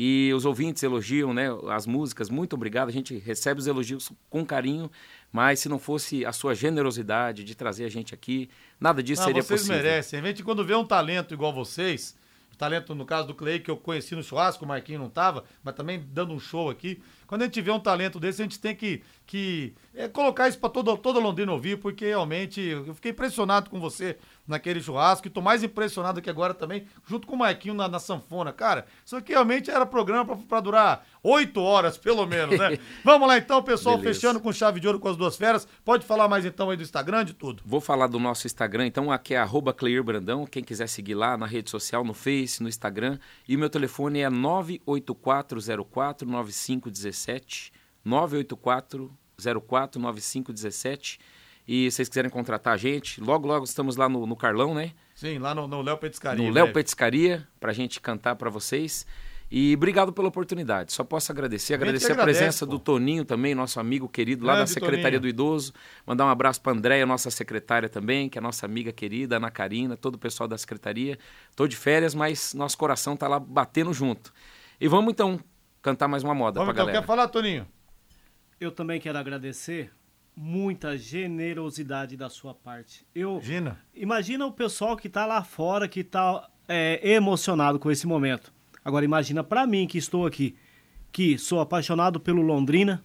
E 0.00 0.32
os 0.32 0.44
ouvintes 0.44 0.80
elogiam 0.84 1.34
né, 1.34 1.48
as 1.70 1.84
músicas, 1.84 2.30
muito 2.30 2.52
obrigado. 2.52 2.88
A 2.88 2.92
gente 2.92 3.18
recebe 3.18 3.58
os 3.58 3.66
elogios 3.66 4.12
com 4.30 4.46
carinho, 4.46 4.88
mas 5.32 5.58
se 5.58 5.68
não 5.68 5.76
fosse 5.76 6.24
a 6.24 6.30
sua 6.30 6.54
generosidade 6.54 7.42
de 7.42 7.52
trazer 7.56 7.84
a 7.84 7.88
gente 7.88 8.14
aqui, 8.14 8.48
nada 8.78 9.02
disso 9.02 9.22
não, 9.22 9.26
seria 9.26 9.42
vocês 9.42 9.62
possível. 9.62 9.74
Vocês 9.74 9.84
merecem. 9.84 10.20
A 10.20 10.22
gente, 10.22 10.44
quando 10.44 10.64
vê 10.64 10.76
um 10.76 10.84
talento 10.84 11.34
igual 11.34 11.52
vocês, 11.52 12.16
talento 12.56 12.94
no 12.94 13.04
caso 13.04 13.26
do 13.26 13.34
Clay, 13.34 13.58
que 13.58 13.68
eu 13.68 13.76
conheci 13.76 14.14
no 14.14 14.22
churrasco, 14.22 14.64
o 14.64 14.68
Marquinhos 14.68 15.00
não 15.00 15.08
estava, 15.08 15.42
mas 15.64 15.74
também 15.74 16.06
dando 16.12 16.32
um 16.32 16.38
show 16.38 16.70
aqui. 16.70 17.02
Quando 17.28 17.42
a 17.42 17.44
gente 17.44 17.60
vê 17.60 17.70
um 17.70 17.78
talento 17.78 18.18
desse, 18.18 18.40
a 18.40 18.44
gente 18.46 18.58
tem 18.58 18.74
que, 18.74 19.02
que 19.26 19.74
é, 19.94 20.08
colocar 20.08 20.48
isso 20.48 20.58
para 20.58 20.70
todo, 20.70 20.96
todo 20.96 21.20
Londrina 21.20 21.52
ouvir, 21.52 21.78
porque 21.78 22.06
realmente 22.06 22.58
eu 22.58 22.94
fiquei 22.94 23.10
impressionado 23.10 23.68
com 23.68 23.78
você 23.78 24.16
naquele 24.46 24.80
churrasco 24.80 25.26
e 25.26 25.30
tô 25.30 25.42
mais 25.42 25.62
impressionado 25.62 26.20
aqui 26.20 26.30
agora 26.30 26.54
também, 26.54 26.86
junto 27.06 27.26
com 27.26 27.34
o 27.34 27.38
Marquinho 27.38 27.74
na, 27.74 27.86
na 27.86 27.98
sanfona. 27.98 28.50
Cara, 28.50 28.86
isso 29.04 29.14
aqui 29.14 29.32
realmente 29.32 29.70
era 29.70 29.84
programa 29.84 30.34
para 30.38 30.60
durar 30.60 31.06
oito 31.22 31.60
horas, 31.60 31.98
pelo 31.98 32.24
menos, 32.26 32.58
né? 32.58 32.78
Vamos 33.04 33.28
lá 33.28 33.36
então, 33.36 33.62
pessoal, 33.62 33.98
Beleza. 33.98 34.14
fechando 34.18 34.40
com 34.40 34.50
chave 34.50 34.80
de 34.80 34.86
ouro 34.86 34.98
com 34.98 35.08
as 35.08 35.16
duas 35.18 35.36
feras. 35.36 35.68
Pode 35.84 36.06
falar 36.06 36.28
mais 36.28 36.46
então 36.46 36.70
aí 36.70 36.78
do 36.78 36.82
Instagram, 36.82 37.26
de 37.26 37.34
tudo. 37.34 37.62
Vou 37.66 37.82
falar 37.82 38.06
do 38.06 38.18
nosso 38.18 38.46
Instagram, 38.46 38.86
então, 38.86 39.12
aqui 39.12 39.34
é 39.34 39.38
arroba 39.38 39.76
Brandão, 40.02 40.46
quem 40.46 40.64
quiser 40.64 40.88
seguir 40.88 41.14
lá 41.14 41.36
na 41.36 41.44
rede 41.44 41.68
social, 41.68 42.02
no 42.02 42.14
Face, 42.14 42.62
no 42.62 42.70
Instagram. 42.70 43.18
E 43.46 43.54
o 43.54 43.58
meu 43.58 43.68
telefone 43.68 44.20
é 44.20 44.30
98404 44.30 46.26
9517 47.18 47.72
97 47.72 47.72
984 48.04 49.10
04 49.66 50.00
9517. 50.00 51.18
E 51.66 51.90
se 51.90 51.96
vocês 51.96 52.08
quiserem 52.08 52.30
contratar 52.30 52.72
a 52.72 52.76
gente, 52.78 53.20
logo, 53.20 53.46
logo 53.46 53.64
estamos 53.64 53.96
lá 53.96 54.08
no, 54.08 54.26
no 54.26 54.34
Carlão, 54.34 54.74
né? 54.74 54.92
Sim, 55.14 55.38
lá 55.38 55.54
no 55.54 55.82
Léo 55.82 55.98
Petiscaria. 55.98 56.46
No 56.46 56.50
Léo 56.50 56.72
Petiscaria, 56.72 57.46
para 57.60 57.72
a 57.72 57.74
gente 57.74 58.00
cantar 58.00 58.36
para 58.36 58.48
vocês. 58.48 59.06
E 59.50 59.74
obrigado 59.74 60.12
pela 60.12 60.28
oportunidade. 60.28 60.92
Só 60.92 61.02
posso 61.02 61.32
agradecer. 61.32 61.74
Agradecer 61.74 62.12
a, 62.12 62.14
a 62.14 62.22
presença 62.22 62.66
pô. 62.66 62.72
do 62.72 62.78
Toninho 62.78 63.24
também, 63.24 63.54
nosso 63.54 63.80
amigo 63.80 64.08
querido 64.08 64.44
lá 64.44 64.54
Grande 64.54 64.70
da 64.70 64.74
Secretaria 64.74 65.18
Toninho. 65.18 65.20
do 65.20 65.28
Idoso. 65.28 65.72
Mandar 66.06 66.26
um 66.26 66.28
abraço 66.28 66.60
para 66.60 66.72
a 66.72 66.76
Andréia, 66.76 67.06
nossa 67.06 67.30
secretária 67.30 67.88
também, 67.88 68.28
que 68.28 68.38
é 68.38 68.40
nossa 68.40 68.66
amiga 68.66 68.92
querida, 68.92 69.36
Ana 69.36 69.50
Karina, 69.50 69.96
todo 69.96 70.16
o 70.16 70.18
pessoal 70.18 70.46
da 70.46 70.56
Secretaria. 70.56 71.18
Estou 71.50 71.66
de 71.66 71.76
férias, 71.76 72.14
mas 72.14 72.52
nosso 72.54 72.76
coração 72.76 73.14
está 73.14 73.26
lá 73.26 73.38
batendo 73.38 73.92
junto. 73.92 74.32
E 74.80 74.86
vamos 74.86 75.12
então 75.12 75.40
cantar 75.82 76.08
mais 76.08 76.22
uma 76.22 76.34
moda 76.34 76.58
Vamos, 76.58 76.74
pra 76.74 76.82
então, 76.82 76.86
galera. 76.86 77.00
Quer 77.00 77.06
falar, 77.06 77.28
Toninho? 77.28 77.66
Eu 78.60 78.72
também 78.72 79.00
quero 79.00 79.18
agradecer 79.18 79.92
muita 80.34 80.96
generosidade 80.96 82.16
da 82.16 82.28
sua 82.30 82.54
parte. 82.54 83.06
Eu 83.14 83.32
imagina, 83.36 83.80
imagina 83.94 84.46
o 84.46 84.52
pessoal 84.52 84.96
que 84.96 85.08
está 85.08 85.26
lá 85.26 85.42
fora 85.42 85.88
que 85.88 86.00
está 86.00 86.48
é, 86.68 87.00
emocionado 87.12 87.78
com 87.78 87.90
esse 87.90 88.06
momento. 88.06 88.52
Agora 88.84 89.04
imagina 89.04 89.42
para 89.42 89.66
mim 89.66 89.86
que 89.86 89.98
estou 89.98 90.26
aqui, 90.26 90.56
que 91.10 91.36
sou 91.36 91.60
apaixonado 91.60 92.20
pelo 92.20 92.40
Londrina, 92.42 93.02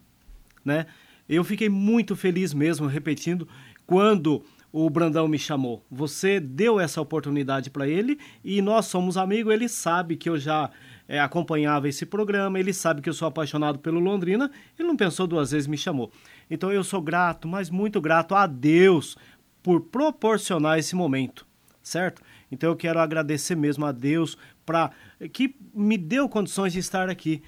né? 0.64 0.86
Eu 1.28 1.42
fiquei 1.42 1.68
muito 1.68 2.14
feliz 2.14 2.52
mesmo, 2.52 2.86
repetindo, 2.86 3.48
quando 3.86 4.44
o 4.70 4.88
Brandão 4.90 5.26
me 5.26 5.38
chamou. 5.38 5.84
Você 5.90 6.38
deu 6.38 6.78
essa 6.78 7.00
oportunidade 7.00 7.70
para 7.70 7.88
ele 7.88 8.18
e 8.42 8.60
nós 8.60 8.86
somos 8.86 9.16
amigos. 9.16 9.52
Ele 9.52 9.68
sabe 9.68 10.16
que 10.16 10.28
eu 10.28 10.38
já 10.38 10.70
é, 11.08 11.20
acompanhava 11.20 11.88
esse 11.88 12.06
programa, 12.06 12.58
ele 12.58 12.72
sabe 12.72 13.00
que 13.00 13.08
eu 13.08 13.14
sou 13.14 13.28
apaixonado 13.28 13.78
pelo 13.78 14.00
Londrina, 14.00 14.50
ele 14.78 14.88
não 14.88 14.96
pensou 14.96 15.26
duas 15.26 15.50
vezes, 15.50 15.66
me 15.66 15.76
chamou. 15.76 16.10
Então 16.50 16.72
eu 16.72 16.82
sou 16.82 17.00
grato, 17.00 17.46
mas 17.46 17.70
muito 17.70 18.00
grato 18.00 18.34
a 18.34 18.46
Deus 18.46 19.16
por 19.62 19.80
proporcionar 19.80 20.78
esse 20.78 20.94
momento, 20.94 21.46
certo? 21.82 22.22
Então 22.50 22.70
eu 22.70 22.76
quero 22.76 22.98
agradecer 22.98 23.54
mesmo 23.54 23.84
a 23.84 23.92
Deus 23.92 24.36
para 24.64 24.90
que 25.32 25.54
me 25.74 25.98
deu 25.98 26.28
condições 26.28 26.72
de 26.72 26.78
estar 26.78 27.08
aqui, 27.08 27.42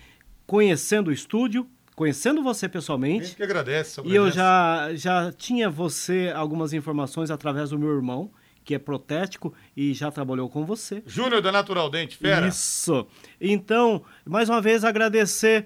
conhecendo 0.46 1.08
o 1.08 1.12
estúdio, 1.12 1.66
conhecendo 1.94 2.42
você 2.42 2.68
pessoalmente. 2.68 3.22
A 3.22 3.24
gente 3.24 3.36
que 3.36 3.42
agradece. 3.42 4.00
E 4.04 4.14
eu 4.14 4.30
já, 4.30 4.90
já 4.94 5.32
tinha 5.32 5.70
você 5.70 6.32
algumas 6.34 6.72
informações 6.72 7.30
através 7.30 7.70
do 7.70 7.78
meu 7.78 7.94
irmão, 7.94 8.30
que 8.66 8.74
é 8.74 8.78
protético 8.80 9.54
e 9.76 9.94
já 9.94 10.10
trabalhou 10.10 10.50
com 10.50 10.66
você. 10.66 11.00
Júnior 11.06 11.40
da 11.40 11.52
Natural 11.52 11.88
Dente, 11.88 12.16
fera. 12.16 12.48
Isso. 12.48 13.06
Então, 13.40 14.02
mais 14.26 14.48
uma 14.48 14.60
vez 14.60 14.82
agradecer 14.84 15.64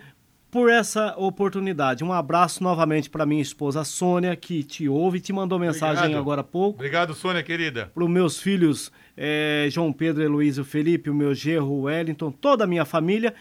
por 0.51 0.69
essa 0.69 1.15
oportunidade. 1.17 2.05
Um 2.05 2.13
abraço 2.13 2.63
novamente 2.63 3.09
para 3.09 3.25
minha 3.25 3.41
esposa 3.41 3.85
Sônia, 3.85 4.37
que 4.37 4.63
te 4.63 4.87
ouve 4.87 5.17
e 5.17 5.21
te 5.21 5.33
mandou 5.33 5.59
mensagem 5.59 5.99
Obrigado. 5.99 6.21
agora 6.21 6.41
há 6.43 6.45
pouco. 6.45 6.77
Obrigado, 6.79 7.15
Sônia, 7.15 7.43
querida. 7.43 7.91
Para 7.95 8.05
os 8.05 8.11
meus 8.11 8.39
filhos 8.39 8.93
eh, 9.17 9.69
João 9.71 9.93
Pedro, 9.95 10.23
Heloísio, 10.23 10.63
Felipe, 10.65 11.09
o 11.09 11.15
meu 11.15 11.35
gerro 11.35 11.83
Wellington, 11.83 12.31
toda 12.31 12.65
a 12.65 12.67
minha 12.67 12.85
família. 12.85 13.35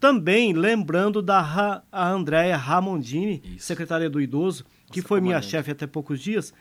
Também 0.00 0.52
lembrando 0.54 1.20
da 1.20 1.40
Ra 1.40 1.82
a 1.92 2.08
Andréia 2.08 2.56
Ramondini, 2.56 3.42
Isso. 3.56 3.66
secretária 3.66 4.08
do 4.08 4.20
Idoso, 4.20 4.64
que 4.90 4.98
Nossa 5.00 5.08
foi 5.08 5.20
minha 5.20 5.34
comandante. 5.34 5.50
chefe 5.50 5.70
até 5.72 5.86
poucos 5.86 6.20
dias. 6.20 6.54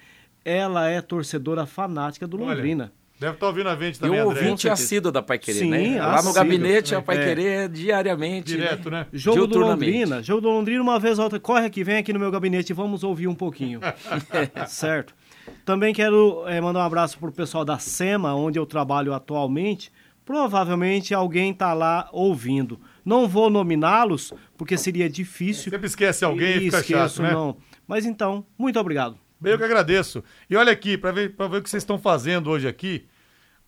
Ela 0.45 0.89
é 0.89 1.01
torcedora 1.01 1.65
fanática 1.65 2.27
do 2.27 2.37
Olha, 2.41 2.55
Londrina. 2.55 2.91
Deve 3.19 3.35
estar 3.35 3.47
ouvindo 3.47 3.69
a 3.69 3.75
gente 3.75 3.95
E 3.95 3.99
também, 3.99 4.19
André. 4.19 4.27
ouvinte 4.27 4.63
certeza. 4.63 4.73
assíduo 4.73 5.11
da 5.11 5.21
Pai 5.21 5.37
Querer, 5.39 5.59
Sim, 5.59 5.69
né? 5.69 6.01
Lá 6.01 6.21
no 6.21 6.33
gabinete, 6.33 6.93
a 6.93 7.01
Pai 7.01 7.17
É. 7.17 7.25
Querer 7.25 7.69
diariamente. 7.69 8.47
Direto, 8.47 8.89
né? 8.91 9.07
Jogo 9.13 9.47
do. 9.47 9.59
Londrina, 9.59 10.21
jogo 10.21 10.41
do 10.41 10.49
Londrina, 10.49 10.81
uma 10.81 10.99
vez 10.99 11.17
ou 11.19 11.23
outra, 11.25 11.39
corre 11.39 11.65
aqui, 11.65 11.83
vem 11.83 11.97
aqui 11.97 12.11
no 12.11 12.19
meu 12.19 12.29
gabinete 12.31 12.71
e 12.71 12.73
vamos 12.73 13.03
ouvir 13.03 13.27
um 13.27 13.35
pouquinho. 13.35 13.79
certo? 14.67 15.15
Também 15.63 15.93
quero 15.93 16.43
eh, 16.47 16.59
mandar 16.59 16.79
um 16.79 16.83
abraço 16.83 17.17
pro 17.17 17.31
pessoal 17.31 17.63
da 17.63 17.77
SEMA, 17.77 18.33
onde 18.35 18.59
eu 18.59 18.65
trabalho 18.65 19.13
atualmente. 19.13 19.91
Provavelmente 20.25 21.13
alguém 21.13 21.53
tá 21.53 21.73
lá 21.73 22.09
ouvindo. 22.11 22.79
Não 23.05 23.27
vou 23.27 23.49
nominá-los, 23.49 24.33
porque 24.57 24.77
seria 24.77 25.09
difícil. 25.09 25.69
Sempre 25.71 25.87
esquece 25.87 26.25
alguém 26.25 26.57
e 26.57 26.59
fica 26.61 26.79
Esqueço, 26.79 27.15
chato, 27.17 27.21
né? 27.21 27.31
não. 27.31 27.57
Mas 27.87 28.05
então, 28.05 28.45
muito 28.57 28.79
obrigado. 28.79 29.17
Eu 29.43 29.57
que 29.57 29.63
agradeço. 29.63 30.23
E 30.49 30.55
olha 30.55 30.71
aqui, 30.71 30.97
para 30.97 31.11
ver, 31.11 31.35
ver 31.35 31.57
o 31.57 31.61
que 31.61 31.69
vocês 31.69 31.83
estão 31.83 31.97
fazendo 31.97 32.49
hoje 32.49 32.67
aqui, 32.67 33.07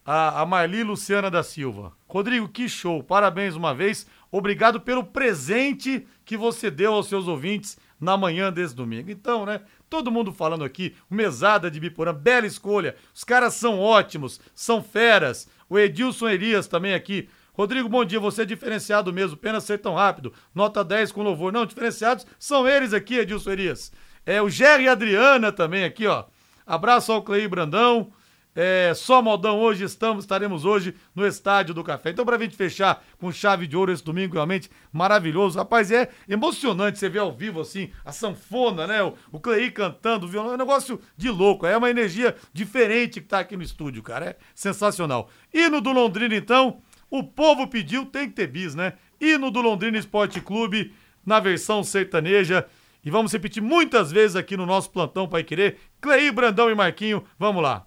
a, 0.05 0.41
a 0.41 0.45
Marli 0.45 0.83
Luciana 0.83 1.31
da 1.31 1.41
Silva. 1.41 1.93
Rodrigo, 2.07 2.47
que 2.47 2.69
show. 2.69 3.03
Parabéns 3.03 3.55
uma 3.55 3.73
vez. 3.73 4.05
Obrigado 4.31 4.79
pelo 4.79 5.03
presente 5.03 6.05
que 6.23 6.37
você 6.37 6.69
deu 6.69 6.93
aos 6.93 7.07
seus 7.07 7.27
ouvintes 7.27 7.77
na 7.99 8.15
manhã 8.15 8.51
desse 8.51 8.75
domingo. 8.75 9.09
Então, 9.09 9.45
né? 9.45 9.61
Todo 9.89 10.11
mundo 10.11 10.31
falando 10.31 10.63
aqui, 10.63 10.95
Mesada 11.09 11.71
de 11.71 11.79
Biporã, 11.79 12.13
bela 12.13 12.45
escolha. 12.45 12.95
Os 13.13 13.23
caras 13.23 13.53
são 13.53 13.79
ótimos, 13.79 14.39
são 14.53 14.81
feras. 14.81 15.47
O 15.69 15.79
Edilson 15.79 16.29
Elias 16.29 16.67
também 16.67 16.93
aqui. 16.93 17.29
Rodrigo, 17.53 17.87
bom 17.87 18.03
dia. 18.03 18.19
Você 18.19 18.41
é 18.41 18.45
diferenciado 18.45 19.13
mesmo, 19.13 19.37
pena 19.37 19.61
ser 19.61 19.79
tão 19.79 19.95
rápido. 19.95 20.33
Nota 20.53 20.83
10 20.83 21.11
com 21.11 21.23
louvor. 21.23 21.53
Não, 21.53 21.65
diferenciados 21.65 22.25
são 22.37 22.67
eles 22.67 22.93
aqui, 22.93 23.15
Edilson 23.15 23.51
Elias. 23.51 23.91
É 24.25 24.41
o 24.41 24.49
Jerry 24.49 24.87
Adriana 24.87 25.51
também 25.51 25.83
aqui, 25.83 26.07
ó. 26.07 26.25
Abraço 26.65 27.11
ao 27.11 27.21
Cleí 27.21 27.47
Brandão. 27.47 28.11
É, 28.55 28.93
só 28.95 29.21
modão 29.21 29.59
hoje 29.59 29.83
estamos, 29.83 30.23
estaremos 30.23 30.63
hoje 30.63 30.95
no 31.13 31.27
Estádio 31.27 31.73
do 31.73 31.83
Café. 31.83 32.11
Então, 32.11 32.25
pra 32.25 32.39
gente 32.39 32.55
fechar 32.55 33.03
com 33.19 33.29
chave 33.29 33.67
de 33.67 33.75
ouro 33.75 33.91
esse 33.91 34.03
domingo, 34.03 34.35
realmente 34.35 34.71
maravilhoso. 34.93 35.59
Rapaz, 35.59 35.91
é 35.91 36.09
emocionante 36.27 36.97
você 36.97 37.09
ver 37.09 37.19
ao 37.19 37.33
vivo, 37.33 37.59
assim, 37.59 37.91
a 38.05 38.13
sanfona, 38.13 38.87
né? 38.87 39.03
O, 39.03 39.13
o 39.29 39.39
Cleí 39.41 39.69
cantando, 39.69 40.25
o 40.25 40.29
violão, 40.29 40.51
é 40.51 40.55
um 40.55 40.57
negócio 40.57 41.01
de 41.17 41.29
louco. 41.29 41.67
É 41.67 41.75
uma 41.75 41.89
energia 41.89 42.33
diferente 42.53 43.19
que 43.19 43.27
tá 43.27 43.39
aqui 43.39 43.57
no 43.57 43.63
estúdio, 43.63 44.01
cara. 44.01 44.27
É 44.27 44.35
sensacional. 44.55 45.29
Hino 45.53 45.81
do 45.81 45.91
Londrina, 45.91 46.35
então, 46.35 46.81
o 47.11 47.23
povo 47.23 47.67
pediu, 47.67 48.05
tem 48.05 48.29
que 48.29 48.35
ter 48.35 48.47
bis, 48.47 48.73
né? 48.73 48.93
Hino 49.19 49.51
do 49.51 49.59
Londrina 49.59 49.97
Esporte 49.97 50.39
Clube, 50.39 50.93
na 51.25 51.41
versão 51.41 51.83
sertaneja. 51.83 52.65
E 53.05 53.11
vamos 53.11 53.31
repetir 53.31 53.61
muitas 53.61 54.11
vezes 54.11 54.35
aqui 54.35 54.57
no 54.57 54.65
nosso 54.65 54.89
plantão 54.89 55.29
Pai 55.29 55.43
Querer. 55.43 55.77
Cleí, 56.01 56.31
Brandão 56.31 56.71
e 56.71 56.75
Marquinho, 56.75 57.23
vamos 57.37 57.61
lá. 57.61 57.85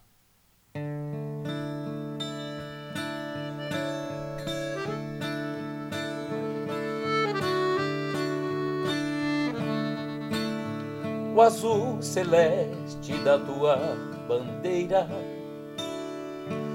o 11.38 11.40
azul 11.40 12.02
celeste 12.02 13.12
da 13.24 13.38
tua 13.38 13.96
bandeira, 14.26 15.06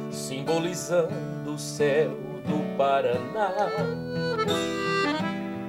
simbolizando 0.09 1.53
o 1.53 1.59
céu 1.59 2.11
do 2.47 2.77
Paraná. 2.77 3.51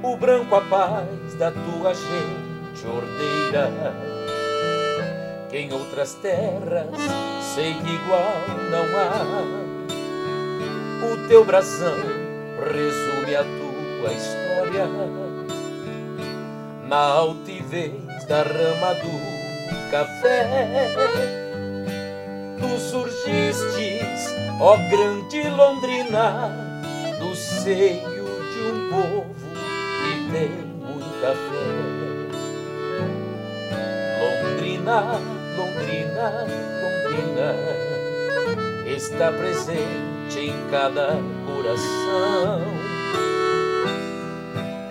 O 0.01 0.17
branco 0.17 0.55
a 0.55 0.61
paz 0.61 1.35
da 1.35 1.51
tua 1.51 1.93
gente 1.93 2.44
ordeira, 2.87 3.71
que 5.49 5.59
em 5.59 5.73
outras 5.73 6.15
terras 6.15 6.87
sei 7.55 7.75
que 7.75 7.95
igual 7.95 8.43
não 8.71 8.85
há. 8.99 9.65
O 11.13 11.29
teu 11.29 11.45
brasão 11.45 11.97
resume 12.59 13.37
a 13.37 13.45
tua 13.45 14.13
história 14.13 14.89
na 16.89 16.97
altivez 16.97 18.25
da 18.27 18.43
rama 18.43 18.95
do 18.95 19.91
café. 19.91 20.91
Tu 22.59 22.81
surgistes, 22.81 24.35
ó 24.61 24.77
grande 24.77 25.49
Londrina, 25.51 26.51
do 27.19 27.35
seio 27.35 28.25
de 28.53 28.61
um 28.61 28.91
povo 28.91 29.35
que 30.01 30.33
tem 30.33 30.49
muita 30.49 31.35
fé. 31.35 31.84
Londrina, 34.95 35.27
Londrina, 35.57 36.47
Londrina, 36.81 37.51
está 38.87 39.33
presente 39.33 40.39
em 40.39 40.71
cada 40.71 41.19
coração. 41.45 42.63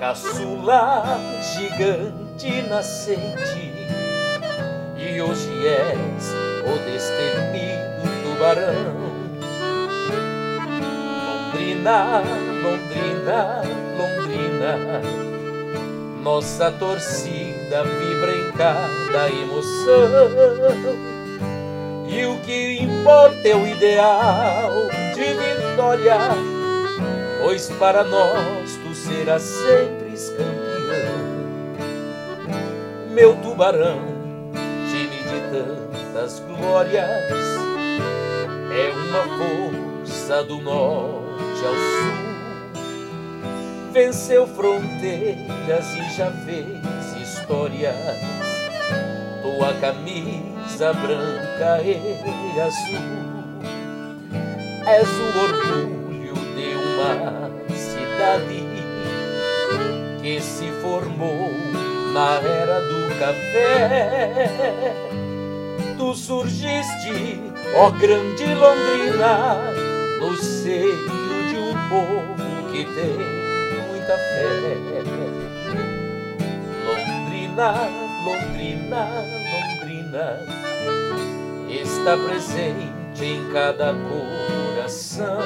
Caçula 0.02 1.18
gigante 1.54 2.64
nascente 2.64 3.72
e 4.98 5.22
hoje 5.22 5.68
és 5.68 6.34
o 6.66 6.78
destemido 6.92 8.04
tubarão. 8.24 9.14
Londrina, 11.54 12.22
Londrina, 12.62 13.62
Londrina 13.98 15.24
nossa 16.22 16.72
torcida 16.72 17.43
vibra 17.84 18.36
em 18.36 18.52
cada 18.52 19.30
emoção 19.30 21.04
e 22.08 22.26
o 22.26 22.40
que 22.42 22.82
importa 22.82 23.48
é 23.48 23.56
o 23.56 23.68
ideal 23.68 24.72
de 25.16 25.34
vitória 25.34 26.64
pois 27.44 27.70
para 27.72 28.04
nós 28.06 28.78
tu 28.78 28.96
serás 28.96 29.42
sempre 29.42 30.14
campeão. 30.38 31.14
Meu 33.12 33.36
tubarão, 33.42 34.00
time 34.90 35.18
de 35.18 35.42
tantas 35.52 36.40
glórias, 36.40 37.22
é 38.72 38.94
uma 38.94 39.24
força 39.38 40.44
do 40.44 40.62
norte 40.62 41.66
ao 41.66 41.74
sul. 41.74 42.24
Venceu 43.92 44.48
fronteiras 44.48 45.86
e 45.96 46.16
já 46.16 46.32
fez 46.32 47.13
histórias. 47.44 47.96
Tua 49.42 49.74
camisa 49.82 50.94
branca 50.94 51.82
e 51.84 52.60
azul 52.60 53.24
és 54.86 55.08
o 55.08 55.40
orgulho 55.44 56.34
de 56.56 56.76
uma 56.76 57.52
cidade 57.76 58.64
que 60.22 60.42
se 60.42 60.72
formou 60.82 61.52
na 62.14 62.40
era 62.40 62.80
do 62.82 63.20
café. 63.20 64.94
Tu 65.98 66.14
surgiste, 66.16 67.42
ó 67.76 67.92
grande 67.92 68.46
Londrina, 68.56 69.58
no 70.20 70.36
seio 70.38 71.08
de 71.50 71.58
um 71.58 71.90
povo 71.90 72.72
que 72.72 72.86
tem 72.86 73.18
muita 73.90 74.18
fé. 74.18 75.33
Londrina, 77.56 77.88
Londrina, 78.26 79.08
Londrina, 79.86 80.40
está 81.70 82.18
presente 82.18 83.24
em 83.24 83.54
cada 83.54 83.94
coração. 83.94 85.38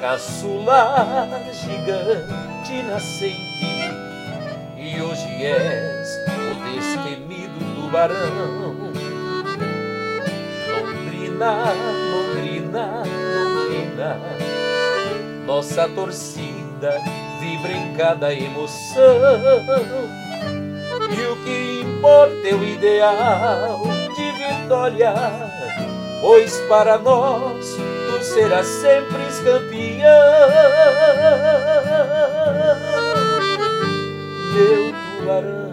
Caçula 0.00 1.28
gigante 1.52 2.82
nascente. 2.84 3.66
E 4.76 5.02
hoje 5.02 5.44
és 5.44 6.08
o 6.28 6.54
destemido 6.74 7.58
tubarão. 7.74 8.92
Londrina, 10.68 11.74
Londrina, 12.12 13.02
Londrina, 13.34 14.20
nossa 15.44 15.88
torcida 15.88 16.94
em 17.66 17.92
cada 17.94 18.32
emoção. 18.32 19.16
E 21.10 21.26
o 21.26 21.36
que 21.44 21.80
importa 21.82 22.48
é 22.48 22.54
o 22.54 22.62
ideal 22.62 23.82
de 24.14 24.30
vitória, 24.32 25.14
pois 26.20 26.58
para 26.68 26.98
nós 26.98 27.74
tu 27.74 28.22
serás 28.22 28.66
sempre 28.66 29.28
campeão. 29.42 30.08
Meu 34.52 34.92
tubarão. 35.18 35.67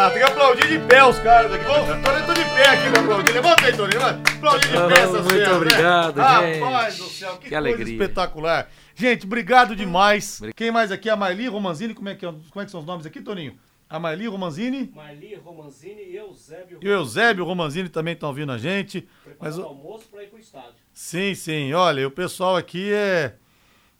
Ah, 0.00 0.10
tem 0.10 0.18
que 0.20 0.24
aplaudir 0.30 0.68
de 0.68 0.78
pé 0.86 1.04
os 1.04 1.18
caras 1.18 1.52
aqui. 1.52 1.64
Vamos, 1.64 1.88
Toninho, 1.88 2.26
tô 2.26 2.34
de 2.34 2.44
pé 2.44 2.68
aqui 2.68 2.90
pra 2.90 3.00
aplaudir. 3.00 3.32
Levanta 3.32 3.66
aí, 3.66 3.76
Toninho. 3.76 4.00
Aplaudir 4.06 4.68
de 4.68 4.72
pé 4.94 5.00
essas 5.00 5.10
muito 5.12 5.28
feras, 5.30 5.48
né? 5.48 5.54
obrigado, 5.56 6.14
gente. 6.22 6.60
Rapaz 6.60 6.98
do 6.98 7.04
céu, 7.08 7.30
que, 7.32 7.34
Que 7.38 7.40
coisa 7.48 7.56
alegria. 7.56 7.92
espetacular. 7.94 8.68
Gente, 8.94 9.26
obrigado 9.26 9.74
demais. 9.74 10.40
Quem 10.54 10.70
mais 10.70 10.92
aqui? 10.92 11.10
A 11.10 11.16
Marli 11.16 11.48
Romanzini. 11.48 11.94
Como 11.94 12.08
é, 12.08 12.14
que, 12.14 12.24
é- 12.24 12.30
como 12.32 12.62
é 12.62 12.64
que 12.64 12.70
são 12.70 12.78
os 12.80 12.86
nomes 12.86 13.06
aqui, 13.06 13.20
Toninho? 13.20 13.58
A 13.90 13.98
Marli 13.98 14.26
Romanzini 14.28 14.92
Marli, 14.94 15.34
Romanzini 15.36 16.02
e 16.02 16.16
Eusébio. 16.16 16.78
e 16.82 16.86
o 16.88 16.92
Eusébio 16.92 17.42
Romanzini 17.44 17.88
também 17.88 18.12
estão 18.14 18.32
vindo 18.34 18.52
a 18.52 18.58
gente. 18.58 19.08
Mas 19.40 19.58
o- 19.58 19.62
almoço 19.62 20.04
para 20.10 20.22
ir 20.22 20.26
pro 20.28 20.38
estádio. 20.38 20.74
Sim, 20.92 21.34
sim. 21.34 21.72
Olha, 21.72 22.06
o 22.06 22.10
pessoal 22.10 22.54
aqui 22.56 22.92
é. 22.92 23.34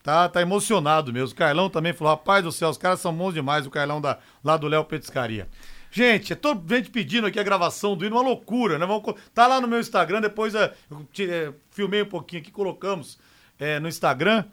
Tá, 0.03 0.29
tá 0.29 0.41
emocionado 0.41 1.13
mesmo. 1.13 1.35
O 1.35 1.37
Carlão 1.37 1.69
também 1.69 1.93
falou: 1.93 2.13
rapaz 2.13 2.45
do 2.45 2.53
céu, 2.53 2.69
os 2.69 2.79
caras 2.79 3.01
são 3.01 3.13
bons 3.13 3.35
demais. 3.35 3.67
O 3.67 3.71
Carlão 3.71 4.01
da, 4.01 4.19
lá 4.45 4.57
do 4.57 4.69
Léo 4.69 4.85
Petiscaria. 4.85 5.49
Gente, 5.91 6.33
é 6.33 6.37
todo 6.37 6.63
gente 6.75 6.91
pedindo 6.91 7.27
aqui 7.27 7.39
a 7.41 7.43
gravação 7.43 7.97
do 7.97 8.05
hino, 8.05 8.17
uma 8.17 8.23
loucura, 8.23 8.79
né? 8.79 8.87
Vamos, 8.87 9.15
tá 9.35 9.47
lá 9.47 9.61
no 9.61 9.67
meu 9.67 9.81
Instagram, 9.81 10.21
depois 10.21 10.55
é, 10.55 10.73
eu 10.91 11.07
é, 11.21 11.53
filmei 11.71 12.03
um 12.03 12.07
pouquinho 12.07 12.43
aqui, 12.43 12.51
colocamos 12.51 13.19
é, 13.59 13.81
no 13.81 13.89
Instagram. 13.89 14.45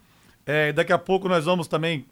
É, 0.46 0.72
daqui 0.72 0.94
a 0.94 0.98
pouco 0.98 1.28
nós 1.28 1.46
vamos 1.46 1.68
também 1.68 2.06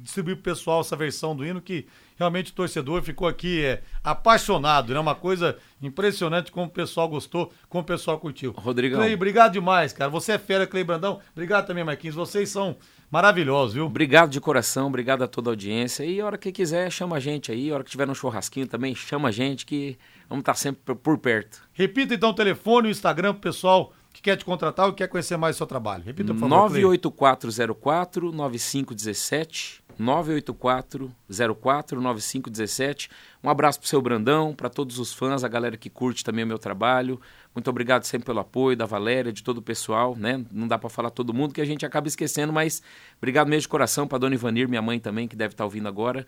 distribuir 0.00 0.34
pro 0.36 0.52
pessoal 0.52 0.80
essa 0.80 0.96
versão 0.96 1.36
do 1.36 1.46
hino 1.46 1.60
que 1.60 1.86
realmente 2.16 2.50
o 2.50 2.54
torcedor 2.54 3.02
ficou 3.02 3.28
aqui 3.28 3.64
é, 3.64 3.82
apaixonado, 4.02 4.92
né? 4.92 4.98
Uma 4.98 5.14
coisa 5.14 5.56
impressionante 5.80 6.50
como 6.50 6.66
o 6.66 6.70
pessoal 6.70 7.08
gostou, 7.08 7.52
como 7.68 7.82
o 7.82 7.86
pessoal 7.86 8.18
curtiu. 8.18 8.52
Rodrigão. 8.52 8.98
Clay, 8.98 9.14
obrigado 9.14 9.52
demais, 9.52 9.92
cara. 9.92 10.10
Você 10.10 10.32
é 10.32 10.38
fera, 10.38 10.66
Clay 10.66 10.82
Brandão. 10.82 11.20
Obrigado 11.32 11.66
também, 11.66 11.84
Marquinhos. 11.84 12.16
Vocês 12.16 12.48
são 12.48 12.76
maravilhosos, 13.10 13.74
viu? 13.74 13.86
Obrigado 13.86 14.30
de 14.30 14.40
coração, 14.40 14.86
obrigado 14.88 15.22
a 15.22 15.28
toda 15.28 15.50
a 15.50 15.52
audiência. 15.52 16.04
E 16.04 16.20
a 16.20 16.26
hora 16.26 16.38
que 16.38 16.50
quiser, 16.52 16.90
chama 16.90 17.16
a 17.16 17.20
gente 17.20 17.50
aí. 17.52 17.70
A 17.70 17.74
hora 17.74 17.84
que 17.84 17.90
tiver 17.90 18.06
no 18.06 18.14
churrasquinho 18.14 18.66
também, 18.66 18.94
chama 18.94 19.28
a 19.28 19.32
gente 19.32 19.64
que 19.64 19.96
vamos 20.28 20.42
estar 20.42 20.54
sempre 20.54 20.82
por- 20.84 20.96
por 20.96 21.18
perto. 21.18 21.62
Repita 21.72 22.14
então 22.14 22.30
o 22.30 22.34
telefone 22.34 22.88
e 22.88 22.90
o 22.90 22.92
Instagram 22.92 23.32
pro 23.32 23.42
pessoal 23.42 23.92
que 24.16 24.22
quer 24.22 24.36
te 24.36 24.46
contratar 24.46 24.86
ou 24.86 24.94
quer 24.94 25.08
conhecer 25.08 25.36
mais 25.36 25.56
o 25.56 25.58
seu 25.58 25.66
trabalho. 25.66 26.02
Repita, 26.02 26.32
por 26.32 26.40
favor. 26.40 26.70
Clay. 26.70 26.82
98404 26.82 28.32
9517 28.32 29.82
98404 29.98 32.00
9517 32.00 33.10
Um 33.44 33.50
abraço 33.50 33.78
pro 33.78 33.86
seu 33.86 34.00
Brandão, 34.00 34.54
para 34.54 34.70
todos 34.70 34.98
os 34.98 35.12
fãs, 35.12 35.44
a 35.44 35.48
galera 35.48 35.76
que 35.76 35.90
curte 35.90 36.24
também 36.24 36.44
o 36.44 36.46
meu 36.46 36.58
trabalho. 36.58 37.20
Muito 37.54 37.68
obrigado 37.68 38.04
sempre 38.04 38.24
pelo 38.24 38.40
apoio 38.40 38.74
da 38.74 38.86
Valéria, 38.86 39.30
de 39.30 39.42
todo 39.42 39.58
o 39.58 39.62
pessoal, 39.62 40.16
né? 40.16 40.42
Não 40.50 40.66
dá 40.66 40.78
para 40.78 40.88
falar 40.88 41.10
todo 41.10 41.34
mundo 41.34 41.52
que 41.52 41.60
a 41.60 41.66
gente 41.66 41.84
acaba 41.84 42.08
esquecendo, 42.08 42.54
mas 42.54 42.82
obrigado 43.18 43.48
mesmo 43.48 43.62
de 43.62 43.68
coração 43.68 44.08
para 44.08 44.16
dona 44.16 44.34
Ivanir, 44.34 44.66
minha 44.66 44.82
mãe 44.82 44.98
também, 44.98 45.28
que 45.28 45.36
deve 45.36 45.52
estar 45.52 45.64
ouvindo 45.64 45.88
agora. 45.88 46.26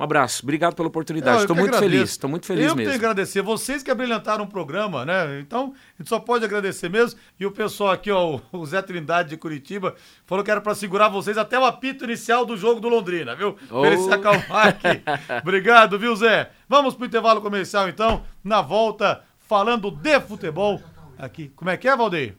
Um 0.00 0.04
abraço, 0.04 0.42
obrigado 0.42 0.74
pela 0.74 0.88
oportunidade. 0.88 1.36
Eu 1.36 1.40
Estou 1.42 1.54
muito 1.54 1.68
agradeço. 1.74 1.90
feliz, 1.92 2.10
estou 2.10 2.30
muito 2.30 2.46
feliz 2.46 2.62
eu 2.64 2.74
mesmo. 2.74 2.88
tenho 2.90 2.98
que 2.98 3.04
agradecer. 3.04 3.42
Vocês 3.42 3.82
que 3.82 3.90
abrilhantaram 3.90 4.44
o 4.44 4.46
programa, 4.46 5.04
né? 5.04 5.38
Então, 5.40 5.74
a 5.98 6.02
gente 6.02 6.08
só 6.08 6.18
pode 6.18 6.42
agradecer 6.42 6.88
mesmo. 6.88 7.20
E 7.38 7.44
o 7.44 7.50
pessoal 7.50 7.90
aqui, 7.90 8.10
ó, 8.10 8.40
o 8.50 8.64
Zé 8.64 8.80
Trindade 8.80 9.28
de 9.28 9.36
Curitiba, 9.36 9.94
falou 10.24 10.42
que 10.42 10.50
era 10.50 10.60
pra 10.62 10.74
segurar 10.74 11.10
vocês 11.10 11.36
até 11.36 11.58
o 11.58 11.66
apito 11.66 12.04
inicial 12.04 12.46
do 12.46 12.56
jogo 12.56 12.80
do 12.80 12.88
Londrina, 12.88 13.36
viu? 13.36 13.52
Pra 13.52 13.88
ele 13.88 13.96
Oh. 13.96 14.04
se 14.04 14.10
acalmar 14.14 14.68
aqui. 14.68 15.02
Obrigado, 15.44 15.98
viu, 15.98 16.16
Zé? 16.16 16.50
Vamos 16.66 16.94
pro 16.94 17.04
intervalo 17.04 17.42
comercial, 17.42 17.86
então. 17.86 18.22
Na 18.42 18.62
volta, 18.62 19.22
falando 19.46 19.90
de 19.90 20.18
futebol. 20.20 20.80
Aqui. 21.18 21.52
Como 21.54 21.68
é 21.70 21.76
que 21.76 21.86
é, 21.86 21.94
Valdeir? 21.94 22.34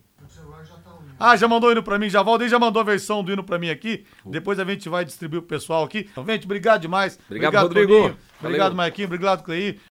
Ah, 1.22 1.36
já 1.36 1.47
mandou 1.47 1.69
o 1.69 1.72
hino 1.72 1.84
pra 1.84 1.99
mim, 1.99 2.09
já. 2.09 2.22
Valdeir 2.24 2.49
já 2.49 2.57
mandou 2.57 2.82
a 2.82 2.84
versão 2.84 3.24
do 3.24 3.32
hino 3.32 3.43
pra 3.43 3.59
mim 3.59 3.69
aqui. 3.69 4.05
Depois 4.26 4.59
a 4.59 4.65
gente 4.65 4.89
vai 4.89 5.05
distribuir 5.05 5.41
pro 5.41 5.49
pessoal 5.49 5.84
aqui. 5.84 6.07
Então, 6.11 6.26
gente, 6.26 6.45
obrigado 6.45 6.82
demais. 6.82 7.19
Obrigado, 7.26 7.55
Rodrigo. 7.55 7.93
Toninho. 7.93 8.17
Obrigado, 8.39 8.72
Valeu. 8.72 8.78
Marquinhos. 8.78 9.07
Obrigado, 9.07 9.43
Cleí. 9.43 9.80